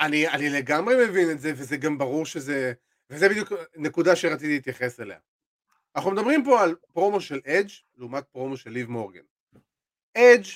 אני, 0.00 0.28
אני 0.28 0.48
לגמרי 0.48 0.94
מבין 1.08 1.30
את 1.30 1.40
זה, 1.40 1.52
וזה 1.56 1.76
גם 1.76 1.98
ברור 1.98 2.26
שזה, 2.26 2.72
וזה 3.10 3.28
בדיוק 3.28 3.52
נקודה 3.76 4.16
שרציתי 4.16 4.54
להתייחס 4.54 5.00
אליה. 5.00 5.18
אנחנו 5.96 6.10
מדברים 6.10 6.44
פה 6.44 6.62
על 6.62 6.74
פרומו 6.92 7.20
של 7.20 7.40
אדג' 7.46 7.70
לעומת 7.96 8.24
פרומו 8.24 8.56
של 8.56 8.70
ליב 8.70 8.90
מורגן. 8.90 9.24
אדג' 10.16 10.46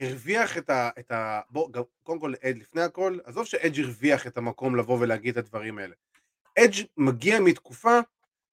הרוויח 0.00 0.58
את 0.58 0.70
ה... 0.70 0.90
את 0.98 1.10
ה 1.10 1.40
בוא, 1.50 1.72
גם, 1.72 1.82
קודם 2.02 2.20
כל 2.20 2.34
אדג' 2.44 2.58
לפני 2.58 2.82
הכל, 2.82 3.18
עזוב 3.24 3.44
שאדג' 3.44 3.80
הרוויח 3.80 4.26
את 4.26 4.36
המקום 4.36 4.76
לבוא 4.76 4.98
ולהגיד 5.00 5.38
את 5.38 5.44
הדברים 5.44 5.78
האלה. 5.78 5.94
אדג' 6.58 6.84
מגיע 6.96 7.40
מתקופה 7.40 7.98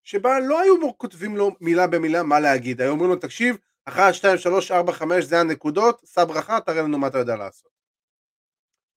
שבה 0.03 0.39
לא 0.39 0.61
היו 0.61 0.97
כותבים 0.97 1.37
לו 1.37 1.55
מילה 1.61 1.87
במילה 1.87 2.23
מה 2.23 2.39
להגיד, 2.39 2.81
היו 2.81 2.91
אומרים 2.91 3.09
לו 3.09 3.15
תקשיב, 3.15 3.57
1, 3.85 4.13
2, 4.13 4.37
3, 4.37 4.71
4, 4.71 4.93
5 4.93 5.25
זה 5.25 5.39
הנקודות, 5.39 6.01
שא 6.05 6.25
ברכה, 6.25 6.61
תראה 6.61 6.81
לנו 6.81 6.97
מה 6.97 7.07
אתה 7.07 7.17
יודע 7.17 7.35
לעשות. 7.35 7.71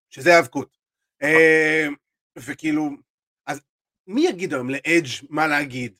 שזה 0.09 0.35
האבקות. 0.35 0.77
אה, 1.23 1.87
וכאילו, 2.37 2.89
אז 3.45 3.61
מי 4.07 4.27
יגיד 4.27 4.53
היום 4.53 4.69
לאדג' 4.69 5.09
מה 5.29 5.47
להגיד? 5.47 5.99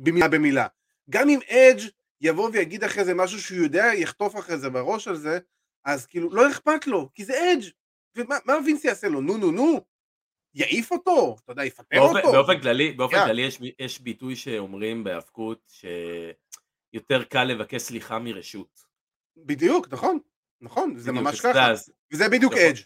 במילה 0.00 0.28
במילה. 0.28 0.66
גם 1.10 1.28
אם 1.28 1.38
אדג' 1.48 1.88
יבוא 2.20 2.50
ויגיד 2.52 2.84
אחרי 2.84 3.04
זה 3.04 3.14
משהו 3.14 3.40
שהוא 3.40 3.58
יודע, 3.58 3.84
יחטוף 3.94 4.36
אחרי 4.38 4.58
זה 4.58 4.70
בראש 4.70 5.08
על 5.08 5.16
זה, 5.16 5.38
אז 5.84 6.06
כאילו 6.06 6.34
לא 6.34 6.50
אכפת 6.50 6.86
לו, 6.86 7.08
כי 7.14 7.24
זה 7.24 7.52
אדג' 7.52 7.68
ומה 8.16 8.56
וינס 8.64 8.84
יעשה 8.84 9.08
לו? 9.08 9.20
נו 9.20 9.36
נו 9.36 9.50
נו? 9.50 9.80
יעיף 10.54 10.92
אותו? 10.92 11.36
אתה 11.44 11.52
יודע, 11.52 11.64
יפטר 11.64 12.00
אותו? 12.00 12.32
באופן 12.32 12.60
כללי, 12.60 12.92
באופן 12.92 13.16
yeah. 13.16 13.24
כללי 13.24 13.42
יש, 13.42 13.58
יש 13.78 14.00
ביטוי 14.00 14.36
שאומרים 14.36 15.04
בהאבקות 15.04 15.72
שיותר 16.92 17.24
קל 17.24 17.44
לבקש 17.44 17.82
סליחה 17.82 18.18
מרשות. 18.18 18.80
בדיוק, 19.36 19.88
נכון, 19.90 20.18
נכון, 20.60 20.96
זה 20.96 21.12
ממש 21.12 21.40
ככה, 21.40 21.70
אז... 21.70 21.92
וזה 22.12 22.28
בדיוק 22.28 22.52
אדג'. 22.52 22.72
נכון. 22.72 22.84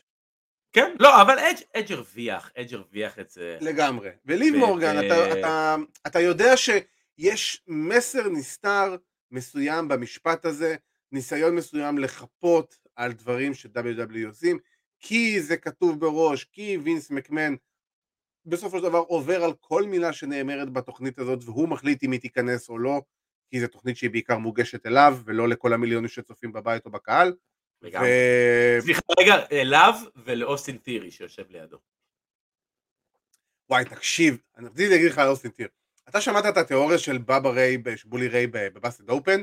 כן, 0.73 0.97
לא, 1.01 1.23
אבל 1.23 1.37
אדג' 1.75 1.93
הרוויח, 1.93 2.51
אדג' 2.59 2.75
הרוויח 2.75 3.19
את 3.19 3.31
זה. 3.31 3.59
לגמרי. 3.61 4.11
וליב 4.25 4.57
מורגן, 4.57 5.07
אתה, 5.07 5.33
אתה, 5.33 5.77
אתה 6.07 6.21
יודע 6.21 6.57
שיש 7.17 7.63
מסר 7.67 8.29
נסתר 8.29 8.97
מסוים 9.31 9.89
במשפט 9.89 10.45
הזה, 10.45 10.77
ניסיון 11.13 11.55
מסוים 11.55 11.99
לחפות 11.99 12.79
על 12.97 13.13
דברים 13.13 13.55
ש-WW 13.55 14.27
עושים, 14.27 14.59
כי 15.01 15.43
זה 15.43 15.57
כתוב 15.57 16.01
בראש, 16.01 16.45
כי 16.45 16.79
וינס 16.85 17.11
מקמן 17.11 17.55
בסופו 18.47 18.79
של 18.79 18.85
דבר 18.85 18.99
עובר 18.99 19.45
על 19.45 19.53
כל 19.61 19.83
מילה 19.83 20.13
שנאמרת 20.13 20.71
בתוכנית 20.71 21.19
הזאת 21.19 21.45
והוא 21.45 21.69
מחליט 21.69 22.03
אם 22.03 22.13
היא 22.13 22.21
תיכנס 22.21 22.69
או 22.69 22.79
לא, 22.79 23.03
כי 23.51 23.61
זו 23.61 23.69
תוכנית 23.69 23.97
שהיא 23.97 24.11
בעיקר 24.11 24.39
מוגשת 24.39 24.87
אליו 24.87 25.19
ולא 25.25 25.49
לכל 25.49 25.73
המיליונים 25.73 26.09
שצופים 26.09 26.53
בבית 26.53 26.87
או 26.87 26.91
בקהל. 26.91 27.35
ו... 27.83 28.81
סליחה 28.81 29.01
רגע, 29.19 29.35
אליו 29.53 29.95
ולאוסטין 30.17 30.79
טירי 30.79 31.11
שיושב 31.11 31.51
לידו. 31.51 31.79
וואי 33.71 33.85
תקשיב, 33.85 34.39
אני 34.57 34.67
רציתי 34.67 34.89
להגיד 34.89 35.11
לך 35.11 35.19
על 35.19 35.29
אוסטין 35.29 35.51
טיר. 35.51 35.69
אתה 36.09 36.21
שמעת 36.21 36.45
את 36.49 36.57
התיאוריה 36.57 36.99
של 36.99 37.19
בבא 37.19 37.49
ריי, 37.49 37.79
בולי 38.05 38.29
ריי 38.29 38.47
בבאסטד 38.47 39.11
אופן? 39.11 39.41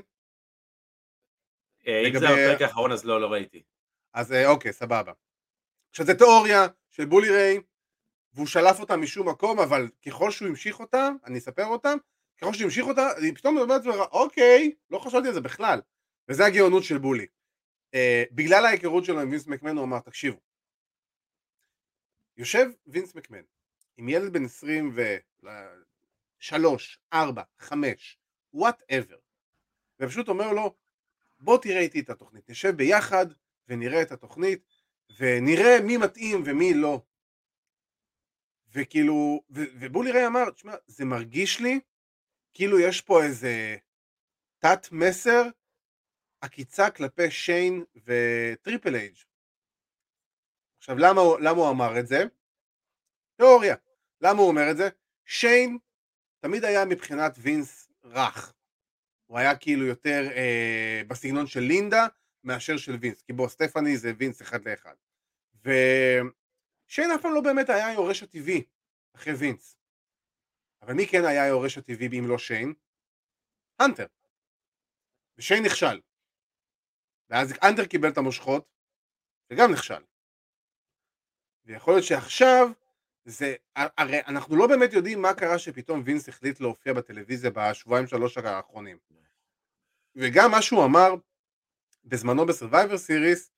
אה, 1.87 2.07
אם 2.07 2.19
זה 2.19 2.29
הפרק 2.29 2.61
האחרון 2.61 2.91
אז 2.91 3.05
לא, 3.05 3.21
לא 3.21 3.27
ראיתי. 3.27 3.63
אז 4.13 4.33
אה, 4.33 4.49
אוקיי, 4.49 4.73
סבבה. 4.73 5.11
עכשיו 5.89 6.05
זה 6.05 6.13
תיאוריה 6.13 6.67
של 6.89 7.05
בולי 7.05 7.29
ריי, 7.29 7.59
והוא 8.33 8.47
שלף 8.47 8.79
אותה 8.79 8.97
משום 8.97 9.29
מקום, 9.29 9.59
אבל 9.59 9.89
ככל 10.05 10.31
שהוא 10.31 10.47
המשיך 10.47 10.79
אותה, 10.79 11.09
אני 11.25 11.37
אספר 11.37 11.65
אותה, 11.65 11.93
ככל 12.37 12.53
שהוא 12.53 12.63
המשיך 12.63 12.85
אותה, 12.85 13.07
היא 13.17 13.35
פתאום 13.35 13.57
אומרת 13.57 13.85
לעצמך, 13.85 14.01
אוקיי, 14.11 14.71
לא 14.89 14.99
חשבתי 14.99 15.27
על 15.27 15.33
זה 15.33 15.41
בכלל. 15.41 15.81
וזה 16.29 16.45
הגאונות 16.45 16.83
של 16.83 16.97
בולי. 16.97 17.25
Uh, 17.95 17.97
בגלל 18.31 18.65
ההיכרות 18.65 19.05
שלו 19.05 19.21
עם 19.21 19.29
וינס 19.29 19.47
מקמן 19.47 19.77
הוא 19.77 19.85
אמר, 19.85 19.99
תקשיבו, 19.99 20.39
יושב 22.37 22.69
וינס 22.87 23.15
מקמן 23.15 23.41
עם 23.97 24.09
ילד 24.09 24.33
בן 24.33 24.47
23, 26.41 26.99
4, 27.13 27.43
5, 27.59 28.17
whatever, 28.53 29.17
ופשוט 29.99 30.27
אומר 30.27 30.53
לו, 30.53 30.75
בוא 31.39 31.57
תראה 31.61 31.79
איתי 31.79 31.99
את 31.99 32.09
התוכנית, 32.09 32.49
נשב 32.49 32.69
ביחד 32.69 33.25
ונראה 33.67 34.01
את 34.01 34.11
התוכנית 34.11 34.63
ונראה 35.19 35.81
מי 35.85 35.97
מתאים 35.97 36.43
ומי 36.45 36.73
לא. 36.73 37.01
וכאילו, 38.73 39.43
ו- 39.49 39.71
ובולי 39.79 40.11
ריי 40.11 40.27
אמר, 40.27 40.51
תשמע, 40.51 40.75
זה 40.87 41.05
מרגיש 41.05 41.59
לי 41.59 41.79
כאילו 42.53 42.79
יש 42.79 43.01
פה 43.01 43.23
איזה 43.23 43.77
תת 44.59 44.91
מסר 44.91 45.41
עקיצה 46.41 46.91
כלפי 46.91 47.31
שיין 47.31 47.83
ו 47.95 48.09
Triple 48.09 48.95
H. 48.95 49.17
עכשיו 50.77 50.95
למה, 50.97 51.21
למה 51.41 51.61
הוא 51.61 51.71
אמר 51.71 51.99
את 51.99 52.07
זה? 52.07 52.17
תיאוריה. 53.35 53.75
למה 54.21 54.39
הוא 54.39 54.47
אומר 54.47 54.71
את 54.71 54.77
זה? 54.77 54.89
שיין 55.25 55.77
תמיד 56.41 56.63
היה 56.63 56.85
מבחינת 56.85 57.31
וינס 57.37 57.89
רך. 58.03 58.53
הוא 59.25 59.37
היה 59.37 59.57
כאילו 59.57 59.85
יותר 59.85 60.27
אה, 60.35 61.01
בסגנון 61.07 61.47
של 61.47 61.59
לינדה 61.59 62.07
מאשר 62.43 62.77
של 62.77 62.95
וינס, 63.01 63.21
כי 63.21 63.33
בוא, 63.33 63.47
סטפני 63.49 63.97
זה 63.97 64.11
וינס 64.17 64.41
אחד 64.41 64.67
לאחד. 64.67 64.95
ושיין 65.55 67.11
אף 67.11 67.21
פעם 67.21 67.33
לא 67.33 67.41
באמת 67.41 67.69
היה 67.69 67.87
היורש 67.87 68.23
הטבעי 68.23 68.63
אחרי 69.15 69.33
וינס. 69.33 69.77
אבל 70.81 70.93
מי 70.93 71.07
כן 71.07 71.25
היה 71.25 71.43
היורש 71.43 71.77
הטבעי 71.77 72.19
אם 72.19 72.27
לא 72.27 72.37
שיין? 72.37 72.73
הנטר. 73.79 74.07
ושיין 75.37 75.65
נכשל. 75.65 76.01
ואז 77.29 77.53
האנטר 77.63 77.85
קיבל 77.85 78.09
את 78.09 78.17
המושכות 78.17 78.65
וגם 79.49 79.71
נכשל. 79.73 80.03
ויכול 81.65 81.93
להיות 81.93 82.05
שעכשיו 82.05 82.67
זה, 83.25 83.55
הרי 83.75 84.19
אנחנו 84.27 84.55
לא 84.55 84.67
באמת 84.67 84.93
יודעים 84.93 85.21
מה 85.21 85.33
קרה 85.33 85.59
שפתאום 85.59 86.01
וינס 86.05 86.29
החליט 86.29 86.59
להופיע 86.59 86.93
בטלוויזיה 86.93 87.51
בשבועיים 87.53 88.07
שלוש 88.07 88.37
האחרונים. 88.37 88.97
וגם 90.15 90.51
מה 90.51 90.61
שהוא 90.61 90.85
אמר 90.85 91.15
בזמנו 92.05 92.45
ב 92.45 92.51
Survivor 92.51 92.97
Series 92.97 93.51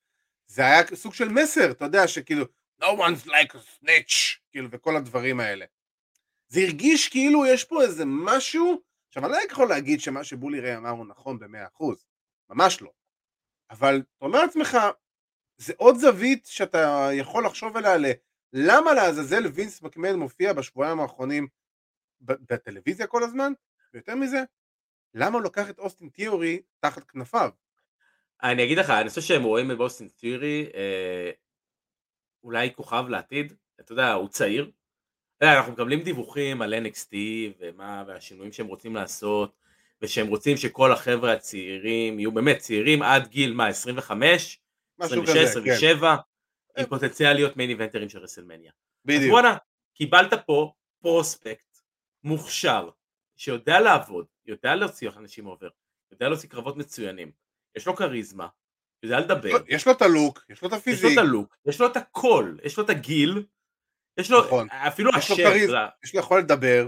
זה 0.48 0.62
היה 0.62 0.96
סוג 0.96 1.14
של 1.14 1.30
מסר, 1.30 1.72
אתה 1.72 1.86
יודע, 1.86 2.08
שכאילו 2.08 2.46
no 2.82 2.86
one 2.86 3.28
likes 3.28 3.54
a 3.54 3.58
snitch, 3.58 4.40
כאילו, 4.52 4.68
וכל 4.72 4.96
הדברים 4.96 5.40
האלה. 5.40 5.66
זה 6.48 6.62
הרגיש 6.62 7.10
כאילו 7.10 7.46
יש 7.46 7.64
פה 7.64 7.82
איזה 7.82 8.04
משהו, 8.08 8.82
עכשיו 9.08 9.26
אני 9.26 9.32
לא 9.32 9.38
יכול 9.52 9.70
להגיד 9.70 10.00
שמה 10.00 10.24
שבולי 10.24 10.60
ריי 10.60 10.78
אמר 10.78 10.90
הוא 10.90 11.06
נכון 11.06 11.40
במאה 11.40 11.68
אחוז, 11.68 12.06
ממש 12.50 12.82
לא. 12.82 12.92
אבל 13.70 14.04
אתה 14.18 14.26
אומר 14.26 14.42
לעצמך, 14.42 14.78
זה 15.58 15.74
עוד 15.78 15.96
זווית 15.96 16.46
שאתה 16.46 17.10
יכול 17.14 17.46
לחשוב 17.46 17.78
עליה. 17.78 18.14
למה 18.54 18.94
לעזאזל 18.94 19.48
וינס 19.48 19.82
מקמן 19.82 20.16
מופיע 20.16 20.54
בשבועיים 20.54 21.00
האחרונים 21.00 21.48
בטלוויזיה 22.22 23.08
כל 23.08 23.24
הזמן? 23.24 23.54
ויותר 23.94 24.16
מזה, 24.16 24.44
למה 25.14 25.36
הוא 25.36 25.44
לוקח 25.44 25.70
את 25.70 25.80
אוסטין 25.80 26.10
תיאורי 26.10 26.62
תחת 26.80 27.04
כנפיו? 27.04 27.50
אני 28.44 28.64
אגיד 28.64 28.78
לך, 28.78 28.90
אני 28.90 29.10
חושב 29.10 29.22
שהם 29.22 29.44
רואים 29.44 29.68
באוסטין 29.68 30.08
תיאורי 30.08 30.70
אה, 30.76 31.32
אולי 32.44 32.74
כוכב 32.76 33.06
לעתיד, 33.10 33.54
אתה 33.80 33.92
יודע, 33.92 34.14
הוא 34.14 34.30
צעיר. 34.30 34.72
אנחנו 35.42 35.72
מקבלים 35.72 36.02
דיווחים 36.02 36.62
על 36.62 36.74
NXT 36.74 37.16
ומה, 37.60 38.04
והשינויים 38.08 38.52
שהם 38.52 38.68
רוצים 38.68 38.96
לעשות, 38.96 39.56
ושהם 40.02 40.28
רוצים 40.28 40.58
שכל 40.58 40.92
החבר'ה 40.92 41.34
הצעירים 41.34 42.20
יהיו 42.20 42.32
באמת 42.32 42.58
צעירים 42.58 43.02
עד 43.02 43.28
גיל, 43.28 43.54
מה, 43.54 43.68
25? 43.68 44.60
26, 45.00 45.36
27, 45.38 46.16
כן. 46.16 46.22
עם 46.78 46.86
פוטנציאל 46.86 47.34
להיות 47.34 47.58
מיין 47.58 47.70
איבנטרים 47.70 48.10
של 48.10 48.20
רסלמניה. 48.20 48.72
בדיוק. 49.06 49.24
אז 49.24 49.30
בואנה, 49.30 49.58
קיבלת 49.96 50.34
פה 50.46 50.74
פרוספקט 51.02 51.78
מוכשר, 52.24 52.90
שיודע 53.38 53.80
לעבוד, 53.80 54.26
יודע 54.46 54.76
להוציא 54.76 55.10
אנשים 55.18 55.46
עובר, 55.46 55.70
יודע 56.12 56.30
להוציא 56.30 56.50
קרבות 56.50 56.78
מצוינים, 56.78 57.32
יש 57.76 57.88
לו 57.88 57.96
כריזמה, 57.96 58.48
יודע 59.04 59.20
לדבר. 59.20 59.50
יש 59.68 59.88
לו 59.88 59.92
את 59.92 60.02
הלוק, 60.02 60.46
יש 60.50 60.62
לו 60.62 60.68
את 60.68 60.74
הפיזיק. 60.74 61.04
יש 61.04 61.04
לו 61.04 61.22
את 61.22 61.28
הלוק, 61.28 61.58
יש 61.66 61.82
לו 61.82 61.88
את 61.88 61.98
הכל, 61.98 62.58
יש 62.64 62.78
לו 62.78 62.84
את 62.84 62.90
הגיל, 62.90 63.46
יש 64.20 64.32
לו 64.32 64.40
נכון. 64.40 64.70
אפילו 64.70 65.12
השם. 65.16 65.34
יש 66.04 66.14
לו 66.14 66.20
יכול 66.20 66.40
לדבר. 66.40 66.88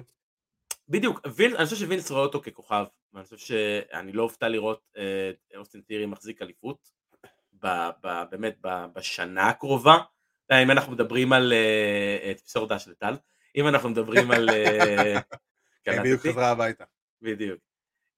בדיוק, 0.90 1.20
וין, 1.36 1.56
אני 1.56 1.66
חושב 1.66 1.76
שווינס 1.76 2.12
רואה 2.12 2.22
אותו 2.22 2.42
ככוכב, 2.42 2.86
ואני 3.14 3.26
חושב 3.26 3.38
שאני 3.38 4.12
לא 4.12 4.24
אופתע 4.24 4.48
לראות 4.48 4.92
אה, 4.98 5.32
אוסטין 5.56 5.82
טירי 5.82 6.06
מחזיק 6.06 6.42
אליפות, 6.42 6.92
ב, 7.64 7.90
ב, 8.04 8.24
באמת 8.32 8.58
ב, 8.62 8.86
בשנה 8.96 9.50
הקרובה, 9.50 9.98
אה, 10.52 10.64
אם 10.64 10.72
אנחנו 10.72 10.92
מדברים 10.92 11.34
על, 11.34 11.54
אה, 11.54 12.34
תפיסור 12.34 12.62
הודעה 12.62 12.80
של 12.80 12.94
טל, 12.94 13.16
אם 13.56 13.68
אנחנו 13.68 13.90
מדברים 13.90 14.32
על... 14.32 14.50
כן, 15.84 16.00
בדיוק 16.04 16.28
חזרה 16.28 16.50
הביתה. 16.50 16.84
בדיוק. 17.22 17.60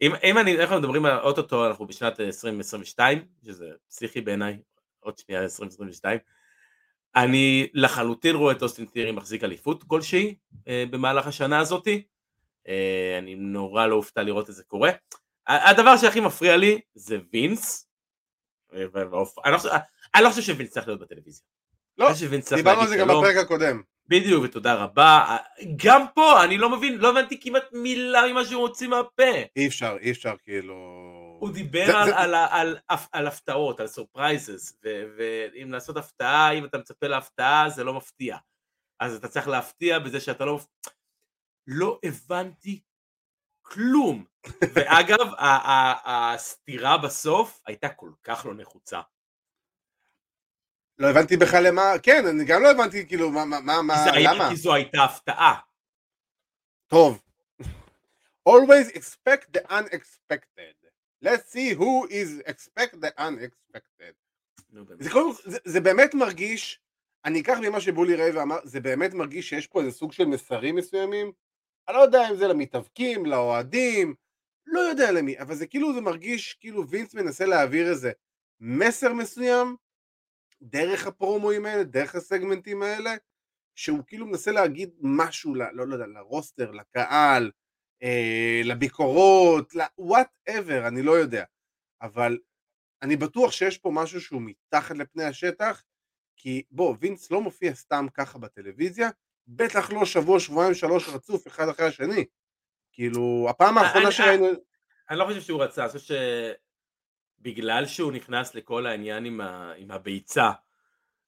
אם, 0.01 0.11
אם 0.23 0.37
אני, 0.37 0.61
אנחנו 0.61 0.79
מדברים 0.79 1.05
על 1.05 1.19
אוטוטו, 1.19 1.67
אנחנו 1.67 1.87
בשנת 1.87 2.19
2022, 2.19 3.25
שזה 3.45 3.69
פסיכי 3.89 4.21
בעיניי, 4.21 4.57
עוד 4.99 5.17
שנייה 5.17 5.41
2022, 5.41 6.19
אני 7.15 7.67
לחלוטין 7.73 8.35
רואה 8.35 8.53
את 8.53 8.63
אוסטין 8.63 8.85
תיארי 8.85 9.11
מחזיק 9.11 9.43
אליפות 9.43 9.83
כלשהי 9.83 10.35
אה, 10.67 10.83
במהלך 10.89 11.27
השנה 11.27 11.59
הזאתי. 11.59 12.03
אה, 12.67 13.15
אני 13.17 13.35
נורא 13.35 13.87
לא 13.87 13.95
אופתע 13.95 14.23
לראות 14.23 14.49
את 14.49 14.55
זה 14.55 14.63
קורה. 14.63 14.91
הדבר 15.47 15.97
שהכי 15.97 16.19
מפריע 16.19 16.57
לי 16.57 16.79
זה 16.95 17.17
וינס. 17.33 17.86
אה, 18.73 18.83
אני 19.45 19.53
לא 19.53 19.57
חושב- 19.57 19.71
לא 20.15 20.31
שווינס 20.31 20.71
צריך 20.71 20.87
להיות 20.87 20.99
בטלוויזיה. 20.99 21.43
לא, 21.97 22.07
דיברנו 22.55 22.81
על 22.81 22.87
זה 22.87 22.97
גם. 22.97 23.07
בפרק 23.07 23.35
הקודם. 23.37 23.81
בדיוק, 24.07 24.43
ותודה 24.43 24.73
רבה. 24.75 25.37
גם 25.85 26.05
פה, 26.15 26.43
אני 26.43 26.57
לא 26.57 26.69
מבין, 26.69 26.97
לא 26.97 27.09
הבנתי 27.09 27.39
כמעט 27.41 27.63
מילה 27.73 28.21
ממה 28.31 28.45
שהוא 28.45 28.61
מוציא 28.67 28.87
מהפה. 28.87 29.23
אי 29.55 29.67
אפשר, 29.67 29.97
אי 30.01 30.11
אפשר 30.11 30.35
כאילו... 30.43 30.73
הוא 31.39 31.49
דיבר 31.53 31.85
זה- 31.85 31.97
על, 31.97 32.05
זה- 32.09 32.17
על, 32.17 32.35
על, 32.35 32.77
על, 32.87 32.97
על 33.11 33.27
הפתעות, 33.27 33.79
על 33.79 33.87
surprises, 33.87 34.77
ואם 35.17 35.71
לעשות 35.71 35.97
הפתעה, 35.97 36.51
אם 36.51 36.65
אתה 36.65 36.77
מצפה 36.77 37.07
להפתעה, 37.07 37.69
זה 37.69 37.83
לא 37.83 37.93
מפתיע. 37.93 38.37
אז 38.99 39.15
אתה 39.15 39.27
צריך 39.27 39.47
להפתיע 39.47 39.99
בזה 39.99 40.19
שאתה 40.19 40.45
לא... 40.45 40.59
לא 41.67 41.99
הבנתי 42.05 42.81
כלום. 43.71 44.25
ואגב, 44.73 45.27
הסתירה 46.05 46.97
בסוף 46.97 47.61
הייתה 47.65 47.89
כל 47.89 48.11
כך 48.23 48.45
לא 48.45 48.53
נחוצה. 48.53 49.01
לא 50.99 51.07
הבנתי 51.07 51.37
בכלל 51.37 51.67
למה, 51.67 51.81
כן, 52.03 52.25
אני 52.27 52.45
גם 52.45 52.63
לא 52.63 52.71
הבנתי 52.71 53.07
כאילו 53.07 53.31
מה, 53.31 53.45
מה, 53.45 53.81
מה, 53.81 54.05
למה? 54.19 54.49
כי 54.49 54.55
זו 54.55 54.73
הייתה 54.73 55.03
הפתעה. 55.03 55.59
טוב. 56.87 57.21
always 58.49 58.91
expect 58.93 59.57
the 59.57 59.71
unexpected. 59.71 60.75
let's 61.21 61.51
see 61.51 61.73
who 61.73 62.07
is 62.09 62.41
expect 62.45 62.93
the 63.01 63.11
unexpected. 63.19 64.13
זה, 64.99 65.09
קודם, 65.11 65.31
זה, 65.45 65.57
זה 65.65 65.79
באמת 65.79 66.13
מרגיש, 66.13 66.79
אני 67.25 67.41
אקח 67.41 67.57
ממה 67.61 67.81
שבולי 67.81 68.15
ריי 68.15 68.31
ואמר, 68.31 68.57
זה 68.63 68.79
באמת 68.79 69.13
מרגיש 69.13 69.49
שיש 69.49 69.67
פה 69.67 69.81
איזה 69.81 69.91
סוג 69.91 70.11
של 70.11 70.25
מסרים 70.25 70.75
מסוימים, 70.75 71.31
אני 71.87 71.95
לא 71.97 72.01
יודע 72.01 72.29
אם 72.29 72.35
זה 72.35 72.47
למתאבקים, 72.47 73.25
לאוהדים, 73.25 74.15
לא 74.65 74.79
יודע 74.79 75.11
למי, 75.11 75.39
אבל 75.39 75.55
זה 75.55 75.67
כאילו 75.67 75.93
זה 75.93 76.01
מרגיש 76.01 76.53
כאילו 76.53 76.87
וינס 76.89 77.13
מנסה 77.13 77.45
להעביר 77.45 77.89
איזה 77.89 78.11
מסר 78.59 79.13
מסוים 79.13 79.75
דרך 80.61 81.07
הפרומואים 81.07 81.65
האלה, 81.65 81.83
דרך 81.83 82.15
הסגמנטים 82.15 82.81
האלה, 82.81 83.15
שהוא 83.75 84.03
כאילו 84.07 84.25
מנסה 84.25 84.51
להגיד 84.51 84.89
משהו, 85.01 85.55
ל, 85.55 85.63
לא, 85.71 85.87
לא 85.87 85.93
יודע, 85.93 86.07
לרוסטר, 86.07 86.71
לקהל, 86.71 87.51
אה, 88.03 88.61
לביקורות, 88.63 89.75
ל-whatever, 89.75 90.87
אני 90.87 91.01
לא 91.01 91.11
יודע, 91.11 91.43
אבל 92.01 92.39
אני 93.01 93.15
בטוח 93.15 93.51
שיש 93.51 93.77
פה 93.77 93.91
משהו 93.93 94.21
שהוא 94.21 94.41
מתחת 94.41 94.97
לפני 94.97 95.23
השטח, 95.23 95.83
כי 96.37 96.63
בוא, 96.71 96.95
וינס 96.99 97.31
לא 97.31 97.41
מופיע 97.41 97.73
סתם 97.73 98.05
ככה 98.13 98.39
בטלוויזיה, 98.39 99.09
בטח 99.47 99.91
לא 99.91 100.05
שבוע, 100.05 100.39
שבועיים, 100.39 100.73
שלוש 100.73 101.09
רצוף, 101.09 101.47
אחד 101.47 101.69
אחרי 101.69 101.85
השני. 101.85 102.25
כאילו, 102.93 103.47
הפעם 103.49 103.77
האחרונה 103.77 104.05
אני- 104.05 104.11
שראינו... 104.15 104.47
אני 105.09 105.19
לא 105.19 105.25
חושב 105.25 105.41
שהוא 105.41 105.63
רצה, 105.63 105.83
אני 105.83 105.91
חושב 105.91 106.15
שבגלל 107.39 107.85
שהוא 107.85 108.11
נכנס 108.11 108.55
לכל 108.55 108.85
העניין 108.85 109.25
עם, 109.25 109.41
ה... 109.41 109.73
עם 109.77 109.91
הביצה, 109.91 110.51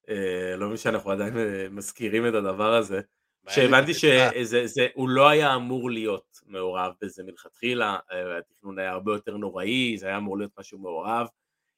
אה, 0.09 0.55
לא 0.57 0.65
מבין 0.65 0.77
שאנחנו 0.77 1.11
עדיין 1.11 1.37
אה, 1.37 1.67
מזכירים 1.69 2.27
את 2.27 2.33
הדבר 2.33 2.73
הזה, 2.75 3.01
שהבנתי 3.49 3.91
שהוא 3.93 5.09
לא 5.09 5.29
היה 5.29 5.55
אמור 5.55 5.91
להיות 5.91 6.39
מעורב 6.45 6.93
בזה 7.01 7.23
מלכתחילה, 7.23 7.97
אה, 8.11 8.37
התכנון 8.37 8.79
היה 8.79 8.91
הרבה 8.91 9.11
יותר 9.13 9.37
נוראי, 9.37 9.97
זה 9.97 10.07
היה 10.07 10.17
אמור 10.17 10.37
להיות 10.37 10.51
משהו 10.59 10.79
מעורב, 10.79 11.27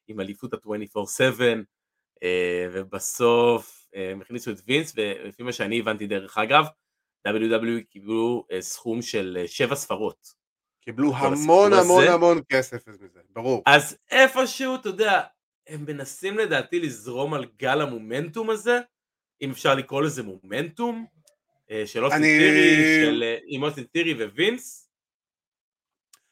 עם 0.08 0.20
אליפות 0.20 0.54
ה-24/7, 0.54 1.42
אה, 2.22 2.66
ובסוף 2.72 3.78
אה, 3.78 3.81
הם 3.94 4.20
הכניסו 4.20 4.50
את 4.50 4.56
וינס, 4.66 4.92
ולפי 4.96 5.42
מה 5.42 5.52
שאני 5.52 5.80
הבנתי 5.80 6.06
דרך 6.06 6.38
אגב, 6.38 6.64
WWE 7.28 7.84
קיבלו 7.90 8.46
אה, 8.52 8.62
סכום 8.62 9.02
של 9.02 9.38
אה, 9.40 9.48
שבע 9.48 9.74
ספרות. 9.74 10.42
קיבלו 10.80 11.12
המון 11.16 11.72
המון 11.72 12.02
הזה. 12.02 12.12
המון 12.12 12.40
כסף 12.48 12.88
מזה, 12.88 13.06
ברור. 13.30 13.62
אז 13.66 13.96
איפשהו, 14.10 14.74
אתה 14.74 14.88
יודע, 14.88 15.20
הם 15.66 15.84
מנסים 15.88 16.38
לדעתי 16.38 16.80
לזרום 16.80 17.34
על 17.34 17.44
גל 17.56 17.80
המומנטום 17.80 18.50
הזה, 18.50 18.78
אם 19.42 19.50
אפשר 19.50 19.74
לקרוא 19.74 20.02
לזה 20.02 20.22
מומנטום, 20.22 21.06
אה, 21.70 21.86
של 21.86 22.04
אוסטין 22.04 22.22
אני- 22.22 22.38
טירי, 22.38 23.04
של 23.06 23.24
עם 23.46 23.62
אוסטין 23.62 23.84
טירי 23.84 24.24
ווינס. 24.24 24.88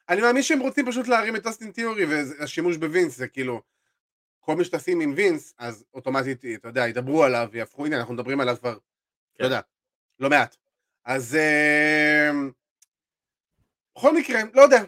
אני 0.08 0.20
מאמין 0.20 0.42
שהם 0.42 0.60
רוצים 0.60 0.86
פשוט 0.86 1.08
להרים 1.08 1.36
את 1.36 1.46
אוסטין 1.46 1.70
תיאורי 1.72 2.04
והשימוש 2.04 2.76
בווינס 2.76 3.16
זה 3.16 3.28
כאילו 3.28 3.62
כל 4.50 4.56
מי 4.56 4.64
שתשים 4.64 5.00
עם 5.00 5.12
וינס 5.16 5.54
אז 5.58 5.84
אוטומטית 5.94 6.44
אתה 6.54 6.68
יודע 6.68 6.88
ידברו 6.88 7.24
עליו 7.24 7.48
ויהפכו 7.52 7.86
הנה 7.86 7.96
אנחנו 7.96 8.14
מדברים 8.14 8.40
עליו 8.40 8.56
כבר 8.60 8.74
כן. 8.74 8.78
לא 9.40 9.44
יודע 9.44 9.60
לא 10.18 10.30
מעט 10.30 10.56
אז 11.04 11.34
אה, 11.34 12.30
בכל 13.96 14.16
מקרה 14.16 14.40
לא 14.54 14.62
יודע 14.62 14.82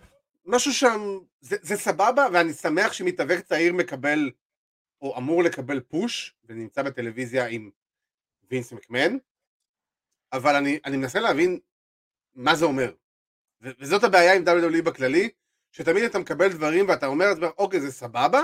משהו 0.45 0.73
שם 0.73 1.19
זה, 1.41 1.57
זה 1.63 1.77
סבבה 1.77 2.27
ואני 2.33 2.53
שמח 2.53 2.93
שמתאבק 2.93 3.41
צעיר 3.41 3.73
מקבל 3.73 4.31
או 5.01 5.19
אמור 5.19 5.43
לקבל 5.43 5.81
פוש 5.81 6.35
ונמצא 6.45 6.83
בטלוויזיה 6.83 7.47
עם 7.47 7.71
וינס 8.51 8.73
מקמן 8.73 9.17
אבל 10.33 10.57
אני, 10.57 10.79
אני 10.85 10.97
מנסה 10.97 11.21
להבין 11.21 11.59
מה 12.35 12.57
זה 12.57 12.65
אומר 12.65 12.93
וזאת 13.61 14.05
הבעיה 14.05 14.35
עם 14.35 14.45
WWE 14.45 14.83
בכללי, 14.83 15.29
שתמיד 15.73 16.05
אתה 16.05 16.19
מקבל 16.19 16.49
דברים 16.49 16.89
ואתה 16.89 17.07
אומר 17.07 17.27
לעצמך, 17.29 17.51
אוקיי, 17.59 17.81
זה 17.81 17.93
סבבה, 17.93 18.41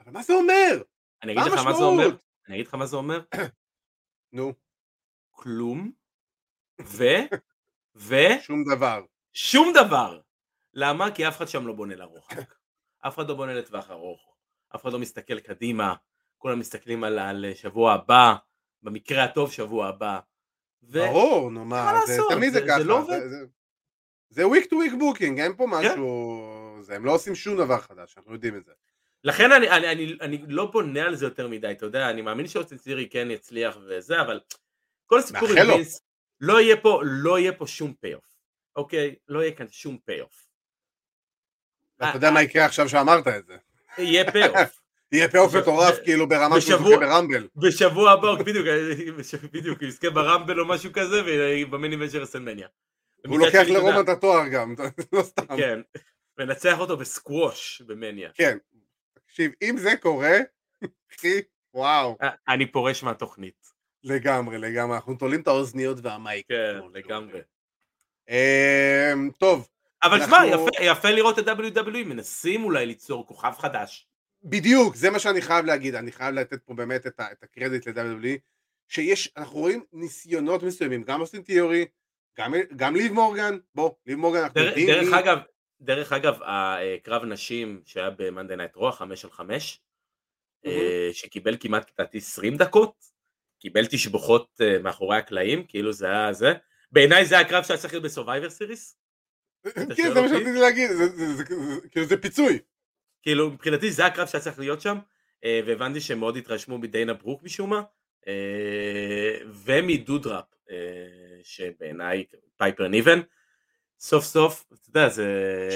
אבל 0.00 0.12
מה 0.12 0.22
זה 0.22 0.32
אומר? 0.32 0.82
אני 1.22 1.32
אגיד 1.32 1.52
לך 1.52 1.64
מה 1.64 1.72
זה? 1.72 1.82
אומר, 1.82 2.08
אני 2.48 2.54
אגיד 2.54 2.66
לך 2.66 2.74
מה 2.74 2.86
זה 2.86 2.96
אומר, 2.96 3.20
נו, 4.32 4.52
כלום, 5.30 5.92
ו, 6.82 7.04
ו, 7.96 8.14
שום 8.42 8.64
דבר. 8.74 9.04
שום 9.32 9.72
דבר. 9.74 10.20
למה? 10.74 11.14
כי 11.14 11.28
אף 11.28 11.36
אחד 11.36 11.48
שם 11.48 11.66
לא 11.66 11.72
בונה 11.72 11.96
לרוחק. 11.96 12.36
אף 13.06 13.14
אחד 13.14 13.28
לא 13.28 13.34
בונה 13.34 13.54
לטווח 13.54 13.90
ארוך. 13.90 14.36
אף 14.74 14.82
אחד 14.82 14.92
לא 14.92 14.98
מסתכל 14.98 15.40
קדימה. 15.40 15.94
כולם 16.38 16.58
מסתכלים 16.58 17.04
על, 17.04 17.18
על 17.18 17.44
שבוע 17.54 17.92
הבא, 17.92 18.34
במקרה 18.82 19.24
הטוב 19.24 19.52
שבוע 19.52 19.86
הבא. 19.86 20.20
ו... 20.82 20.98
ברור, 20.98 21.50
נו 21.50 21.64
מה, 21.64 21.92
זה, 22.06 22.12
לעשות? 22.12 22.32
תמיד 22.32 22.52
זה, 22.52 22.60
זה- 22.60 22.66
ככה. 22.66 22.78
זה 22.78 22.84
לא. 22.84 23.04
זה, 23.04 23.28
זה, 23.28 23.46
זה 24.28 24.42
week 24.44 24.64
to 24.64 24.72
week 24.72 24.92
booking, 24.92 25.40
אין 25.40 25.56
פה 25.56 25.64
כן. 25.64 25.70
משהו... 25.70 26.78
זה, 26.80 26.96
הם 26.96 27.04
לא 27.04 27.14
עושים 27.14 27.34
שום 27.34 27.56
דבר 27.56 27.78
חדש, 27.78 28.16
אנחנו 28.16 28.32
יודעים 28.32 28.56
את 28.56 28.64
זה. 28.64 28.72
לכן 29.24 29.52
אני, 29.52 29.70
אני, 29.70 29.88
אני, 29.92 30.16
אני 30.20 30.42
לא 30.48 30.66
בונה 30.66 31.02
על 31.02 31.14
זה 31.14 31.26
יותר 31.26 31.48
מדי, 31.48 31.70
אתה 31.70 31.86
יודע, 31.86 32.10
אני 32.10 32.22
מאמין 32.22 32.48
שאוסטין 32.48 32.78
צירי 32.78 33.08
כן 33.08 33.30
יצליח 33.30 33.78
וזה, 33.88 34.20
אבל 34.20 34.40
כל 35.06 35.18
הסיפור 35.18 35.48
עם. 35.48 35.70
וינס, 35.70 36.02
לא 36.40 36.60
יהיה 36.60 36.76
פה, 36.76 37.00
לא 37.04 37.38
יהיה 37.38 37.52
פה 37.52 37.66
שום 37.66 37.94
payoff, 38.00 38.36
אוקיי? 38.76 39.14
לא 39.28 39.42
יהיה 39.42 39.52
כאן 39.52 39.66
שום 39.70 39.98
payoff. 40.04 40.46
ואתה 41.98 42.16
יודע 42.16 42.30
מה 42.30 42.42
יקרה 42.42 42.64
עכשיו 42.64 42.88
שאמרת 42.88 43.28
את 43.28 43.46
זה. 43.46 43.56
יהיה 43.98 44.32
payoff. 44.32 44.80
יהיה 45.12 45.28
payoff 45.28 45.54
מטורף, 45.54 45.98
כאילו 46.04 46.28
ברמה 46.28 46.60
שהוא 46.60 46.78
זוכה 46.78 46.96
ב 46.96 47.03
Rumble. 47.03 47.48
בשבוע 47.56 48.10
הבא, 48.10 48.34
בדיוק, 48.34 48.66
בדיוק, 49.52 49.82
יזכה 49.82 50.10
ב 50.10 50.17
Rumble 50.17 50.60
או 50.60 50.66
משהו 50.68 50.92
כזה, 50.92 51.22
וב 51.24 51.47
main 51.47 51.94
event 51.94 52.10
של 52.10 52.22
WrestleMania. 52.22 52.68
הוא 53.26 53.38
לוקח 53.38 53.62
אתה 53.62 53.72
לרומן 53.72 54.00
את 54.00 54.08
התואר 54.08 54.48
גם, 54.48 54.74
לא 55.12 55.22
סתם. 55.22 55.56
כן, 55.56 55.80
ומנצח 56.38 56.78
אותו 56.78 56.96
ב 56.96 57.08
squash 57.08 57.82
ב 57.86 57.92
Mania. 57.92 58.30
כן. 58.34 58.58
תקשיב, 59.30 59.52
אם 59.62 59.76
זה 59.78 59.96
קורה, 59.96 60.38
אחי, 61.14 61.40
וואו. 61.74 62.18
אני 62.48 62.66
פורש 62.66 63.02
מהתוכנית. 63.02 63.66
לגמרי, 64.04 64.58
לגמרי, 64.58 64.96
אנחנו 64.96 65.14
תולים 65.14 65.40
את 65.40 65.46
האוזניות 65.46 65.98
והמייק. 66.02 66.46
כן, 66.48 66.80
לגמרי. 66.94 67.40
אמ, 68.28 69.30
טוב, 69.38 69.68
אבל 70.02 70.26
שמע, 70.26 70.38
יפה- 70.80 71.10
לראות 71.10 71.38
את 71.38 71.48
WWE, 71.48 72.04
מנסים 72.06 72.64
אולי 72.64 72.86
ליצור 72.86 73.26
כוכב 73.26 73.52
חדש. 73.58 74.08
בדיוק, 74.42 74.96
זה 74.96 75.10
מה 75.10 75.18
שאני 75.18 75.40
חייב 75.40 75.64
להגיד, 75.64 75.94
אני 75.94 76.12
חייב 76.12 76.34
לתת 76.34 76.62
פה 76.62 76.74
באמת 76.74 77.06
את, 77.06 77.20
הקרדיט 77.42 77.88
ל-WWE, 77.88 78.38
שיש, 78.88 79.32
אנחנו 79.36 79.58
רואים 79.58 79.84
ניסיונות 79.92 80.62
מסוימים, 80.62 81.02
גם 81.02 81.20
אוסטין 81.20 81.42
תיאורי, 81.42 81.86
גם, 82.38 82.54
גם 82.76 82.96
ליב 82.96 83.12
מורגן, 83.12 83.58
בוא, 83.74 83.90
ליב 84.06 84.18
מורגן, 84.18 84.42
אנחנו 84.42 84.60
יודעים 84.60 84.86
דרך 84.88 85.12
אגב, 85.12 85.38
דרך 85.80 86.12
אגב, 86.12 86.38
הקרב 86.42 87.24
נשים 87.24 87.82
שהיה 87.84 88.10
ב 88.10 88.17
Monday 88.17 88.56
Night 88.56 88.74
Raw, 88.74 88.92
חמש 88.92 89.24
על 89.24 89.30
חמש, 89.30 89.80
אה, 90.66 91.08
שקיבל 91.12 91.56
כמעט 91.60 91.90
לדעתי 91.94 92.18
20 92.18 92.56
דקות, 92.56 92.94
קיבל 93.60 93.86
תשבחות 93.86 94.60
אה, 94.60 94.78
מאחורי 94.78 95.16
הקלעים, 95.16 95.66
כאילו 95.66 95.92
זה 95.92 96.06
היה 96.06 96.32
זה. 96.32 96.52
בעיניי 96.92 97.26
זה 97.26 97.38
הקרב 97.38 97.64
שהיה 97.64 97.78
צריך 97.78 97.92
להיות 97.92 98.04
ב 98.04 98.09
Survivor 98.09 98.50
Series. 98.50 98.96
כן, 99.74 100.14
זה 100.14 100.20
מה? 100.20 100.28
שרציתי 100.28 100.58
להגיד, 100.60 100.90
כאילו 101.90 102.06
זה 102.06 102.16
פיצוי. 102.22 102.58
כאילו 103.22 103.50
מבחינתי 103.50 103.90
זה 103.90 104.06
הקרב 104.06 104.26
שהיה 104.26 104.44
צריך 104.44 104.58
להיות 104.58 104.80
שם, 104.80 104.98
אה, 105.44 105.60
והבנתי 105.66 106.00
שהם 106.00 106.18
מאוד 106.18 106.36
התרשמו 106.36 106.78
מדיינה 106.78 107.14
ברוק 107.14 107.42
משום 107.42 107.70
מה, 107.70 107.82
אה, 108.28 109.34
ומדודרופ, 109.64 110.44
אה, 110.70 110.76
שבעיניי 111.42 112.24
פייפר 112.56 112.88
ניבן. 112.88 113.20
סוף 114.00 114.24
סוף, 114.24 114.64
אתה 114.72 114.88
יודע, 114.88 115.08
זה... 115.08 115.26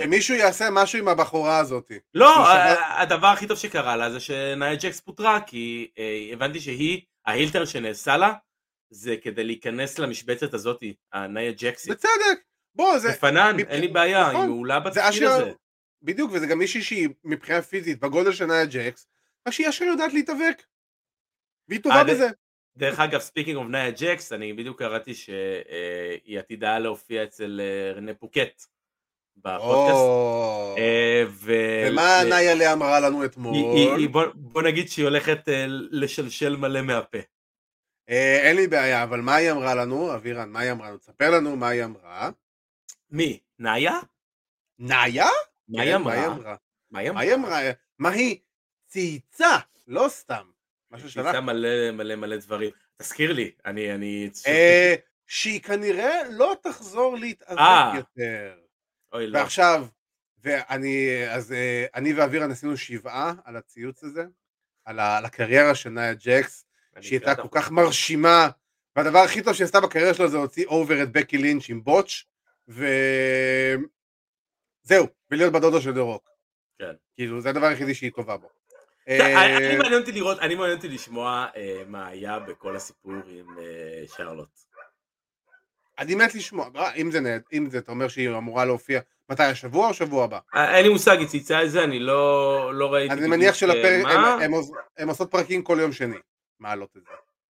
שמישהו 0.02 0.34
יעשה 0.34 0.68
משהו 0.72 0.98
עם 0.98 1.08
הבחורה 1.08 1.58
הזאת. 1.58 1.92
לא, 2.14 2.52
הדבר 2.98 3.26
הכי 3.26 3.46
טוב 3.46 3.58
שקרה 3.58 3.96
לה 3.96 4.10
זה 4.10 4.20
שנאיה 4.20 4.74
ג'קס 4.74 5.00
פוטרה, 5.00 5.40
כי 5.40 5.90
אה, 5.98 6.28
הבנתי 6.32 6.60
שה 6.60 7.02
heel 7.26 7.45
turn 7.45 7.64
שנעשה 7.64 8.16
לה, 8.16 8.32
זה 8.90 9.16
כדי 9.22 9.44
להיכנס 9.44 9.98
למשבצת 9.98 10.54
הזאת, 10.54 10.82
הנאיה 11.12 11.52
ג'קסי. 11.56 11.90
בצדק. 11.90 12.38
בוא, 12.74 12.98
זה... 12.98 13.08
זה 13.08 13.14
fine, 13.14 13.56
אין 13.68 13.80
לי 13.80 13.88
בעיה, 13.88 14.26
היא 14.28 14.36
נכון. 14.36 14.48
מעולה 14.48 14.80
בתפקיד 14.80 15.22
הזה. 15.22 15.52
בדיוק, 16.02 16.30
וזה 16.32 16.46
גם 16.46 16.58
מישהי 16.58 16.82
שהיא 16.82 17.08
מבחינה 17.24 17.62
פיזית 17.62 18.00
בגודל 18.00 18.32
של 18.32 18.46
נאיה 18.46 18.66
ג'קס, 18.66 19.06
רק 19.48 19.54
שהיא 19.54 19.68
אשכרה 19.68 19.84
יודעת 19.84 20.12
להתאבק. 20.12 20.62
והיא 21.68 21.80
טובה 21.82 21.96
אה, 21.96 22.04
בזה. 22.04 22.28
דרך 22.76 23.00
אגב, 23.00 23.20
speaking 23.20 23.56
of 23.56 23.66
נאיה 23.66 23.90
ג'קס, 23.90 24.32
אני 24.32 24.52
בדיוק 24.52 24.78
קראתי 24.78 25.14
שהיא 25.14 26.38
עתידה 26.38 26.78
להופיע 26.78 27.24
אצל 27.24 27.60
אה, 27.64 27.92
רנה 27.96 28.14
פאקט 28.14 28.64
בפודקאסט. 29.36 30.04
אה, 30.78 31.22
ו- 31.28 31.86
ומה 31.90 32.20
נאיה 32.28 32.54
לאה 32.54 32.72
אמרה 32.72 33.00
לנו 33.00 33.20
היא- 33.22 33.26
אתמול? 33.30 33.54
היא- 33.98 34.08
בוא- 34.08 34.24
בוא 34.34 34.62
נגיד 34.62 34.88
שהיא 34.88 35.04
הולכת 35.04 35.48
אה, 35.48 35.64
לשלשל 35.68 36.56
מלא 36.56 36.82
מהפה. 36.82 37.18
אין 38.08 38.56
לי 38.56 38.66
בעיה, 38.66 39.02
אבל 39.02 39.20
מה 39.20 39.34
היא 39.34 39.50
אמרה 39.50 39.74
לנו? 39.74 40.14
אבירן, 40.14 40.50
מה 40.50 40.60
היא 40.60 40.72
אמרה 40.72 40.88
לנו? 40.88 40.98
תספר 40.98 41.30
לנו 41.30 41.56
מה 41.56 41.68
היא 41.68 41.84
אמרה. 41.84 42.30
מי? 43.10 43.40
נאיה? 43.58 43.98
נאיה? 44.78 45.26
מה 45.68 45.82
היא 45.82 45.90
כן, 45.90 45.94
אמרה? 45.96 46.54
מה 46.90 46.98
היא 47.20 47.34
אמרה? 47.34 47.60
מה 47.98 48.10
היא 48.10 48.38
צייצה, 48.86 49.56
לא 49.86 50.06
סתם. 50.08 50.44
היא 51.02 51.08
ששלחת. 51.08 51.26
עושה 51.26 51.40
מלא 51.40 51.90
מלא 51.90 52.14
מלא 52.14 52.36
דברים. 52.36 52.70
תזכיר 52.96 53.32
לי, 53.32 53.50
אני... 53.66 53.94
אני... 53.94 54.30
אה, 54.46 54.94
שהיא 55.26 55.60
כנראה 55.62 56.28
לא 56.30 56.56
תחזור 56.62 57.16
להתאבק 57.16 57.58
אה. 57.58 57.92
יותר. 57.96 58.54
אוי 59.12 59.26
לא. 59.26 59.38
ועכשיו, 59.38 59.86
ואני, 60.42 61.08
אז 61.30 61.52
אה, 61.52 61.86
אני 61.94 62.12
ואבירן 62.12 62.50
עשינו 62.50 62.76
שבעה 62.76 63.32
על 63.44 63.56
הציוץ 63.56 64.04
הזה, 64.04 64.24
על 64.84 64.98
ה- 65.00 65.16
על 65.18 65.24
הקריירה 65.24 65.74
של 65.74 65.90
נאיה 65.90 66.14
ג'קס, 66.14 66.66
שהיא 67.00 67.18
הייתה 67.18 67.42
כל 67.42 67.48
כך 67.50 67.70
מרשימה, 67.70 68.48
והדבר 68.96 69.18
הכי 69.18 69.42
טוב 69.42 69.52
שהיא 69.54 69.64
עשתה 69.64 69.80
בקריירה 69.80 70.14
שלה 70.14 70.28
זה 70.28 70.36
להוציא 70.36 70.66
over 70.66 71.02
את 71.02 71.12
בקי 71.12 71.38
לינץ' 71.38 71.68
עם 71.68 71.84
botch, 71.84 72.26
וזהו, 72.68 73.86
ולהיות 75.30 75.52
בת 75.52 75.62
דודה 75.62 75.80
של 75.80 75.92
דה 75.92 76.00
רוק. 76.00 76.28
כן. 76.78 76.92
כאילו, 77.14 77.40
זה 77.40 77.48
הדבר 77.50 77.66
היחידי 77.66 77.94
שהיא 77.94 78.12
טובה 78.12 78.36
בו. 78.36 78.48
אני- 79.08 79.34
אה, 79.66 79.78
מעניין 79.78 80.00
אותי 80.00 80.12
לראות, 80.12 80.38
אני 80.38 80.54
מעניין 80.54 80.76
אותי 80.76 80.88
לשמוע 80.88 81.46
אה, 81.56 81.82
מה 81.86 82.06
היה 82.06 82.38
בכל 82.38 82.76
הסיפור 82.76 83.12
עם 83.26 83.58
אה, 83.58 84.04
שרלוט. 84.16 84.48
אני 85.98 86.14
מת 86.14 86.34
לשמוע, 86.34 86.68
אם 86.96 87.10
זה, 87.10 87.20
נהד- 87.20 87.42
אם 87.52 87.70
זה, 87.70 87.78
אתה 87.78 87.92
אומר 87.92 88.08
שהיא 88.08 88.28
אמורה 88.28 88.64
להופיע, 88.64 89.00
מתי, 89.30 89.42
השבוע 89.42 89.88
או 89.88 89.94
שבוע 89.94 90.24
הבא? 90.24 90.38
אין 90.54 90.86
לי 90.86 90.92
מושג, 90.92 91.16
היא 91.18 91.28
צייצה 91.28 91.62
את 91.64 91.70
זה, 91.70 91.84
אני 91.84 91.98
לא 91.98 92.70
לא 92.74 92.92
ראיתי 92.94 93.14
אני 93.14 93.26
מניח 93.28 93.54
שלפרק. 93.54 94.06
הם- 94.06 94.40
הם 94.42 94.50
עוז- 94.54 94.72
הם 94.98 95.08
עושות 95.08 95.30
פרקים 95.30 95.62
כל 95.62 95.76
יום 95.80 95.92
שני, 95.92 96.16
מעלות 96.60 96.96
את 96.96 97.02
זה. 97.02 97.10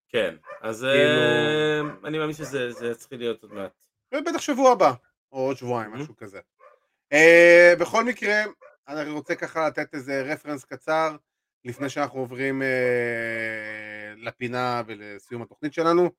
כן, 0.09 0.35
אז 0.61 0.87
כאילו- 0.93 1.91
אני 2.07 2.17
מאמין 2.17 2.33
שזה 2.35 2.71
זה 2.71 2.95
צריך 2.95 3.11
להיות 3.13 3.43
עוד 3.43 3.53
מעט. 3.53 3.71
בטח 4.13 4.41
שבוע 4.41 4.71
הבא, 4.71 4.91
או 5.31 5.39
עוד 5.39 5.57
שבועיים. 5.57 5.91
משהו 5.93 6.15
כזה. 6.15 6.39
בכל 7.79 8.03
מקרה, 8.03 8.43
אני 8.87 9.09
רוצה 9.09 9.35
ככה 9.35 9.67
לתת 9.67 9.93
איזה 9.93 10.21
רפרנס 10.21 10.65
קצר, 10.65 11.15
לפני 11.65 11.89
שאנחנו 11.89 12.19
עוברים 12.19 12.61
אה, 12.61 12.67
לפינה 14.17 14.81
ולסיום 14.87 15.41
התוכנית 15.41 15.73
שלנו. 15.73 16.09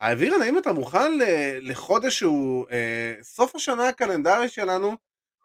אבירן, 0.00 0.42
האם 0.42 0.58
אתה 0.58 0.72
מוכן 0.72 1.18
ל- 1.18 1.70
לחודש 1.70 2.18
שהוא 2.18 2.66
אה, 2.70 3.14
סוף 3.22 3.54
השנה 3.54 3.88
הקלנדרי 3.88 4.48
שלנו, 4.48 4.96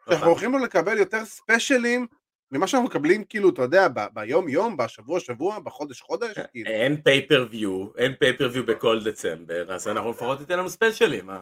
שאנחנו 0.09 0.27
הולכים 0.27 0.51
לו 0.51 0.57
לקבל 0.57 0.97
יותר 0.97 1.25
ספיישלים 1.25 2.07
ממה 2.51 2.67
שאנחנו 2.67 2.87
מקבלים, 2.89 3.23
כאילו, 3.23 3.49
אתה 3.49 3.61
יודע, 3.61 3.87
ב- 3.87 4.05
ביום 4.13 4.49
יום, 4.49 4.77
בשבוע 4.77 5.19
שבוע, 5.19 5.59
בחודש 5.59 6.01
חודש, 6.01 6.39
כאילו. 6.51 6.69
אין 6.71 7.01
pay-per-view, 7.01 7.87
אין 7.97 8.13
pay-per-view 8.19 8.65
בכל 8.65 9.03
דצמבר, 9.03 9.73
אז 9.73 9.87
אנחנו 9.87 10.11
לפחות 10.11 10.39
ניתן 10.39 10.59
לנו 10.59 10.69
ספיישלים, 10.69 11.29
אה? 11.29 11.41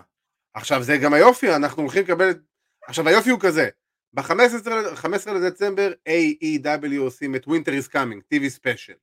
עכשיו 0.54 0.84
זה 0.84 0.98
גם 0.98 1.14
היופי, 1.14 1.56
אנחנו 1.56 1.82
הולכים 1.82 2.04
לקבל... 2.04 2.34
עכשיו 2.88 3.08
היופי 3.08 3.30
הוא 3.30 3.40
כזה, 3.40 3.70
ב-15 4.14 5.32
לדצמבר 5.32 5.92
AEW 6.10 7.00
עושים 7.00 7.36
את 7.36 7.46
Winter 7.46 7.70
is 7.70 7.94
Coming, 7.94 8.34
TV 8.34 8.50
special. 8.50 8.94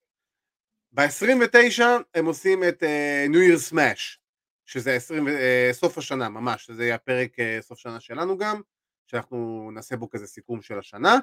ב-29 0.93 1.83
הם 2.15 2.27
עושים 2.27 2.65
את 2.65 2.83
uh, 2.83 3.31
New 3.31 3.37
Year 3.37 3.73
Smash, 3.73 4.19
שזה 4.67 4.95
20, 4.95 5.29
uh, 5.29 5.31
סוף 5.73 5.99
השנה 5.99 6.29
ממש, 6.29 6.67
שזה 6.67 6.85
יהיה 6.85 6.95
הפרק 6.95 7.33
uh, 7.39 7.63
סוף 7.63 7.79
שנה 7.79 8.01
שלנו 8.01 8.39
גם, 8.39 8.61
שאנחנו 9.07 9.71
נעשה 9.75 9.97
בו 9.97 10.11
כזה 10.11 10.27
סיכום 10.27 10.63
של 10.63 10.79
השנה, 10.79 11.19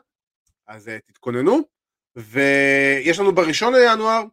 אז 0.67 0.87
uh, 0.87 0.91
תתכוננו. 1.07 1.59
ויש 2.15 3.19
לנו 3.19 3.35
בראשון 3.35 3.73
לינואר 3.73 4.23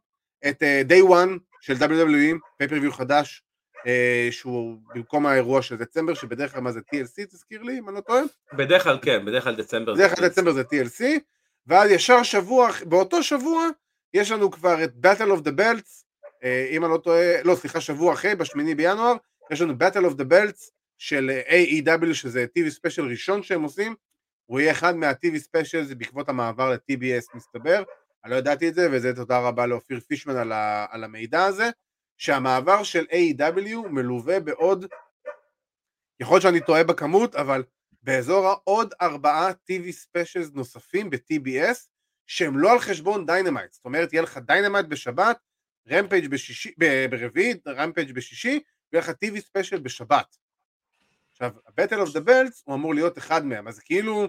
את 0.48 0.62
uh, 0.62 0.90
Day 0.90 1.10
One 1.10 1.38
של 1.60 1.74
WWE, 1.74 2.38
פייפריוויו 2.58 2.92
חדש, 2.92 3.42
אה, 3.42 3.47
שהוא 4.30 4.78
במקום 4.94 5.26
האירוע 5.26 5.62
של 5.62 5.76
דצמבר, 5.76 6.14
שבדרך 6.14 6.52
כלל 6.52 6.60
מה 6.60 6.72
זה 6.72 6.80
TLC, 6.80 7.26
תזכיר 7.30 7.62
לי, 7.62 7.78
אם 7.78 7.88
אני 7.88 7.96
לא 7.96 8.00
טועה? 8.00 8.22
בדרך 8.52 8.82
כלל 8.84 8.98
כן, 9.02 9.24
בדרך 9.24 9.44
כלל 9.44 9.56
דצמבר. 9.56 9.94
בדרך 9.94 10.10
זה 10.10 10.16
כלל 10.16 10.28
דצמבר 10.28 10.52
זה 10.52 10.62
TLC, 10.62 11.04
ואז 11.66 11.90
ישר 11.90 12.22
שבוע, 12.22 12.70
באותו 12.86 13.22
שבוע, 13.22 13.68
יש 14.14 14.30
לנו 14.30 14.50
כבר 14.50 14.84
את 14.84 14.92
Battle 15.06 15.38
of 15.38 15.44
the 15.44 15.52
Belts, 15.60 16.04
אה, 16.44 16.68
אם 16.70 16.84
אני 16.84 16.92
לא 16.92 16.98
טועה, 16.98 17.42
לא, 17.42 17.54
סליחה, 17.54 17.80
שבוע 17.80 18.12
אחרי, 18.14 18.34
בשמיני 18.34 18.74
בינואר, 18.74 19.14
יש 19.50 19.60
לנו 19.60 19.74
Battle 19.74 20.10
of 20.12 20.14
the 20.14 20.24
Belts 20.32 20.70
של 20.98 21.30
אה, 21.30 21.64
AEW, 21.64 22.14
שזה 22.14 22.46
TV 22.58 22.70
special 22.70 23.02
ראשון 23.06 23.42
שהם 23.42 23.62
עושים, 23.62 23.94
הוא 24.46 24.60
יהיה 24.60 24.72
אחד 24.72 24.96
מה-TV 24.96 25.38
special 25.38 25.94
בעקבות 25.94 26.28
המעבר 26.28 26.70
ל-TBS 26.70 27.36
מסתבר, 27.36 27.82
אני 28.24 28.30
לא 28.32 28.36
ידעתי 28.36 28.68
את 28.68 28.74
זה, 28.74 28.88
וזה 28.92 29.16
תודה 29.16 29.38
רבה 29.38 29.66
לאופיר 29.66 30.00
פישמן 30.00 30.36
על, 30.36 30.52
ה- 30.52 30.86
על 30.90 31.04
המידע 31.04 31.44
הזה, 31.44 31.70
שהמעבר 32.18 32.82
של 32.82 33.04
AEW 33.04 33.88
מלווה 33.88 34.40
בעוד, 34.40 34.86
יכול 36.20 36.34
להיות 36.34 36.42
שאני 36.42 36.60
טועה 36.60 36.84
בכמות, 36.84 37.34
אבל 37.34 37.64
באזור 38.02 38.46
העוד 38.46 38.94
ארבעה 39.00 39.50
TV 39.50 39.90
specials 39.90 40.50
נוספים 40.54 41.10
ב-TBS, 41.10 41.78
שהם 42.26 42.58
לא 42.58 42.72
על 42.72 42.78
חשבון 42.78 43.26
Dynamite, 43.26 43.72
זאת 43.72 43.84
אומרת 43.84 44.12
יהיה 44.12 44.22
לך 44.22 44.38
Dynamite 44.38 44.86
בשבת, 44.86 45.38
Rampage 45.90 46.28
בשישי, 46.30 46.74
ב- 46.78 47.06
ברביעי, 47.10 47.54
Rampage 47.68 48.12
בשישי, 48.12 48.60
ויהיה 48.92 49.04
לך 49.04 49.08
TV 49.24 49.40
special 49.40 49.78
בשבת. 49.78 50.36
עכשיו, 51.30 51.52
ה-Battle 51.66 52.08
of 52.08 52.10
the 52.10 52.28
Belts 52.28 52.62
הוא 52.64 52.74
אמור 52.74 52.94
להיות 52.94 53.18
אחד 53.18 53.46
מהם, 53.46 53.68
אז 53.68 53.78
כאילו, 53.78 54.28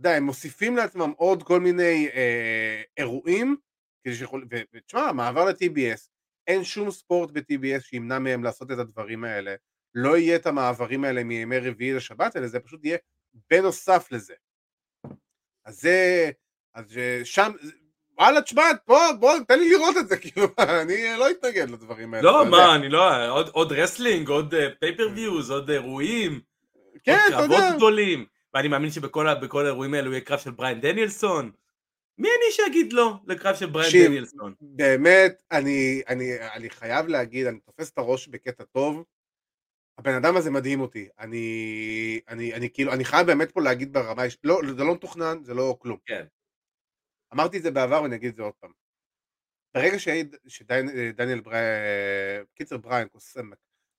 אתה 0.00 0.14
הם 0.14 0.22
מוסיפים 0.22 0.76
לעצמם 0.76 1.12
עוד 1.16 1.42
כל 1.42 1.60
מיני 1.60 2.08
אה, 2.14 2.82
אירועים, 2.96 3.56
כדי 4.04 4.14
שיכול, 4.14 4.46
ותשמע, 4.74 5.00
המעבר 5.00 5.44
ל-TBS, 5.44 6.08
אין 6.50 6.64
שום 6.64 6.90
ספורט 6.90 7.30
ב-TBS 7.30 7.80
שימנע 7.80 8.18
מהם 8.18 8.44
לעשות 8.44 8.70
את 8.72 8.78
הדברים 8.78 9.24
האלה, 9.24 9.54
לא 9.94 10.16
יהיה 10.18 10.36
את 10.36 10.46
המעברים 10.46 11.04
האלה 11.04 11.24
מימי 11.24 11.58
רביעי 11.58 11.92
לשבת, 11.92 12.36
אלא 12.36 12.46
זה 12.46 12.60
פשוט 12.60 12.84
יהיה 12.84 12.98
בנוסף 13.50 14.08
לזה. 14.10 14.34
אז 15.64 15.80
זה, 15.80 16.30
אז 16.74 16.98
אה, 16.98 17.20
שם, 17.24 17.52
וואלה, 18.18 18.42
תשמע, 18.42 18.62
בוא, 18.86 19.12
בוא, 19.20 19.32
תן 19.48 19.58
לי 19.58 19.70
לראות 19.70 19.96
את 19.96 20.08
זה, 20.08 20.16
כאילו, 20.22 20.46
אני 20.58 20.94
לא 21.18 21.30
אתנגד 21.30 21.70
לדברים 21.70 22.14
האלה. 22.14 22.24
לא. 22.32 22.46
מה, 22.46 22.74
אני 22.74 22.88
לא, 22.88 23.30
עוד- 23.30 23.48
עוד 23.48 23.72
wrestling, 23.72 24.28
עוד 24.28 24.54
pay-per-views, 24.80 25.50
עוד 25.50 25.70
אירועים, 25.70 26.40
כן, 27.04 27.12
עוד 27.12 27.20
אתה 27.28 27.36
קרבות 27.42 27.56
יודע. 27.58 27.76
גדולים, 27.76 28.24
ואני 28.54 28.68
מאמין 28.68 28.90
שבכל 28.90 29.26
האירועים 29.28 29.94
האלו 29.94 30.10
יהיה 30.12 30.20
קרב 30.20 30.38
של 30.38 30.50
בריין 30.50 30.80
דניאלסון. 30.80 31.50
מי 32.20 32.28
אני 32.28 32.52
שאגיד 32.52 32.92
לא 32.92 33.12
לקרב 33.26 33.56
של 33.56 33.66
בריין 33.66 33.90
דניאלסון? 34.06 34.54
באמת, 34.60 35.42
אני, 35.52 36.02
אני, 36.08 36.24
אני 36.54 36.70
חייב 36.70 37.06
להגיד, 37.06 37.46
אני 37.46 37.60
תופס 37.60 37.90
את 37.90 37.98
הראש 37.98 38.28
בקטע 38.28 38.64
טוב, 38.64 39.04
הבן 39.98 40.14
אדם 40.14 40.36
הזה 40.36 40.50
מדהים 40.50 40.80
אותי, 40.80 41.08
אני, 41.18 42.20
אני, 42.28 42.54
אני 42.54 42.70
כאילו, 42.72 42.92
אני 42.92 43.04
חייב 43.04 43.26
באמת 43.26 43.52
פה 43.52 43.60
להגיד 43.60 43.92
ברמה, 43.92 44.22
האיש- 44.22 44.38
לא, 44.44 44.60
זה 44.76 44.84
לא 44.84 44.94
מתוכנן, 44.94 45.44
זה 45.44 45.54
לא 45.54 45.76
כלום. 45.80 45.98
כן. 46.06 46.26
אמרתי 47.34 47.56
את 47.58 47.62
זה 47.62 47.70
בעבר 47.70 48.02
ואני 48.02 48.16
אגיד 48.16 48.28
את 48.30 48.36
זה 48.36 48.42
עוד 48.42 48.54
פעם. 48.60 48.72
ברגע 49.74 49.96
שדניאל 50.46 51.40
בריין, 51.40 52.44
קיצר 52.54 52.76
בריין, 52.76 53.08
קוסמק, 53.08 53.58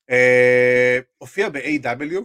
אה, 0.09 0.99
הופיע 1.17 1.49
ב-AW, 1.49 2.23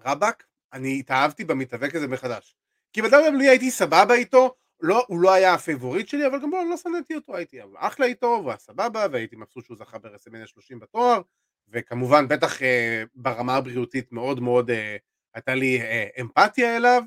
רבאק, 0.00 0.46
אני 0.72 0.96
התאהבתי 1.00 1.44
במתאבק 1.44 1.94
הזה 1.94 2.08
מחדש. 2.08 2.56
כי 2.92 3.02
ב-WWE 3.02 3.48
הייתי 3.48 3.70
סבבה 3.70 4.14
איתו, 4.14 4.54
לא, 4.80 5.04
הוא 5.08 5.20
לא 5.20 5.32
היה 5.32 5.54
ה 5.54 5.60
favorite 5.60 6.08
שלי, 6.08 6.26
אבל 6.26 6.42
גם 6.42 6.50
בוא, 6.50 6.64
לא 6.64 6.76
שנאתי 6.76 7.14
אותו, 7.14 7.36
הייתי 7.36 7.58
אחלה 7.76 8.06
איתו, 8.06 8.26
הוא 8.26 8.50
היה 8.50 8.58
סבבה, 8.58 9.06
והייתי 9.12 9.36
מבסוט 9.36 9.64
שהוא 9.64 9.76
זכה 9.76 9.98
ברסמניה 9.98 10.46
30 10.46 10.80
בתואר, 10.80 11.20
וכמובן, 11.68 12.28
בטח 12.28 12.62
אה, 12.62 13.02
ברמה 13.14 13.56
הבריאותית 13.56 14.12
מאוד 14.12 14.40
מאוד 14.40 14.70
אה, 14.70 14.96
הייתה 15.34 15.54
לי 15.54 15.80
אה, 15.80 16.08
אמפתיה 16.20 16.76
אליו, 16.76 17.02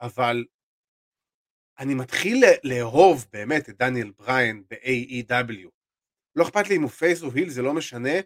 אבל 0.00 0.44
אני 1.78 1.94
מתחיל 1.94 2.44
לאהוב 2.64 3.26
באמת 3.32 3.68
את 3.68 3.76
דניאל 3.76 4.10
בריין 4.18 4.64
ב-AEW. 4.70 5.68
לא 6.36 6.44
אכפת 6.44 6.68
לי 6.68 6.76
אם 6.76 6.82
הוא 6.82 6.90
face 6.90 7.22
או 7.22 7.30
heel, 7.34 7.48
זה 7.48 7.62
לא 7.62 7.74
משנה, 7.74 8.20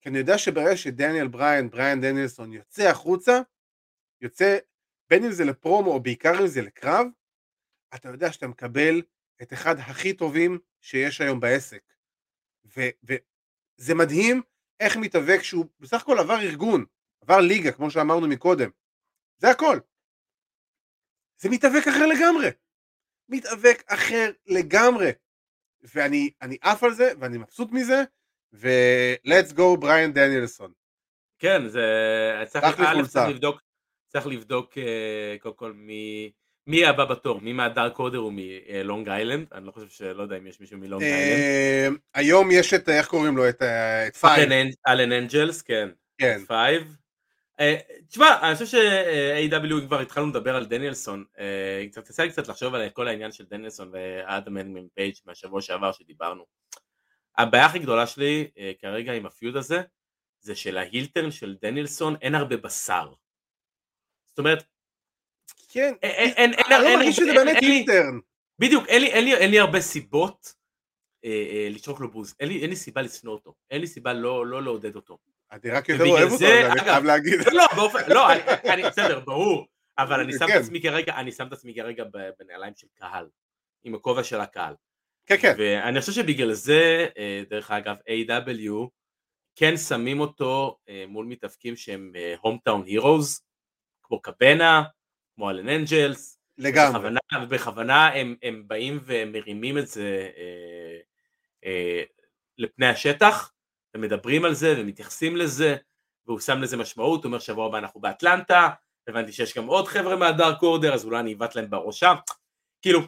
כי 0.00 0.08
אני 0.08 0.18
יודע 0.18 0.38
שברגע 0.38 0.76
שדניאל 0.76 1.28
בריין, 1.28 1.70
בריין 1.70 2.00
דניאלסון 2.00 2.52
יוצא 2.52 2.88
החוצה, 2.88 3.40
יוצא, 4.20 4.58
בין 5.10 5.24
אם 5.24 5.32
זה 5.32 5.44
לפרומו 5.44 5.90
או 5.92 6.00
בעיקר 6.00 6.40
אם 6.40 6.46
זה 6.46 6.62
לקרב, 6.62 7.06
אתה 7.94 8.08
יודע 8.08 8.32
שאתה 8.32 8.46
מקבל 8.46 9.02
את 9.42 9.52
אחד 9.52 9.74
הכי 9.78 10.12
טובים 10.12 10.58
שיש 10.80 11.20
היום 11.20 11.40
בעסק. 11.40 11.82
וזה 12.64 13.94
מדהים 13.94 14.42
איך 14.80 14.96
מתאבק 14.96 15.42
שהוא 15.42 15.66
בסך 15.80 16.02
הכל 16.02 16.18
עבר 16.18 16.40
ארגון, 16.40 16.84
עבר 17.22 17.40
ליגה, 17.40 17.72
כמו 17.72 17.90
שאמרנו 17.90 18.28
מקודם. 18.28 18.70
זה 19.38 19.50
הכל. 19.50 19.78
זה 21.38 21.48
מתאבק 21.50 21.88
אחר 21.88 22.06
לגמרי. 22.06 22.48
מתאבק 23.28 23.82
אחר 23.86 24.30
לגמרי. 24.46 25.10
ואני 25.80 26.30
עף 26.60 26.84
על 26.84 26.94
זה, 26.94 27.12
ואני 27.20 27.38
מבסוט 27.38 27.68
מזה, 27.72 28.02
ו-let's 28.52 29.52
go 29.52 29.80
בריאן 29.80 30.12
דניאלסון. 30.12 30.72
כן, 31.38 31.68
זה... 31.68 31.80
צריך, 32.46 32.80
לבדוק, 33.28 33.60
צריך 34.16 34.26
לבדוק 34.26 34.72
uh, 34.72 35.42
קודם 35.42 35.54
כל 35.54 35.72
מי... 35.72 36.30
מי 36.66 36.86
הבא 36.86 37.04
בתור? 37.04 37.40
מי 37.40 37.52
מה 37.52 37.67
Dark 37.67 37.98
Order 37.98 38.18
הוא 38.18 38.32
מלונג 38.34 39.08
איילנד? 39.08 39.46
אני 39.52 39.66
לא 39.66 39.70
חושב 39.70 39.88
שלא 39.88 40.22
יודע 40.22 40.36
אם 40.36 40.46
יש 40.46 40.60
מישהו 40.60 40.78
מלונג 40.78 41.02
איילנד. 41.02 41.40
אה, 41.40 41.88
היום 42.14 42.50
יש 42.50 42.74
את, 42.74 42.88
איך 42.88 43.08
קוראים 43.08 43.36
לו? 43.36 43.48
את 43.48 43.62
פייב. 44.20 44.52
אלן 44.88 45.12
אנג'לס, 45.12 45.62
כן. 45.62 45.88
כן. 46.18 46.40
פייב. 46.46 46.96
אה, 47.60 47.76
תשמע, 48.08 48.38
אני 48.42 48.54
חושב 48.54 48.66
ש- 48.66 49.26
AEW 49.26 49.86
כבר 49.86 50.00
התחלנו 50.00 50.26
לדבר 50.26 50.56
על 50.56 50.66
דניאלסון. 50.66 51.24
קצת 51.90 52.04
תעשה 52.04 52.22
לי 52.22 52.30
קצת 52.30 52.48
לחשוב 52.48 52.74
על 52.74 52.88
כל 52.90 53.08
העניין 53.08 53.32
של 53.32 53.44
דניאלסון 53.50 53.90
ואדם 53.92 54.56
הנגמן 54.56 54.86
פייג' 54.94 55.14
מהשבוע 55.26 55.62
שעבר 55.62 55.92
שדיברנו. 55.92 56.44
הבעיה 57.38 57.66
הכי 57.66 57.78
גדולה 57.78 58.06
שלי 58.06 58.48
כרגע 58.80 59.12
עם 59.12 59.26
הפיוד 59.26 59.56
הזה, 59.56 59.80
זה 60.40 60.54
שלהילטרן 60.54 61.30
של 61.30 61.56
דניאלסון 61.62 62.16
אין 62.22 62.34
הרבה 62.34 62.56
בשר. 62.56 63.08
זאת 64.36 64.38
אומרת, 64.38 64.64
כן, 65.68 65.94
אני 66.38 66.56
לא 66.70 66.96
מרגיש 66.96 67.16
שזה 67.16 67.32
באמת 67.34 67.56
אינטרן. 67.62 68.18
בדיוק, 68.58 68.88
אין 68.88 69.50
לי 69.50 69.58
הרבה 69.58 69.80
סיבות 69.80 70.54
אה, 71.24 71.46
אה, 71.50 71.68
לשרוק 71.70 72.00
לו 72.00 72.10
בוז, 72.10 72.34
אין 72.40 72.70
לי 72.70 72.76
סיבה 72.76 73.02
לשנוא 73.02 73.32
אותו, 73.32 73.54
אין 73.70 73.80
לי 73.80 73.86
סיבה 73.86 74.12
לא, 74.12 74.46
לא 74.46 74.62
לעודד 74.62 74.96
אותו. 74.96 75.18
אני 75.52 75.70
רק 75.70 75.88
יותר 75.88 76.06
אוהב 76.06 76.32
אותו, 76.32 76.44
אני 76.46 76.80
חייב 76.80 77.04
להגיד. 77.04 77.34
לא, 77.52 77.64
באופן, 77.76 77.98
לא, 78.08 78.32
אני, 78.64 78.82
בסדר, 78.82 79.20
ברור, 79.20 79.66
אבל 79.98 80.20
אני 80.20 80.32
שם 80.32 80.44
את 80.44 80.50
כן. 80.50 80.58
עצמי 80.58 80.82
כרגע, 80.82 81.16
אני 81.16 81.32
שם 81.32 81.46
את 81.46 81.52
עצמי 81.52 81.74
כרגע 81.74 82.04
בנעליים 82.38 82.72
של 82.76 82.86
קהל, 82.94 83.28
עם 83.84 83.94
הכובע 83.94 84.24
של 84.24 84.40
הקהל. 84.40 84.74
כן, 85.26 85.36
כן. 85.36 85.54
ואני 85.58 86.00
חושב 86.00 86.12
שבגלל 86.12 86.52
זה, 86.52 87.06
אה, 87.18 87.42
דרך 87.50 87.70
אגב, 87.70 87.96
A.W. 87.96 88.88
כן 89.58 89.76
שמים 89.76 90.20
אותו 90.20 90.78
מול 91.08 91.26
מתאבקים 91.26 91.76
שהם 91.76 92.12
הומטאון 92.40 92.84
הירוז, 92.84 93.40
כמו 94.06 94.22
קבנה, 94.22 94.82
כמו 95.34 95.50
אלן 95.50 95.68
אנג'לס. 95.68 96.36
לגמרי. 96.58 96.98
בכוונה, 96.98 97.20
ובכוונה 97.42 98.06
הם, 98.06 98.36
הם 98.42 98.64
באים 98.66 99.00
ומרימים 99.04 99.78
את 99.78 99.88
זה 99.88 100.28
אה, 100.36 100.98
אה, 101.64 102.02
לפני 102.58 102.86
השטח, 102.86 103.52
ומדברים 103.96 104.44
על 104.44 104.54
זה 104.54 104.74
ומתייחסים 104.78 105.36
לזה, 105.36 105.76
והוא 106.26 106.40
שם 106.40 106.62
לזה 106.62 106.76
משמעות, 106.76 107.24
הוא 107.24 107.28
אומר 107.28 107.38
שבוע 107.38 107.66
הבא 107.66 107.78
אנחנו 107.78 108.00
באטלנטה, 108.00 108.68
הבנתי 109.08 109.32
שיש 109.32 109.56
גם 109.56 109.66
עוד 109.66 109.88
חבר'ה 109.88 110.16
מה 110.16 110.31
Dark 110.31 110.62
Order, 110.62 110.94
אז 110.94 111.04
אולי 111.04 111.20
אני 111.20 111.34
אבעט 111.34 111.54
להם 111.54 111.70
בראשם, 111.70 112.14
כאילו, 112.82 113.00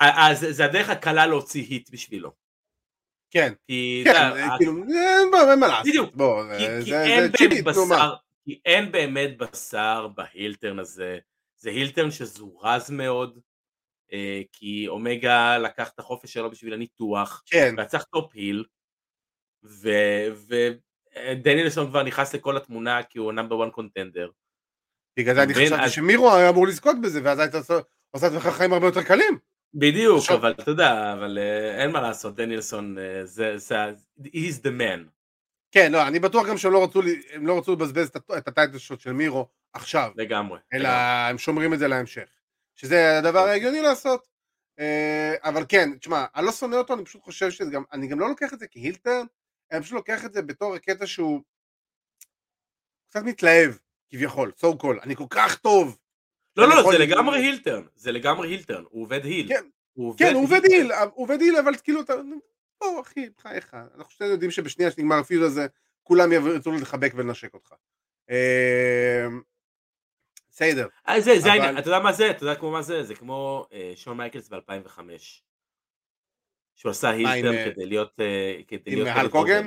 אז 0.00 0.46
זה 0.50 0.64
הדרך 0.64 0.90
הקלה 0.90 1.26
להוציא 1.26 1.62
heat 1.62 1.90
בשבילו. 1.90 2.32
כן, 3.30 3.52
כי 3.66 4.04
כן, 4.04 4.32
זה, 4.34 4.42
כאילו, 4.58 4.72
אין 5.50 5.60
מה 5.60 5.66
לעשות, 5.68 5.86
בדיוק, 5.86 6.14
בוא, 6.14 6.42
כי, 6.58 6.82
זה, 6.82 7.04
אין 7.04 7.32
צ'יפית, 7.36 7.64
בשר, 7.64 8.14
כי 8.44 8.60
אין 8.64 8.92
באמת 8.92 9.38
בשר 9.38 10.08
ב 10.14 10.21
heel 10.21 10.50
turn 10.50 10.78
הזה, 10.78 11.18
זה 11.56 11.70
heel 11.70 11.90
turn 11.90 12.10
שזורז 12.10 12.90
מאוד, 12.90 13.40
אה, 14.12 14.42
כי 14.52 14.88
אומגה 14.88 15.58
לקח 15.58 15.90
את 15.94 15.98
החופש 15.98 16.32
שלו 16.32 16.50
בשביל 16.50 16.74
הניתוח, 16.74 17.42
כן. 17.46 17.74
וצריך 17.76 18.04
top 18.04 18.32
heel, 18.34 18.64
ודניאלסון 21.14 21.86
כבר 21.86 22.02
נכנס 22.02 22.34
לכל 22.34 22.56
התמונה 22.56 23.02
כי 23.02 23.18
הוא 23.18 23.32
נאמבר 23.32 23.64
1 23.64 23.72
קונטנדר. 23.72 24.30
בגלל 25.18 25.34
זה 25.34 25.42
אני 25.42 25.54
חשבתי 25.54 25.82
אז... 25.82 25.92
שמירו 25.92 26.34
היה 26.34 26.50
אמור 26.50 26.66
לזכות 26.66 26.96
בזה, 27.02 27.20
ואז 27.24 27.38
היית 27.38 27.54
עושה 27.54 27.78
את 28.16 28.22
עצמך 28.22 28.46
חיים 28.46 28.72
הרבה 28.72 28.86
יותר 28.86 29.02
קלים. 29.02 29.38
בדיוק. 29.74 30.24
אבל 30.30 30.50
אתה 30.50 30.70
יודע, 30.70 31.12
אבל 31.12 31.38
uh, 31.38 31.80
אין 31.80 31.90
מה 31.90 32.00
לעשות, 32.00 32.34
דניאלסון, 32.34 32.96
זה, 33.24 33.58
זה, 33.58 33.76
he's 34.20 34.60
the 34.62 34.80
man. 34.80 35.08
כן, 35.74 35.92
לא, 35.92 36.08
אני 36.08 36.18
בטוח 36.18 36.46
גם 36.46 36.58
שהם 36.58 36.72
לא 36.72 36.84
רצו, 36.84 37.00
הם 37.32 37.46
לא 37.46 37.58
רצו 37.58 37.72
לבזבז 37.72 38.10
את 38.38 38.48
הטייטל 38.48 38.78
שוט 38.78 39.00
של 39.00 39.12
מירו 39.12 39.48
עכשיו. 39.72 40.10
לגמרי. 40.16 40.58
אלא 40.72 40.82
לגמרי. 40.82 41.30
הם 41.30 41.38
שומרים 41.38 41.74
את 41.74 41.78
זה 41.78 41.88
להמשך. 41.88 42.28
שזה 42.74 43.18
הדבר 43.18 43.38
ההגיוני 43.38 43.80
לעשות. 43.80 44.28
אה, 44.78 45.34
אבל 45.42 45.64
כן, 45.68 45.98
תשמע, 45.98 46.24
אני 46.34 46.46
לא 46.46 46.52
שונא 46.52 46.76
אותו, 46.76 46.94
אני 46.94 47.04
פשוט 47.04 47.22
חושב 47.22 47.50
שזה 47.50 47.70
גם, 47.70 47.82
אני 47.92 48.06
גם 48.06 48.20
לא 48.20 48.28
לוקח 48.28 48.52
את 48.54 48.58
זה 48.58 48.66
כהילטרן, 48.70 49.26
אני 49.72 49.82
פשוט 49.82 49.94
לוקח 49.94 50.24
את 50.24 50.32
זה 50.32 50.42
בתור 50.42 50.74
הקטע 50.74 51.06
שהוא 51.06 51.40
קצת 53.08 53.22
מתלהב, 53.22 53.74
כביכול, 54.10 54.52
so 54.56 54.82
call, 54.82 55.02
אני 55.02 55.16
כל 55.16 55.26
כך 55.30 55.58
טוב. 55.58 55.98
לא, 56.56 56.68
לא, 56.68 56.92
זה 56.92 56.98
לגמרי 56.98 57.38
heel 57.38 57.58
turn, 57.58 57.82
זה 57.94 58.12
לגמרי 58.12 58.48
heel 58.48 58.64
turn, 58.64 58.84
הוא 58.88 59.02
עובד 59.02 59.24
heel. 59.24 59.48
כן, 59.48 59.54
כן, 60.18 60.34
הוא 60.34 60.46
הוא 61.14 61.22
עובד 61.22 61.40
heel, 61.40 61.56
אבל 61.56 61.76
כאילו, 61.76 62.00
בוא 62.80 63.00
אחי, 63.00 63.28
בחייך, 63.38 63.74
אנחנו 63.74 64.12
שנינו 64.12 64.32
יודעים 64.32 64.50
שבשנייה 64.50 64.90
שנגמר 64.90 65.16
ה 65.16 65.21
feud 65.21 65.42
הזה, 65.42 65.66
כולם 66.02 66.32
ירצו 66.32 66.72
לחבק 66.72 67.12
ולנשק 67.14 67.54
אותך. 67.54 67.74
אמ, 68.30 69.42
בסדר. 70.50 70.88
אה, 71.08 71.20
זה, 71.20 71.38
זה 71.38 71.52
העניין, 71.52 71.78
אתה 71.78 71.88
יודע 71.88 71.98
מה 71.98 72.12
זה? 72.12 72.30
אתה 72.30 72.44
יודע 72.44 72.54
כמו 72.54 72.70
מה 72.70 72.82
זה? 72.82 73.02
זה 73.02 73.14
כמו 73.14 73.66
אה, 73.72 73.92
שון 73.96 74.16
מייקלס 74.16 74.48
ב-2005. 74.48 75.00
שהוא 76.76 76.90
עשה 76.90 77.10
heel 77.10 77.32
turn 77.32 77.54
אה, 77.54 77.72
כדי 77.74 77.86
להיות... 77.86 78.20
עם 78.86 79.06
הולק 79.06 79.28
הוגן? 79.28 79.62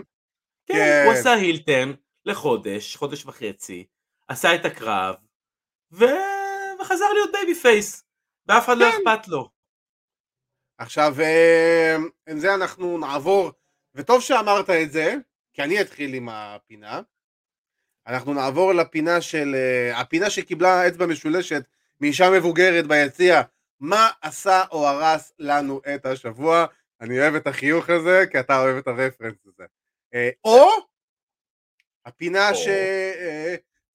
כן, 0.66 0.74
כן, 0.74 1.04
הוא 1.06 1.14
עשה 1.14 1.34
heel 1.34 1.64
turn 1.64 1.94
לחודש, 2.26 2.96
חודש 2.96 3.26
וחצי, 3.26 3.88
עשה 4.28 4.56
את 4.56 4.66
הקרב, 4.66 5.16
וחזר 5.92 7.14
להיות 7.14 7.32
babyface, 7.32 8.04
ואף 8.48 8.66
אחד 8.66 8.78
לא 8.78 8.86
כן. 8.86 8.98
אכפת 8.98 9.28
לו. 9.28 9.50
עכשיו, 10.78 11.22
אה, 11.22 11.96
עם 12.30 12.40
זה 12.40 12.54
אנחנו 12.54 12.98
נעבור, 12.98 13.52
וטוב 13.96 14.22
שאמרת 14.22 14.70
את 14.70 14.92
זה, 14.92 15.16
כי 15.54 15.64
אני 15.64 15.82
אתחיל 15.82 16.14
עם 16.14 16.30
הפינה. 16.32 17.02
אנחנו 18.08 18.34
נעבור 18.34 18.74
לפינה 18.74 19.22
של, 19.22 19.56
אה, 19.56 20.00
הפינה 20.00 20.30
שקיבלה 20.30 20.88
אצבע 20.88 21.06
משולשת 21.06 21.64
מאישה 22.02 22.30
מבוגרת 22.30 22.88
ביציע, 22.88 23.42
מה 23.80 24.10
עשה 24.22 24.64
או 24.72 24.88
הרס 24.88 25.34
לנו 25.40 25.82
את 25.96 26.06
השבוע. 26.06 26.66
אני 27.02 27.20
אוהב 27.20 27.36
את 27.36 27.48
החיוך 27.48 27.90
הזה, 27.90 28.24
כי 28.32 28.40
אתה 28.40 28.60
אוהב 28.60 28.78
את 28.78 28.88
הרפרנס 28.88 29.46
הזה. 29.46 29.64
אה, 30.14 30.30
או 30.44 30.70
הפינה 32.06 32.50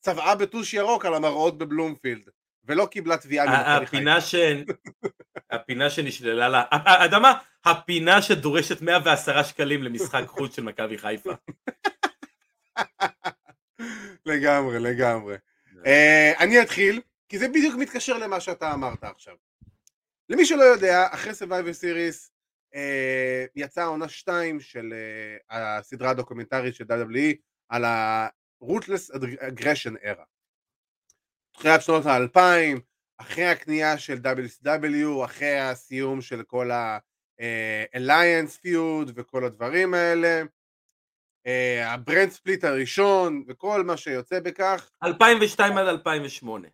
שצבעה 0.01 0.35
בטוש 0.35 0.75
ירוק 0.75 1.05
על 1.05 1.15
המראות 1.15 1.59
בבלומפילד. 1.59 2.29
ולא 2.65 2.87
קיבלה 2.87 3.17
תביעה 3.17 3.77
הפינה 3.77 4.21
ש... 4.21 4.35
הפינה 5.53 5.91
שנשללה 5.91 6.49
לה, 6.49 6.63
אתה 6.75 7.05
יודע 7.05 7.19
מה? 7.19 7.39
הפינה 7.65 8.23
שדורשת 8.23 8.83
110 8.83 9.43
שקלים 9.43 9.83
למשחק 9.83 10.25
חוץ 10.27 10.57
של 10.57 10.63
מכבי 10.63 10.99
חיפה. 10.99 11.33
לגמרי, 14.27 14.79
לגמרי. 14.79 15.37
אה, 15.87 16.33
אני 16.39 16.63
אתחיל, 16.63 17.01
כי 17.29 17.39
זה 17.39 17.49
בדיוק 17.49 17.75
מתקשר 17.75 18.19
למה 18.19 18.41
שאתה 18.41 18.73
אמרת 18.75 19.05
עכשיו. 19.05 19.35
למי 20.29 20.47
שלא 20.47 20.63
יודע, 20.63 21.07
אחרי 21.11 21.33
Survivor 21.33 21.75
Series 21.83 22.31
אה, 22.75 23.45
יצאה 23.57 23.85
עונה 23.85 24.09
2 24.09 24.61
של 24.61 24.95
אה, 25.51 25.79
הסדרה 25.79 26.11
הדוקומנטרית 26.11 26.75
של 26.75 26.85
WWE 26.85 27.37
על 27.69 27.85
ה-Rootless 27.85 29.15
Aggression 29.41 30.05
Era. 30.05 30.25
תחילת 31.53 31.83
שנות 31.83 32.07
האלפיים, 32.07 32.81
אחרי 33.19 33.47
הקנייה 33.47 33.99
של 33.99 34.19
WCW, 34.19 35.25
אחרי 35.25 35.59
הסיום 35.59 36.21
של 36.21 36.43
כל 36.43 36.71
ה-Alliance 36.71 38.67
Feud 38.67 39.13
וכל 39.15 39.45
הדברים 39.45 39.95
האלה, 39.95 40.43
אה, 41.47 41.93
ה 41.93 41.99
brand 41.99 42.31
split 42.31 42.65
הראשון 42.65 43.45
וכל 43.49 43.85
מה 43.85 43.97
שיוצא 43.97 44.41
בכך. 44.41 44.91
2002 45.05 45.79
עד 45.79 45.87
2008. 45.87 46.69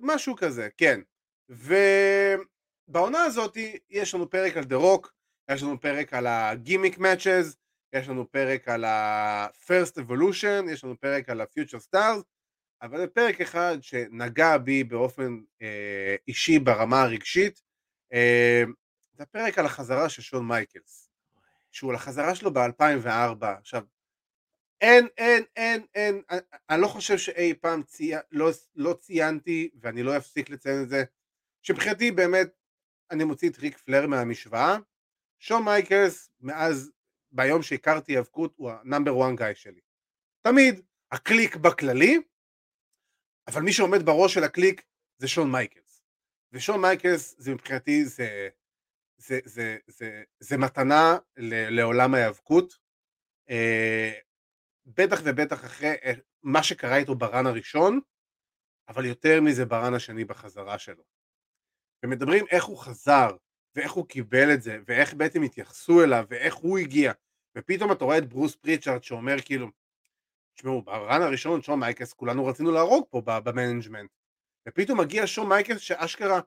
משהו 0.00 0.36
כזה, 0.36 0.68
כן. 0.76 1.00
ובעונה 1.48 3.22
הזאת 3.22 3.56
יש 3.90 4.14
לנו 4.14 4.30
פרק 4.30 4.56
על 4.56 4.64
דה 4.64 4.76
רוק, 4.76 5.12
יש 5.50 5.62
לנו 5.62 5.80
פרק 5.80 6.14
על 6.14 6.26
ה 6.26 6.35
gimmick 6.35 6.98
matches, 6.98 7.56
יש 7.92 8.08
לנו 8.08 8.30
פרק 8.30 8.68
על 8.68 8.84
ה-First 8.84 9.98
Evolution, 9.98 10.70
יש 10.70 10.84
לנו 10.84 11.00
פרק 11.00 11.28
על 11.28 11.40
ה-Future 11.40 11.80
Stars, 11.80 12.22
אבל 12.82 12.98
זה 12.98 13.06
פרק 13.06 13.40
אחד 13.40 13.78
שנגע 13.80 14.58
בי 14.58 14.84
באופן 14.84 15.40
אה, 15.62 16.16
אישי 16.28 16.58
ברמה 16.58 17.02
הרגשית. 17.02 17.62
אה, 18.12 18.64
זה 19.12 19.22
הפרק 19.22 19.58
על 19.58 19.66
החזרה 19.66 20.08
של 20.08 20.22
שון 20.22 20.48
מייקלס, 20.48 21.10
שהוא 21.72 21.90
על 21.90 21.96
החזרה 21.96 22.34
שלו 22.34 22.54
ב-2004. 22.54 23.46
עכשיו, 23.58 23.82
אין, 24.80 25.06
אין, 25.18 25.44
אין, 25.56 25.86
אין, 25.94 26.22
אני, 26.30 26.40
אני 26.70 26.82
לא 26.82 26.86
חושב 26.88 27.18
שאי 27.18 27.54
פעם 27.54 27.82
צי, 27.82 28.12
לא, 28.32 28.50
לא 28.74 28.94
ציינתי, 29.00 29.70
ואני 29.80 30.02
לא 30.02 30.16
אפסיק 30.16 30.50
לציין 30.50 30.82
את 30.82 30.88
זה, 30.88 31.04
שמבחינתי 31.62 32.10
באמת, 32.10 32.48
אני 33.10 33.24
מוציא 33.24 33.50
את 33.50 33.58
ריק 33.58 33.78
פלר 33.78 34.06
מהמשוואה, 34.06 34.76
שון 35.38 35.64
מייקלס, 35.64 36.30
מאז, 36.40 36.90
ביום 37.32 37.62
שהכרתי 37.62 38.12
היאבקות, 38.12 38.54
הוא 38.56 38.70
ה 38.70 38.77
number 38.77 39.16
one 39.16 39.36
guy 39.36 39.54
שלי. 39.54 39.80
תמיד, 40.42 40.80
ה 41.12 41.21
Kliq 41.21 41.56
בכללי, 41.56 42.20
אבל 43.48 43.62
מי 43.62 43.72
שעומד 43.72 44.02
בראש 44.02 44.34
של 44.34 44.44
ה 44.44 44.52
Kliq 44.52 44.82
זה 45.18 45.28
שון 45.28 45.50
מייקלס. 45.50 46.02
ושון 46.52 46.80
מייקלס 46.80 47.34
זה 47.38 47.54
מבחינתי 47.54 48.04
זה, 48.04 48.48
זה, 49.16 49.38
זה, 49.44 49.76
זה, 49.86 50.22
זה 50.40 50.56
מתנה 50.56 51.18
לעולם 51.70 52.14
ההיאבקות. 52.14 52.78
אה, 53.50 54.12
בטח 54.86 55.20
ובטח 55.24 55.64
אחרי 55.64 55.94
אה, 56.04 56.12
מה 56.42 56.62
שקרה 56.62 56.96
איתו 56.96 57.14
ב 57.14 57.22
run 57.22 57.46
הראשון, 57.46 58.00
אבל 58.88 59.04
יותר 59.04 59.40
מזה 59.40 59.64
ב 59.64 59.71
run 59.71 59.94
השני 59.94 60.24
בחזרה 60.24 60.78
שלו. 60.78 61.04
ומדברים 62.04 62.44
איך 62.50 62.64
הוא 62.64 62.78
חזר, 62.78 63.36
ואיך 63.74 63.92
הוא 63.92 64.08
קיבל 64.08 64.54
את 64.54 64.62
זה, 64.62 64.78
ואיך 64.86 65.14
בעצם 65.14 65.42
התייחסו 65.42 66.04
אליו, 66.04 66.24
ואיך 66.28 66.54
הוא 66.54 66.78
הגיע, 66.78 67.12
ופתאום 67.58 67.92
אתה 67.92 68.04
רואה 68.04 68.18
את 68.18 68.28
ברוס 68.28 68.56
פריצ'ארד 68.56 69.02
שאומר 69.02 69.36
כאילו, 69.44 69.70
תשמעו, 70.56 70.82
ב 70.82 70.92
run 70.92 71.22
הראשון, 71.22 71.62
שון 71.62 71.80
מייקלס, 71.80 72.12
כולנו 72.12 72.46
רצינו 72.46 72.72
להרוג 72.72 73.06
פה 73.10 73.22
ב 73.24 73.31
management, 73.31 74.10
ופתאום 74.68 75.00
מגיע 75.00 75.26
שון 75.26 75.48
מייקלס 75.48 75.80
שאשכרה 75.80 76.40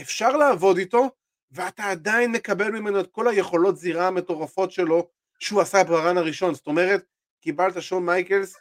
אפשר 0.00 0.36
לעבוד 0.36 0.78
איתו, 0.78 1.10
ואתה 1.50 1.84
עדיין 1.84 2.32
מקבל 2.32 2.70
ממנו 2.70 3.00
את 3.00 3.06
כל 3.10 3.28
היכולות 3.28 3.76
זירה 3.76 4.06
המטורפות 4.06 4.72
שלו 4.72 5.10
שהוא 5.38 5.60
עשה 5.60 5.84
ב 5.84 5.93
run 5.93 6.18
הראשון, 6.18 6.54
זאת 6.54 6.66
אומרת, 6.66 7.04
קיבלת 7.40 7.82
שון 7.82 8.06
מייקלס 8.06 8.56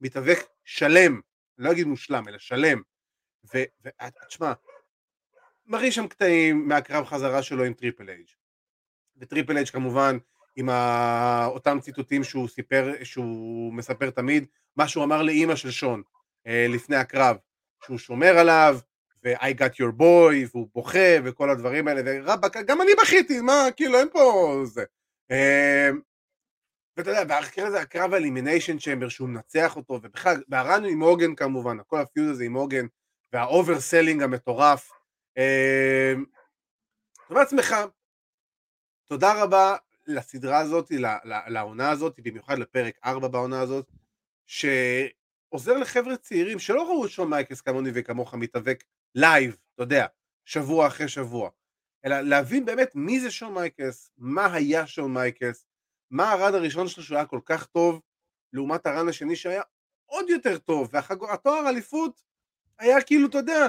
מתאבק 0.00 0.38
שלם, 0.64 1.20
לא 1.58 1.72
אגיד 1.72 1.86
מושלם, 1.86 2.28
אלא 2.28 2.38
שלם, 2.38 2.82
ותשמע, 3.44 4.52
מראה 5.66 5.92
שם 5.92 6.08
קטעים 6.08 6.68
מהקרב 6.68 7.04
חזרה 7.04 7.42
שלו 7.42 7.64
עם 7.64 7.74
Triple 7.74 8.08
H 8.08 8.28
ו 9.16 9.22
Triple 9.22 9.56
H 9.56 9.68
כמובן 9.68 10.18
עם 10.56 10.68
ה... 10.68 11.46
אותם 11.46 11.78
ציטוטים 11.80 12.24
שהוא 12.24 12.48
סיפר, 12.48 12.92
שהוא 13.02 13.72
מספר 13.72 14.10
תמיד, 14.10 14.46
מה 14.76 14.88
שהוא 14.88 15.04
אמר 15.04 15.22
לאימא 15.22 15.56
של 15.56 15.70
שון 15.70 16.02
אה, 16.46 16.66
לפני 16.68 16.96
הקרב, 16.96 17.36
שהוא 17.84 17.98
שומר 17.98 18.38
עליו, 18.38 18.78
ו-I 19.24 19.54
got 19.60 19.74
your 19.74 20.00
boy, 20.00 20.48
והוא 20.50 20.68
בוכה, 20.74 21.16
וכל 21.24 21.50
הדברים 21.50 21.88
האלה, 21.88 22.02
ורבאק, 22.04 22.56
גם 22.56 22.82
אני 22.82 22.90
בכיתי, 23.02 23.40
מה, 23.40 23.64
כאילו, 23.76 23.98
אין 23.98 24.08
פה 24.12 24.60
זה. 24.64 24.84
אה, 25.30 25.90
ואתה 26.96 27.10
יודע, 27.10 27.22
ואחרי 27.28 27.70
זה 27.70 27.80
הקרב 27.80 28.14
ה 28.14 28.19
Elimination 28.19 28.78
Chamber, 28.78 29.08
שהוא 29.08 29.28
מנצח 29.28 29.76
אותו, 29.76 29.92
ובכלל, 29.92 30.42
וה 30.48 30.62
run 30.62 30.84
עם 30.84 31.02
הוגן 31.02 31.34
כמובן, 31.34 31.76
כל 31.86 32.00
ה 32.00 32.06
feud 32.06 32.30
הזה 32.30 32.44
עם 32.44 32.54
הוגן, 32.54 32.86
וה 33.32 33.80
overselling 33.80 34.22
המטורף. 34.22 34.90
אה, 35.38 36.14
אתה 37.26 37.34
בעצמך, 37.34 37.74
תודה 39.08 39.42
רבה 39.42 39.76
לסדרה 40.06 40.58
הזאת, 40.58 40.92
לעונה 41.46 41.90
הזאת, 41.90 42.20
במיוחד 42.20 42.58
לפרק 42.58 42.98
4 43.04 43.28
בעונה 43.28 43.60
הזאת, 43.60 43.92
שעוזר 44.46 45.78
לחבר'ה 45.78 46.16
צעירים 46.16 46.58
שלא 46.58 46.82
ראו 46.82 47.04
את 47.04 47.10
שון 47.10 47.30
מייקלס 47.30 47.60
כמוני 47.60 47.90
וכמוך 47.94 48.34
מתאבק 48.34 48.84
live, 49.14 49.56
אתה 49.74 49.82
יודע, 49.82 50.06
שבוע 50.44 50.86
אחרי 50.86 51.08
שבוע, 51.08 51.50
אלא 52.04 52.20
להבין 52.20 52.64
באמת 52.64 52.90
מי 52.94 53.20
זה 53.20 53.30
שון 53.30 53.54
מייקלס, 53.54 54.10
מה 54.18 54.54
היה 54.54 54.86
שון 54.86 55.14
מייקלס, 55.14 55.66
מה 56.10 56.32
ה 56.32 56.38
run 56.38 56.54
הראשון 56.54 56.88
שלו 56.88 57.02
שהוא 57.02 57.16
היה 57.16 57.26
כל 57.26 57.40
כך 57.44 57.66
טוב, 57.66 58.00
לעומת 58.52 58.86
ה 58.86 58.91
run 58.91 59.08
השני 59.08 59.36
שהיה 59.36 59.62
עוד 60.06 60.30
יותר 60.30 60.58
טוב, 60.58 60.90
והתואר 60.92 61.68
אליפות 61.68 62.22
היה 62.78 63.02
כאילו, 63.02 63.28
אתה 63.28 63.38
יודע, 63.38 63.66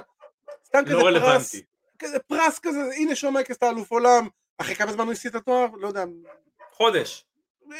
סתם 0.65 0.79
לא 0.79 0.85
כזה 0.85 0.95
רלוונטי. 0.95 1.29
פרס, 1.29 1.55
כזה 1.99 2.19
פרס 2.19 2.59
כזה, 2.59 2.79
הנה 2.95 3.15
שון 3.15 3.33
מייקלס 3.33 3.57
אתה 3.57 3.69
אלוף 3.69 3.91
עולם, 3.91 4.27
אחרי 4.57 4.75
כמה 4.75 4.91
זמן 4.91 5.03
הוא 5.03 5.11
הפסיד 5.13 5.35
את 5.35 5.41
התואר? 5.41 5.67
לא 5.75 5.87
יודע. 5.87 6.03
חודש. 6.71 7.25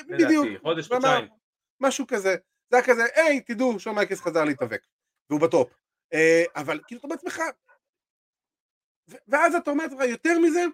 בדיוק. 0.08 0.48
חודש, 0.62 0.88
חודשיים. 0.88 1.28
משהו 1.80 2.08
כזה. 2.08 2.36
זה 2.70 2.78
היה 2.78 2.86
כזה, 2.86 3.04
היי, 3.16 3.42
תדעו, 3.42 3.80
שון 3.80 3.96
מייקלס 3.96 4.22
חזר 4.22 4.44
להתאבק. 4.44 4.82
והוא 5.30 5.42
ב 5.42 5.48
top. 5.48 5.74
אה, 6.14 6.44
אבל 6.56 6.80
כאילו 6.88 7.00
אתה 7.00 7.08
בעצמך... 7.08 7.42
ואז 9.28 9.56
אתה 9.56 9.72
אומר, 9.72 9.86
יותר 10.10 10.40
מזה, 10.40 10.66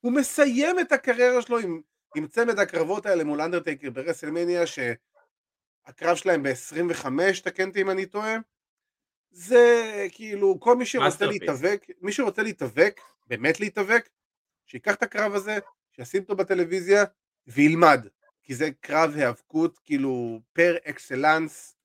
הוא 0.00 0.12
מסיים 0.12 0.80
את 0.80 0.92
הקריירה 0.92 1.42
שלו 1.42 1.58
עם, 1.58 1.80
עם 2.16 2.26
צמד 2.26 2.58
הקרבות 2.58 3.06
האלה 3.06 3.24
מול 3.24 3.40
אנדרטייקר 3.40 3.90
ב 3.90 3.95
WrestleMania, 3.95 4.62
שהקרב 4.66 6.16
שלהם 6.16 6.42
ב-25, 6.42 7.06
תקן 7.44 7.68
אותי 7.68 7.82
אם 7.82 7.90
אני 7.90 8.06
טועה. 8.06 8.36
זה 9.30 10.06
כאילו, 10.12 10.60
כל 10.60 10.76
מי 10.76 10.86
שרוצה 10.86 11.26
להתאבק, 11.26 11.86
מי 12.00 12.12
שרוצה 12.12 12.42
להתאבק, 12.42 13.00
באמת 13.26 13.60
להתאבק, 13.60 14.08
שיקח 14.66 14.94
את 14.94 15.02
הקרב 15.02 15.34
הזה, 15.34 15.58
שישים 15.96 16.22
אותו 16.22 16.36
בטלוויזיה 16.36 17.04
וילמד, 17.46 18.06
כי 18.42 18.54
זה 18.54 18.68
קרב 18.80 19.12
היאבקות 19.14 19.78
כאילו 19.78 20.40
פר 20.52 20.76
אקסלנס 20.84 21.76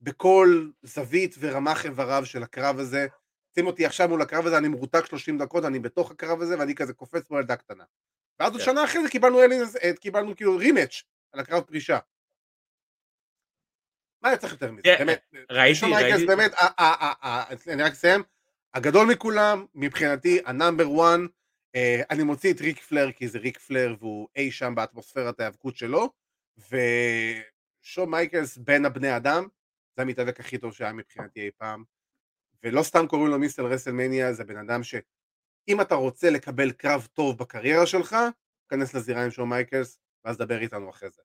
בכל 0.00 0.68
זווית 0.82 1.34
ורמ"ח 1.38 1.84
איבריו 1.84 2.26
של 2.26 2.42
הקרב 2.42 2.78
הזה. 2.78 3.06
שים 3.54 3.66
אותי 3.66 3.86
עכשיו 3.86 4.08
מול 4.08 4.22
הקרב 4.22 4.46
הזה, 4.46 4.58
אני 4.58 4.68
מרותק 4.68 5.06
30 5.06 5.38
דקות, 5.38 5.64
אני 5.64 5.78
בתוך 5.78 6.10
הקרב 6.10 6.42
הזה 6.42 6.58
ואני 6.58 6.74
כזה 6.74 6.92
קופץ 6.92 7.22
כמו 7.28 7.38
ילדה 7.38 7.56
קטנה. 7.56 7.84
ואז 8.40 8.52
עוד 8.52 8.60
כן. 8.60 8.66
שנה 8.66 8.84
אחרי 8.84 9.02
זה 9.02 9.08
קיבלנו 9.08 9.42
אלינס, 9.42 9.76
אה, 9.76 9.92
קיבלנו 10.00 10.36
כאילו 10.36 10.56
רימץ' 10.56 11.02
על 11.32 11.40
הקרב 11.40 11.62
פרישה. 11.62 11.98
מה 14.22 14.28
היה 14.28 14.38
צריך 14.38 14.52
יותר 14.52 14.72
מזה? 14.72 14.82
כן, 14.82 14.96
באמת. 14.98 15.26
ראיתי, 15.50 15.86
ראיתי. 15.86 16.26
באמת, 16.26 16.52
אני 17.68 17.82
רק 17.82 17.92
אסיים, 17.92 18.22
הגדול 18.74 19.06
מכולם, 19.06 19.66
מבחינתי, 19.74 20.40
ה 20.46 20.51
number 20.51 20.84
1, 20.84 21.20
Uh, 21.20 21.39
אני 22.10 22.22
מוציא 22.22 22.52
את 22.52 22.60
ריק 22.60 22.80
פלר 22.80 23.12
כי 23.12 23.28
זה 23.28 23.38
ריק 23.38 23.58
פלר 23.58 23.94
והוא 23.98 24.28
אי 24.36 24.50
שם 24.50 24.74
באטמוספרת 24.74 25.40
ההיאבקות 25.40 25.76
שלו 25.76 26.10
ושון 26.58 28.10
מייקלס 28.10 28.56
בין 28.56 28.84
הבני 28.84 29.16
אדם 29.16 29.48
זה 29.96 30.02
המתאבק 30.02 30.40
הכי 30.40 30.58
טוב 30.58 30.72
שהיה 30.72 30.92
מבחינתי 30.92 31.40
אי 31.40 31.50
פעם 31.50 31.84
ולא 32.62 32.82
סתם 32.82 33.06
קוראים 33.06 33.30
לו 33.30 33.38
Mr. 33.38 33.66
WrestleMania 33.66 34.32
זה 34.32 34.44
בן 34.44 34.56
אדם 34.56 34.82
שאם 34.82 35.80
אתה 35.80 35.94
רוצה 35.94 36.30
לקבל 36.30 36.72
קרב 36.72 37.08
טוב 37.14 37.38
בקריירה 37.38 37.86
שלך 37.86 38.16
כנס 38.68 38.94
לזירה 38.94 39.24
עם 39.24 39.30
שון 39.30 39.48
מייקלס 39.48 39.98
ואז 40.24 40.36
דבר 40.36 40.58
איתנו 40.58 40.90
אחרי 40.90 41.10
זה. 41.10 41.22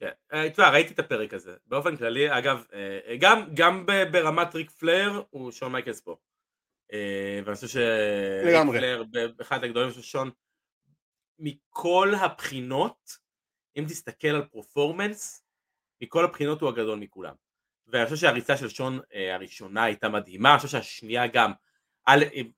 כן, 0.00 0.10
אה, 0.32 0.50
תשמע, 0.50 0.70
ראיתי 0.70 0.94
את 0.94 0.98
הפרק 0.98 1.34
הזה. 1.34 1.56
באופן 1.66 1.96
כללי, 1.96 2.38
אגב, 2.38 2.64
אה, 2.72 3.16
גם, 3.20 3.48
גם 3.54 3.86
ברמת 4.12 4.54
ריק 4.54 4.70
פלר 4.70 5.22
הוא 5.30 5.52
שון 5.52 5.72
מייקלס 5.72 6.00
פה. 6.00 6.16
אה, 6.92 7.40
ואני 7.44 7.54
חושב 7.54 7.68
שריקפלר 7.68 9.04
באחד 9.36 9.64
הגדולים 9.64 9.92
של 9.92 10.02
שון 10.02 10.30
מכל 11.38 12.12
הבחינות 12.20 13.16
אם 13.76 13.84
תסתכל 13.88 14.28
על 14.28 14.44
פרופורמנס 14.44 15.44
מכל 16.02 16.24
הבחינות 16.24 16.60
הוא 16.60 16.68
הגדול 16.68 16.98
מכולם. 16.98 17.34
ואני 17.86 18.04
חושב 18.04 18.16
שהריצה 18.16 18.56
של 18.56 18.68
שון 18.68 19.00
אה, 19.14 19.34
הראשונה 19.34 19.84
הייתה 19.84 20.08
מדהימה 20.08 20.50
אני 20.50 20.58
חושב 20.58 20.68
שהשנייה 20.68 21.26
גם 21.26 21.52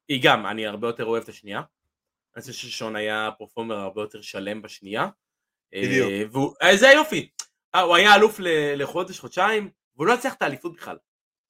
היא 0.08 0.20
גם 0.22 0.46
אני 0.46 0.66
הרבה 0.66 0.88
יותר 0.88 1.04
אוהב 1.04 1.22
את 1.22 1.28
השנייה. 1.28 1.62
אני 2.34 2.40
חושב 2.40 2.52
ששון 2.52 2.96
היה 2.96 3.30
פרופורמר 3.38 3.74
הרבה 3.74 4.02
יותר 4.02 4.22
שלם 4.22 4.62
בשנייה. 4.62 5.08
אה, 5.74 5.82
בדיוק. 5.82 6.52
זה 6.74 6.88
היופי. 6.88 7.30
הוא 7.74 7.96
היה 7.96 8.14
אלוף 8.14 8.36
לחודש 8.76 9.20
חודשיים 9.20 9.70
והוא 9.96 10.06
לא 10.06 10.14
הצליח 10.14 10.34
את 10.34 10.42
האליפות 10.42 10.76
בכלל. 10.76 10.96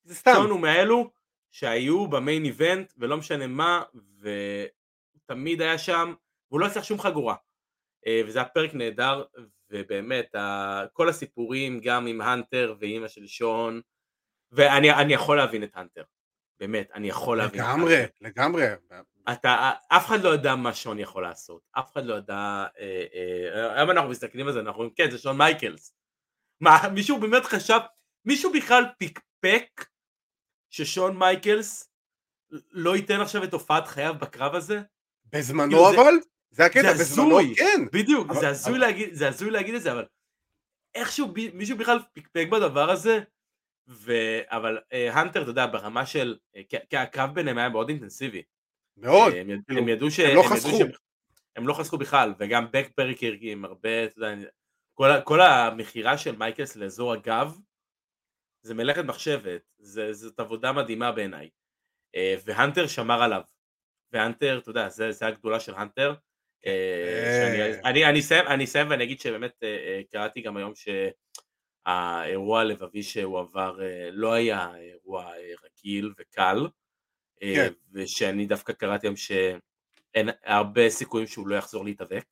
זה 0.05 0.15
סתם. 0.15 0.33
שון 0.35 0.51
הוא 0.51 0.61
מאלו 0.61 1.11
שהיו 1.55 2.07
במיין 2.07 2.45
איבנט 2.45 2.93
ולא 2.99 3.17
משנה 3.17 3.47
מה 3.47 3.83
ותמיד 4.21 5.63
היה 5.63 5.79
שם 5.79 6.15
והוא 6.51 6.61
לא 6.61 6.67
הצליח 6.67 6.85
שום 6.85 7.01
חגורה. 7.01 7.35
אה, 8.07 8.21
וזה 8.27 8.39
היה 8.39 8.49
פרק 8.49 8.75
נהדר 8.75 9.25
ובאמת 9.71 10.35
כל 10.93 11.09
הסיפורים 11.09 11.81
גם 11.81 12.07
עם 12.07 12.21
הנטר 12.21 12.75
ואימא 12.81 13.09
של 13.09 13.27
שון 13.27 13.81
ואני 14.53 15.13
יכול 15.13 15.37
להבין 15.37 15.63
את 15.63 15.71
הנטר 15.75 16.03
באמת 16.61 16.91
אני 16.95 17.09
יכול 17.09 17.39
להבין 17.39 17.61
לגמרי 17.61 17.97
לגמרי. 18.21 18.67
אתה 19.33 19.71
אף 19.89 20.07
אחד 20.07 20.21
לא 20.23 20.29
יודע 20.29 20.55
מה 20.55 20.75
שון 20.75 20.99
יכול 20.99 21.23
לעשות. 21.23 21.63
אף 21.73 21.93
אחד 21.93 22.05
לא 22.05 22.15
יודע 22.15 22.67
אה, 22.79 23.05
אה, 23.15 23.79
היום 23.79 23.91
אנחנו 23.91 24.11
מסתכלים 24.11 24.47
על 24.47 24.53
זה 24.53 24.61
אנחנו 24.61 24.73
אומרים 24.73 24.95
כן 24.97 25.11
זה 25.11 25.19
שון 25.19 25.39
מייקלס. 25.39 25.95
מה 26.61 26.79
מישהו 26.95 27.21
באמת 27.21 27.45
חשב 27.45 27.79
מישהו 28.25 28.53
בכלל 28.53 28.85
פיקפק 28.99 29.94
ששון 30.75 31.17
מייקלס 31.17 31.91
לא 32.71 32.97
ייתן 32.97 33.21
עכשיו 33.21 33.45
את 33.45 33.53
הופעת 33.53 33.87
חייו 33.87 34.15
בקרב 34.21 34.55
הזה? 34.55 34.83
בזמנו 35.33 35.69
כאילו 35.69 35.89
אבל? 35.89 36.15
זה, 36.15 36.29
זה 36.51 36.65
הקטע, 36.65 36.93
בזמנו 36.93 37.39
כן. 37.57 37.85
בדיוק, 37.93 38.31
אבל, 38.31 38.41
זה, 38.41 38.49
הזוי 38.49 38.73
אבל... 38.73 38.81
להגיד, 38.81 39.15
זה 39.15 39.29
הזוי 39.29 39.51
להגיד 39.51 39.75
את 39.75 39.83
זה, 39.83 39.93
אבל 39.93 40.05
איכשהו 40.95 41.29
ב, 41.33 41.57
מישהו 41.57 41.79
בכלל 41.79 41.99
פקפק 42.13 42.47
בדבר 42.51 42.91
הזה, 42.91 43.21
ו... 43.89 44.13
אבל 44.47 44.79
אה, 44.93 45.21
הנטר, 45.21 45.43
אתה 45.43 45.51
יודע, 45.51 45.67
ברמה 45.67 46.07
של, 46.07 46.37
אה, 46.57 46.63
כי 46.91 46.97
הקרב 46.97 47.35
ביניהם 47.35 47.59
היה 47.59 47.69
מאוד 47.69 47.89
אינטנסיבי. 47.89 48.43
מאוד. 48.97 49.33
אה, 49.33 49.41
הם, 49.41 49.63
כאילו, 49.67 49.81
הם 49.81 49.89
ידעו 49.89 50.11
ש... 50.11 50.21
הם 50.21 50.37
לא 50.37 50.43
חסכו. 50.43 50.79
ש... 50.79 50.83
הם 51.57 51.69
לא 51.69 51.75
חסכו 51.75 51.99
בכלל, 51.99 52.35
וגם 52.39 52.67
בקפריקר 52.73 53.33
עם 53.41 53.65
הרבה, 53.65 54.05
אתה 54.05 54.19
יודע, 54.19 54.49
כל, 54.95 55.09
כל 55.25 55.41
המכירה 55.41 56.19
של 56.19 56.37
מייקלס 56.37 56.77
לאזור 56.77 57.13
הגב, 57.13 57.59
זה 58.65 58.75
מלאכת 58.75 59.05
מחשבת, 59.05 59.63
זה, 59.79 60.13
זאת 60.13 60.41
עבודה 60.41 60.73
מדהימה 60.73 61.13
בעיניי. 61.13 61.51
אה, 62.15 62.37
והנטר 62.45 62.87
שמר 62.87 63.23
עליו. 63.23 63.43
והנטר, 64.13 64.59
אתה 64.59 64.71
יודע, 64.71 64.89
זה, 64.89 65.13
זה 65.13 65.27
הגדולה 65.27 65.61
של 65.61 65.75
הנטר, 65.75 66.15
אה, 66.67 67.81
אני 68.55 68.65
אסיים 68.65 68.91
ואני 68.91 69.05
אגיד 69.05 69.21
שבאמת 69.21 69.63
קראתי 70.11 70.41
גם 70.41 70.57
היום 70.57 70.73
שהאירוע 71.87 72.61
הלבבי 72.61 73.03
שהוא 73.03 73.39
עבר 73.39 73.79
לא 74.13 74.33
היה 74.33 74.77
אירוע 74.77 75.33
רגיל 75.65 76.13
וקל, 76.19 76.67
כן. 77.41 77.73
ושאני 77.93 78.47
דווקא 78.47 78.73
קראתי 78.73 79.07
היום 79.07 79.17
שאין 79.17 80.29
הרבה 80.45 80.91
סיכויים 80.91 81.27
שהוא 81.27 81.49
לא 81.49 81.57
יחזור 81.57 81.85
להתאבק, 81.85 82.25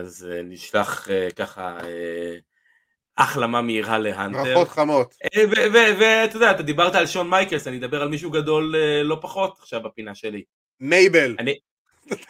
אז 0.00 0.28
נשלח 0.44 1.08
ככה 1.36 1.78
החלמה 3.18 3.62
מהירה 3.62 3.98
להאנטר. 3.98 4.44
ברכות 4.44 4.68
חמות. 4.68 5.14
ואתה 5.72 6.36
יודע, 6.36 6.50
אתה 6.50 6.62
דיברת 6.62 6.94
על 6.94 7.06
שון 7.06 7.30
מייקלס, 7.30 7.66
אני 7.66 7.78
אדבר 7.78 8.02
על 8.02 8.08
מישהו 8.08 8.30
גדול 8.30 8.74
לא 9.02 9.18
פחות 9.20 9.58
עכשיו 9.58 9.82
בפינה 9.82 10.14
שלי. 10.14 10.44
מייבל. 10.80 11.36
אני... 11.38 11.58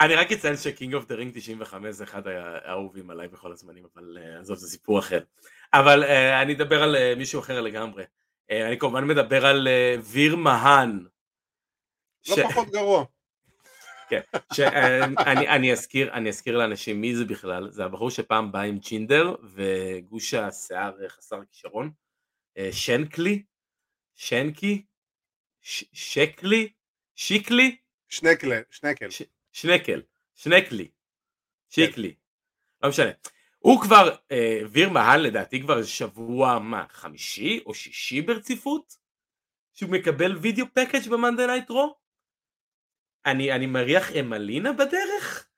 אני 0.00 0.14
רק 0.14 0.32
אציין 0.32 0.56
ש 0.56 0.69
King 0.69 0.94
of 0.94 1.06
the 1.06 1.14
Ring 1.14 1.32
95 1.34 1.94
זה 1.94 2.04
אחד 2.04 2.22
האהובים 2.26 3.10
עליי 3.10 3.28
בכל 3.28 3.52
הזמנים, 3.52 3.84
אבל 3.94 4.18
עזוב, 4.40 4.56
זה 4.56 4.68
סיפור 4.68 4.98
אחר. 4.98 5.20
אבל 5.74 6.04
אני 6.42 6.54
אדבר 6.54 6.82
על 6.82 7.14
מישהו 7.16 7.40
אחר 7.40 7.60
לגמרי. 7.60 8.04
אני 8.50 8.78
כמובן 8.78 9.04
מדבר 9.04 9.46
על 9.46 9.68
ויר 10.02 10.36
מהאן. 10.36 11.04
לא 12.28 12.36
פחות 12.48 12.70
גרוע. 12.70 13.04
כן, 14.12 14.20
שאני 14.54 15.48
אני 15.48 15.72
אזכיר, 15.72 16.12
אני 16.12 16.28
אזכיר 16.28 16.58
לאנשים 16.58 17.00
מי 17.00 17.16
זה 17.16 17.24
בכלל, 17.24 17.70
זה 17.70 17.84
הבחור 17.84 18.10
שפעם 18.10 18.52
בא 18.52 18.60
עם 18.60 18.80
ג'ינדר 18.80 19.34
וגוש 19.42 20.34
השיער 20.34 21.08
חסר 21.08 21.44
כישרון, 21.50 21.90
שנקלי, 22.72 23.42
שנקי, 24.14 24.84
שקלי, 25.62 26.72
שיקלי, 27.14 27.76
שנקל, 28.08 28.62
שנקל, 28.70 29.08
שנקל, 29.52 30.02
שנקלי, 30.34 30.88
שיקלי, 31.70 32.14
לא 32.82 32.88
משנה. 32.88 33.10
הוא 33.58 33.80
כבר, 33.80 34.16
אה, 34.32 34.60
ויר 34.70 34.90
מהאן 34.90 35.20
לדעתי 35.20 35.60
כבר 35.60 35.82
שבוע, 35.82 36.58
מה, 36.58 36.84
חמישי 36.88 37.60
או 37.66 37.74
שישי 37.74 38.22
ברציפות? 38.22 38.96
שהוא 39.72 39.90
מקבל 39.90 40.36
video 40.36 40.66
package 40.74 41.08
ב 41.10 41.15
Monday 41.15 41.46
Night 41.46 41.70
Raw? 41.70 42.01
אני, 43.26 43.52
אני 43.52 43.66
מריח 43.66 44.12
אמלינה 44.12 44.72
בדרך? 44.72 45.48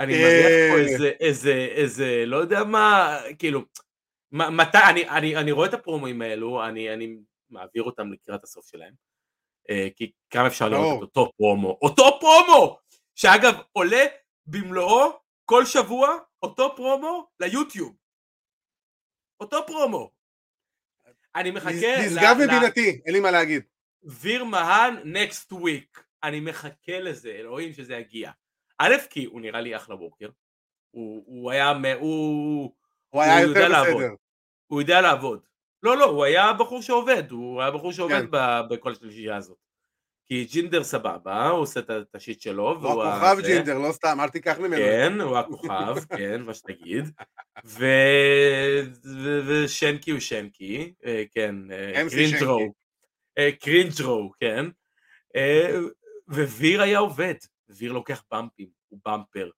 אני 0.00 0.12
מריח 0.22 0.72
פה 0.72 0.78
איזה, 0.78 1.12
איזה, 1.20 1.52
איזה, 1.52 2.24
לא 2.26 2.36
יודע 2.36 2.64
מה, 2.64 3.18
כאילו, 3.38 3.64
מתי, 4.32 4.78
אני, 4.90 5.08
אני, 5.08 5.36
אני 5.36 5.52
רואה 5.52 5.68
את 5.68 5.74
הפרומואים 5.74 6.22
האלו, 6.22 6.64
אני, 6.64 6.94
אני 6.94 7.16
מעביר 7.50 7.82
אותם 7.82 8.12
לקראת 8.12 8.44
הסוף 8.44 8.66
שלהם, 8.66 8.94
כי 9.96 10.12
כמה 10.30 10.46
אפשר 10.46 10.68
לראות 10.68 10.98
את 10.98 11.02
אותו 11.02 11.32
פרומו, 11.36 11.78
אותו 11.82 12.18
פרומו, 12.20 12.78
שאגב 13.14 13.54
עולה 13.72 14.04
במלואו 14.46 15.20
כל 15.44 15.66
שבוע, 15.66 16.16
אותו 16.42 16.76
פרומו 16.76 17.28
ליוטיוב, 17.40 17.94
אותו 19.40 19.66
פרומו. 19.66 20.10
אני 21.34 21.50
מחכה... 21.50 22.06
נשגב 22.06 22.36
מבינתי, 22.44 23.00
אין 23.06 23.14
לי 23.14 23.20
מה 23.20 23.30
להגיד. 23.30 23.62
ויר 24.02 24.44
מהן 24.44 24.96
נקסט 25.04 25.52
וויק. 25.52 26.04
אני 26.24 26.40
מחכה 26.40 27.00
לזה, 27.00 27.30
אלוהים 27.30 27.72
שזה 27.72 27.94
יגיע. 27.94 28.30
א', 28.78 28.94
כי 29.10 29.24
הוא 29.24 29.40
נראה 29.40 29.60
לי 29.60 29.76
אחלה 29.76 29.94
וורקר. 29.94 30.28
הוא, 30.90 31.24
הוא 31.26 31.50
היה, 31.50 31.72
הוא... 32.00 32.72
הוא 33.08 33.22
היה 33.22 33.40
יותר 33.40 33.52
בסדר. 33.52 33.68
לעבוד. 33.68 34.02
הוא 34.66 34.80
יודע 34.80 35.00
לעבוד. 35.00 35.40
לא, 35.82 35.96
לא, 35.96 36.04
הוא 36.04 36.24
היה 36.24 36.52
בחור 36.52 36.82
שעובד, 36.82 37.30
הוא 37.30 37.62
היה 37.62 37.70
בחור 37.70 37.92
שעובד 37.92 38.20
כן. 38.20 38.66
בכל 38.68 38.92
השלישייה 38.92 39.36
הזאת. 39.36 39.56
כי 40.26 40.44
ג'ינדר 40.44 40.84
סבבה, 40.84 41.48
הוא 41.48 41.60
עושה 41.60 41.80
את 41.80 42.14
ה 42.14 42.19
shit 42.19 42.40
שלו. 42.40 42.78
הוא 42.80 43.04
הכוכב 43.04 43.36
זה... 43.36 43.42
ג'ינדר, 43.42 43.78
לא 43.78 43.92
סתם, 43.92 44.18
אל 44.20 44.28
תיקח 44.28 44.58
ממנו. 44.58 44.76
כן, 44.76 45.20
הוא 45.20 45.38
הכוכב, 45.38 45.94
כן, 46.18 46.42
מה 46.42 46.54
שתגיד. 46.54 47.10
ו... 47.64 47.86
ו... 49.04 49.40
ושנקי 49.46 50.10
הוא 50.10 50.20
שנקי, 50.20 50.92
אה, 51.06 51.22
כן, 51.30 51.54
אה, 51.70 52.02
קרינג'רו. 52.10 52.72
אה, 53.38 53.50
קרינג'רו, 53.60 54.32
כן. 54.40 54.66
וויר 56.28 56.82
היה 56.82 56.98
עובד, 56.98 57.34
ויר 57.68 57.92
לוקח 57.92 58.24
במפים, 58.30 58.68
הוא 58.88 59.00
במפר, 59.04 59.50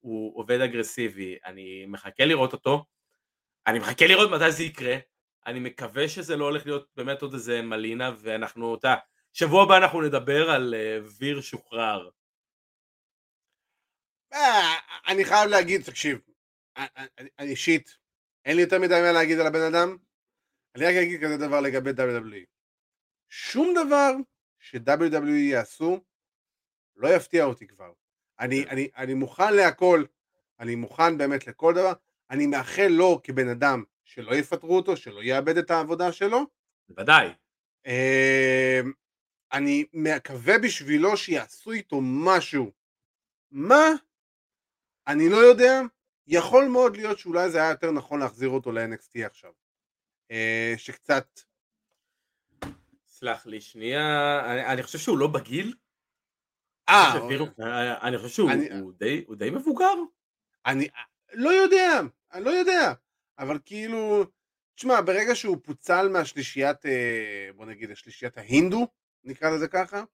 הוא 0.00 0.38
עובד 0.38 0.60
אגרסיבי, 0.60 1.38
אני 1.44 1.86
מחכה 1.86 2.24
לראות 2.24 2.52
אותו, 2.52 2.84
אני 3.66 3.78
מחכה 3.78 4.06
לראות 4.06 4.30
מתי 4.30 4.52
זה 4.52 4.62
יקרה, 4.62 4.96
אני 5.46 5.60
מקווה 5.60 6.08
שזה 6.08 6.36
לא 6.36 6.44
הולך 6.44 6.66
להיות 6.66 6.88
באמת 6.96 7.22
עוד 7.22 7.34
איזה 7.34 7.62
מלינה, 7.62 8.10
ואנחנו, 8.18 8.74
אתה 8.74 8.94
שבוע 9.32 9.62
הבא 9.62 9.76
אנחנו 9.76 10.02
נדבר 10.02 10.50
על 10.50 10.74
uh, 10.74 11.06
ויר 11.18 11.40
שוחרר. 11.40 12.10
אה, 14.32 14.74
אני 15.06 15.24
חייב 15.24 15.50
להגיד, 15.50 15.82
תקשיב, 15.82 16.18
אני 17.38 17.50
אישית, 17.50 17.96
אין 18.44 18.56
לי 18.56 18.62
יותר 18.62 18.78
מדי 18.78 19.00
מה 19.02 19.12
להגיד 19.12 19.38
על 19.38 19.46
הבן 19.46 19.74
אדם, 19.74 19.96
אני 20.74 20.84
רק 20.84 20.94
אגיד 20.94 21.20
כזה 21.24 21.36
דבר 21.36 21.60
לגבי 21.60 21.90
WWE. 21.90 22.46
שום 23.28 23.74
דבר 23.74 24.12
ש-WWE 24.66 25.30
יעשו 25.30 26.00
לא 26.96 27.08
יפתיע 27.08 27.44
אותי 27.44 27.66
כבר. 27.66 27.92
אני, 28.40 28.64
כן. 28.64 28.70
אני, 28.70 28.88
אני 28.96 29.14
מוכן 29.14 29.54
להכל, 29.54 30.04
אני 30.60 30.74
מוכן 30.74 31.18
באמת 31.18 31.46
לכל 31.46 31.74
דבר, 31.74 31.92
אני 32.30 32.46
מאחל 32.46 32.88
לו 32.90 33.20
כבן 33.22 33.48
אדם 33.48 33.84
שלא 34.04 34.34
יפטרו 34.34 34.76
אותו, 34.76 34.96
שלא 34.96 35.22
יאבד 35.22 35.56
את 35.58 35.70
העבודה 35.70 36.12
שלו. 36.12 36.46
בוודאי. 36.88 37.28
אמ, 37.86 38.92
אני 39.52 39.84
מקווה 39.92 40.58
בשבילו 40.58 41.16
שיעשו 41.16 41.72
איתו 41.72 42.00
משהו. 42.02 42.72
מה? 43.50 43.86
אני 45.06 45.28
לא 45.28 45.36
יודע. 45.36 45.80
יכול 46.26 46.64
מאוד 46.68 46.96
להיות 46.96 47.18
שאולי 47.18 47.50
זה 47.50 47.58
היה 47.58 47.70
יותר 47.70 47.90
נכון 47.90 48.20
להחזיר 48.20 48.48
אותו 48.48 48.72
ל-NXT 48.72 49.26
עכשיו. 49.26 49.52
אה, 50.30 50.74
שקצת 50.76 51.40
סלח 53.18 53.46
לי 53.46 53.60
שנייה, 53.60 54.40
אני, 54.52 54.66
אני 54.66 54.82
חושב 54.82 54.98
שהוא 54.98 55.18
לא 55.18 55.26
בגיל. 55.26 55.74
אה, 56.88 58.06
אני 58.08 58.18
חושב 58.18 58.28
שהוא 58.28 58.50
אני, 58.50 58.80
הוא 58.80 58.92
די, 58.92 59.24
הוא 59.26 59.36
די 59.36 59.50
מבוגר. 59.50 59.94
אני 60.66 60.88
לא 61.32 61.50
יודע, 61.50 62.00
אני 62.32 62.44
לא 62.44 62.50
יודע, 62.50 62.92
אבל 63.38 63.58
כאילו, 63.64 64.24
תשמע, 64.74 65.00
ברגע 65.00 65.34
שהוא 65.34 65.56
פוצל 65.62 66.08
מהשלישיית, 66.08 66.86
אה, 66.86 67.48
בוא 67.56 67.66
נגיד, 67.66 67.90
השלישיית 67.90 68.38
ההינדו, 68.38 68.86
נקרא 69.24 69.50
לזה 69.50 69.68
ככה. 69.68 70.04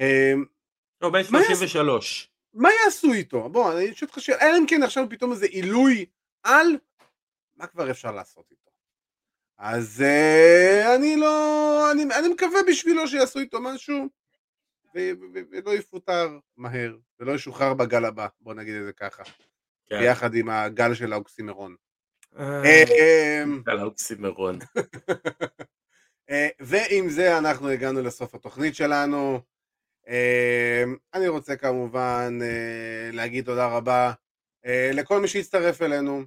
אה, 0.00 0.32
לא, 1.00 1.10
בן 1.10 1.24
33. 1.24 2.30
מה 2.54 2.68
יעשו 2.84 3.12
איתו? 3.12 3.48
בוא, 3.48 3.72
אני 3.72 3.92
אשאל 3.92 4.08
אותך 4.08 4.20
שאלה, 4.20 4.42
אלא 4.42 4.58
אם 4.58 4.66
כן 4.68 4.82
עכשיו 4.82 5.04
פתאום 5.10 5.32
איזה 5.32 5.46
עילוי 5.46 6.06
על, 6.42 6.66
מה 7.56 7.66
כבר 7.66 7.90
אפשר 7.90 8.12
לעשות 8.12 8.50
איתו? 8.50 8.65
אז 9.58 10.04
uh, 10.06 10.96
אני 10.96 11.16
לא, 11.16 11.92
אני, 11.92 12.02
אני 12.18 12.28
מקווה 12.28 12.60
בשבילו 12.68 13.08
שיעשו 13.08 13.38
איתו 13.38 13.60
משהו 13.60 14.08
ולא 14.94 15.74
יפוטר 15.74 16.38
מהר 16.56 16.96
ולא 17.20 17.32
ישוחרר 17.32 17.74
בגל 17.74 18.04
הבא, 18.04 18.26
בוא 18.40 18.54
נגיד 18.54 18.74
את 18.74 18.84
זה 18.84 18.92
ככה, 18.92 19.22
כן. 19.86 20.00
ביחד 20.00 20.34
עם 20.34 20.50
הגל 20.50 20.94
של 20.94 21.12
האוקסימרון. 21.12 21.76
אה, 22.38 22.82
אמ, 23.42 23.62
גל 23.66 23.78
האוקסימרון. 23.78 24.58
אה, 26.30 26.48
ועם 26.60 27.08
זה 27.08 27.38
אנחנו 27.38 27.68
הגענו 27.68 28.02
לסוף 28.02 28.34
התוכנית 28.34 28.74
שלנו. 28.74 29.40
אמ, 30.08 30.96
אני 31.14 31.28
רוצה 31.28 31.56
כמובן 31.56 32.38
להגיד 33.12 33.44
תודה 33.44 33.66
רבה 33.66 34.12
לכל 34.92 35.20
מי 35.20 35.28
שהצטרף 35.28 35.82
אלינו, 35.82 36.22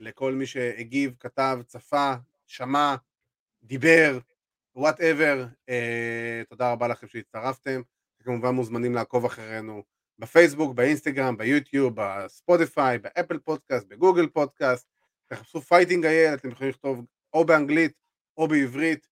לכל 0.00 0.32
מי 0.32 0.46
שהגיב, 0.46 1.14
כתב, 1.20 1.58
צפה, 1.66 2.14
שמע, 2.50 2.94
דיבר, 3.62 4.18
whatever, 4.74 5.46
uh, 5.70 6.46
תודה 6.48 6.72
רבה 6.72 6.88
לכם 6.88 7.08
שהצטרפתם, 7.08 7.82
כמובן 8.22 8.50
מוזמנים 8.50 8.94
לעקוב 8.94 9.24
אחרינו 9.24 9.82
בפייסבוק, 10.18 10.74
באינסטגרם, 10.74 11.36
ביוטיוב, 11.36 11.92
בספוטיפיי, 11.96 12.98
ב 12.98 13.05
Apple 13.05 13.38
Podcast, 13.38 13.86
ב 13.86 13.92
Google 13.92 14.26
Podcast, 14.26 14.88
תחפשו 15.26 15.60
Fighting 15.60 16.06
IL, 16.06 16.34
אתם 16.34 16.48
יכולים 16.48 16.70
לכתוב 16.70 17.04
או 17.32 17.44
באנגלית 17.44 17.92
או 18.36 18.48
בעברית, 18.48 19.06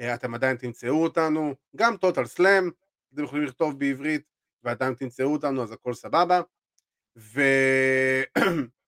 uh, 0.00 0.04
אתם 0.14 0.34
עדיין 0.34 0.56
תמצאו 0.56 1.02
אותנו, 1.02 1.54
גם 1.76 1.96
Total 1.96 2.26
Slam, 2.26 2.70
אתם 3.14 3.24
יכולים 3.24 3.44
לכתוב 3.44 3.78
בעברית 3.78 4.22
ועדיין 4.64 4.94
תמצאו 4.94 5.32
אותנו, 5.32 5.62
אז 5.62 5.72
הכל 5.72 5.94
סבבה. 5.94 6.40
ו... 7.16 7.40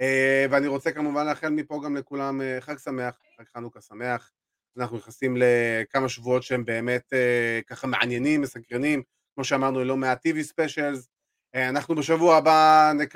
אה, 0.00 0.46
ואני 0.50 0.66
רוצה 0.66 0.92
כמובן 0.92 1.26
לאחל 1.26 1.48
מפה 1.48 1.80
גם 1.84 1.96
לכולם 1.96 2.40
אה, 2.40 2.60
חג 2.60 2.78
שמח, 2.78 3.18
חג 3.36 3.44
חנוכה 3.54 3.80
שמח. 3.80 4.30
אנחנו 4.76 4.96
נכנסים 4.96 5.36
לכמה 5.36 6.08
שבועות 6.08 6.42
שהם 6.42 6.64
באמת 6.64 7.12
אה, 7.12 7.60
ככה 7.66 7.86
מעניינים, 7.86 8.40
מסקרנים, 8.40 9.02
כמו 9.34 9.44
שאמרנו, 9.44 9.84
לא 9.84 9.96
מעט 9.96 10.26
TV 10.26 10.42
specials. 10.42 11.08
אנחנו 11.54 11.94
בשבוע 11.94 12.36
הבא 12.36 12.92
נק... 12.94 13.14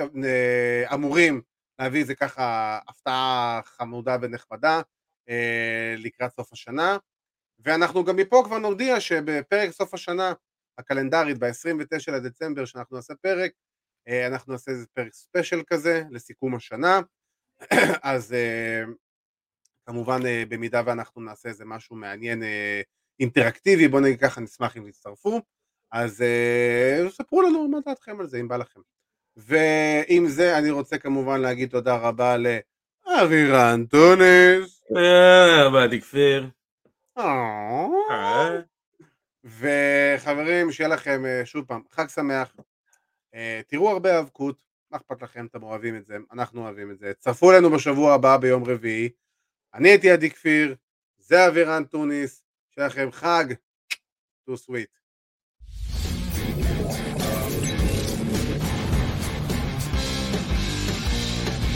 אמורים 0.94 1.42
להביא 1.78 2.00
איזה 2.00 2.14
ככה 2.14 2.78
הפתעה 2.88 3.60
חמודה 3.64 4.16
ונחמדה 4.22 4.80
לקראת 5.98 6.30
סוף 6.36 6.52
השנה. 6.52 6.96
ואנחנו 7.64 8.04
גם 8.04 8.16
מפה 8.16 8.42
כבר 8.46 8.58
נודיע 8.58 9.00
שבפרק 9.00 9.70
סוף 9.70 9.94
השנה 9.94 10.32
הקלנדרית, 10.78 11.38
ב-29 11.38 12.12
לדצמבר, 12.12 12.64
שאנחנו 12.64 12.96
נעשה 12.96 13.14
פרק, 13.14 13.52
אנחנו 14.08 14.52
נעשה 14.52 14.70
איזה 14.70 14.86
פרק 14.94 15.14
special 15.14 15.62
כזה 15.66 16.02
לסיכום 16.10 16.54
השנה, 16.54 17.00
אז 18.02 18.32
אה, 18.32 18.82
כמובן 19.86 20.26
אה, 20.26 20.42
במידה 20.48 20.82
ואנחנו 20.86 21.22
נעשה 21.22 21.48
איזה 21.48 21.64
משהו 21.64 21.96
מעניין 21.96 22.42
אינטראקטיבי, 23.20 23.88
בוא 23.88 24.00
נגיד 24.00 24.20
ככה, 24.20 24.40
נשמח 24.40 24.76
אם 24.76 24.90
תצטרפו, 24.90 25.40
אז 25.92 26.24
ספרו 27.10 27.42
לנו 27.42 27.68
מה 27.68 27.78
דעתכם 27.86 28.20
על 28.20 28.26
זה, 28.26 28.40
אם 28.40 28.48
בא 28.48 28.56
לכם. 28.56 28.80
ועם 29.36 30.28
זה 30.28 30.58
אני 30.58 30.70
רוצה 30.70 30.98
כמובן 30.98 31.40
להגיד 31.40 31.70
תודה 31.70 31.96
רבה 31.96 32.36
לאבירן 32.36 33.84
טונס. 33.86 34.82
באדי 35.72 36.00
כפיר. 36.00 36.48
וחברים, 39.44 40.72
שיהיה 40.72 40.88
לכם 40.88 41.22
שוב 41.44 41.64
פעם 41.64 41.82
חג 41.90 42.08
שמח, 42.08 42.54
אה, 42.58 42.64
תראו 43.66 43.90
הרבה 43.90 44.16
האבקות, 44.16 44.62
מה 44.90 44.96
אכפת 44.96 45.22
לכם, 45.22 45.46
אתם 45.46 45.62
אוהבים 45.62 45.96
את 45.96 46.06
זה, 46.06 46.16
אנחנו 46.32 46.60
אוהבים 46.60 46.90
את 46.90 46.98
זה. 46.98 47.12
צרפו 47.18 47.52
אלינו 47.52 47.70
בשבוע 47.70 48.14
הבא 48.14 48.36
ביום 48.36 48.64
רביעי. 48.64 49.08
אני 49.74 49.88
הייתי 49.88 50.10
עדי 50.10 50.30
כפיר, 50.30 50.74
זה 51.18 51.48
אבירן 51.48 51.84
טוניס, 51.84 52.44
שיהיה 52.70 52.86
לכם 52.86 53.12
חג, 53.12 53.44
טו 54.44 54.56
סוויט. 54.56 55.01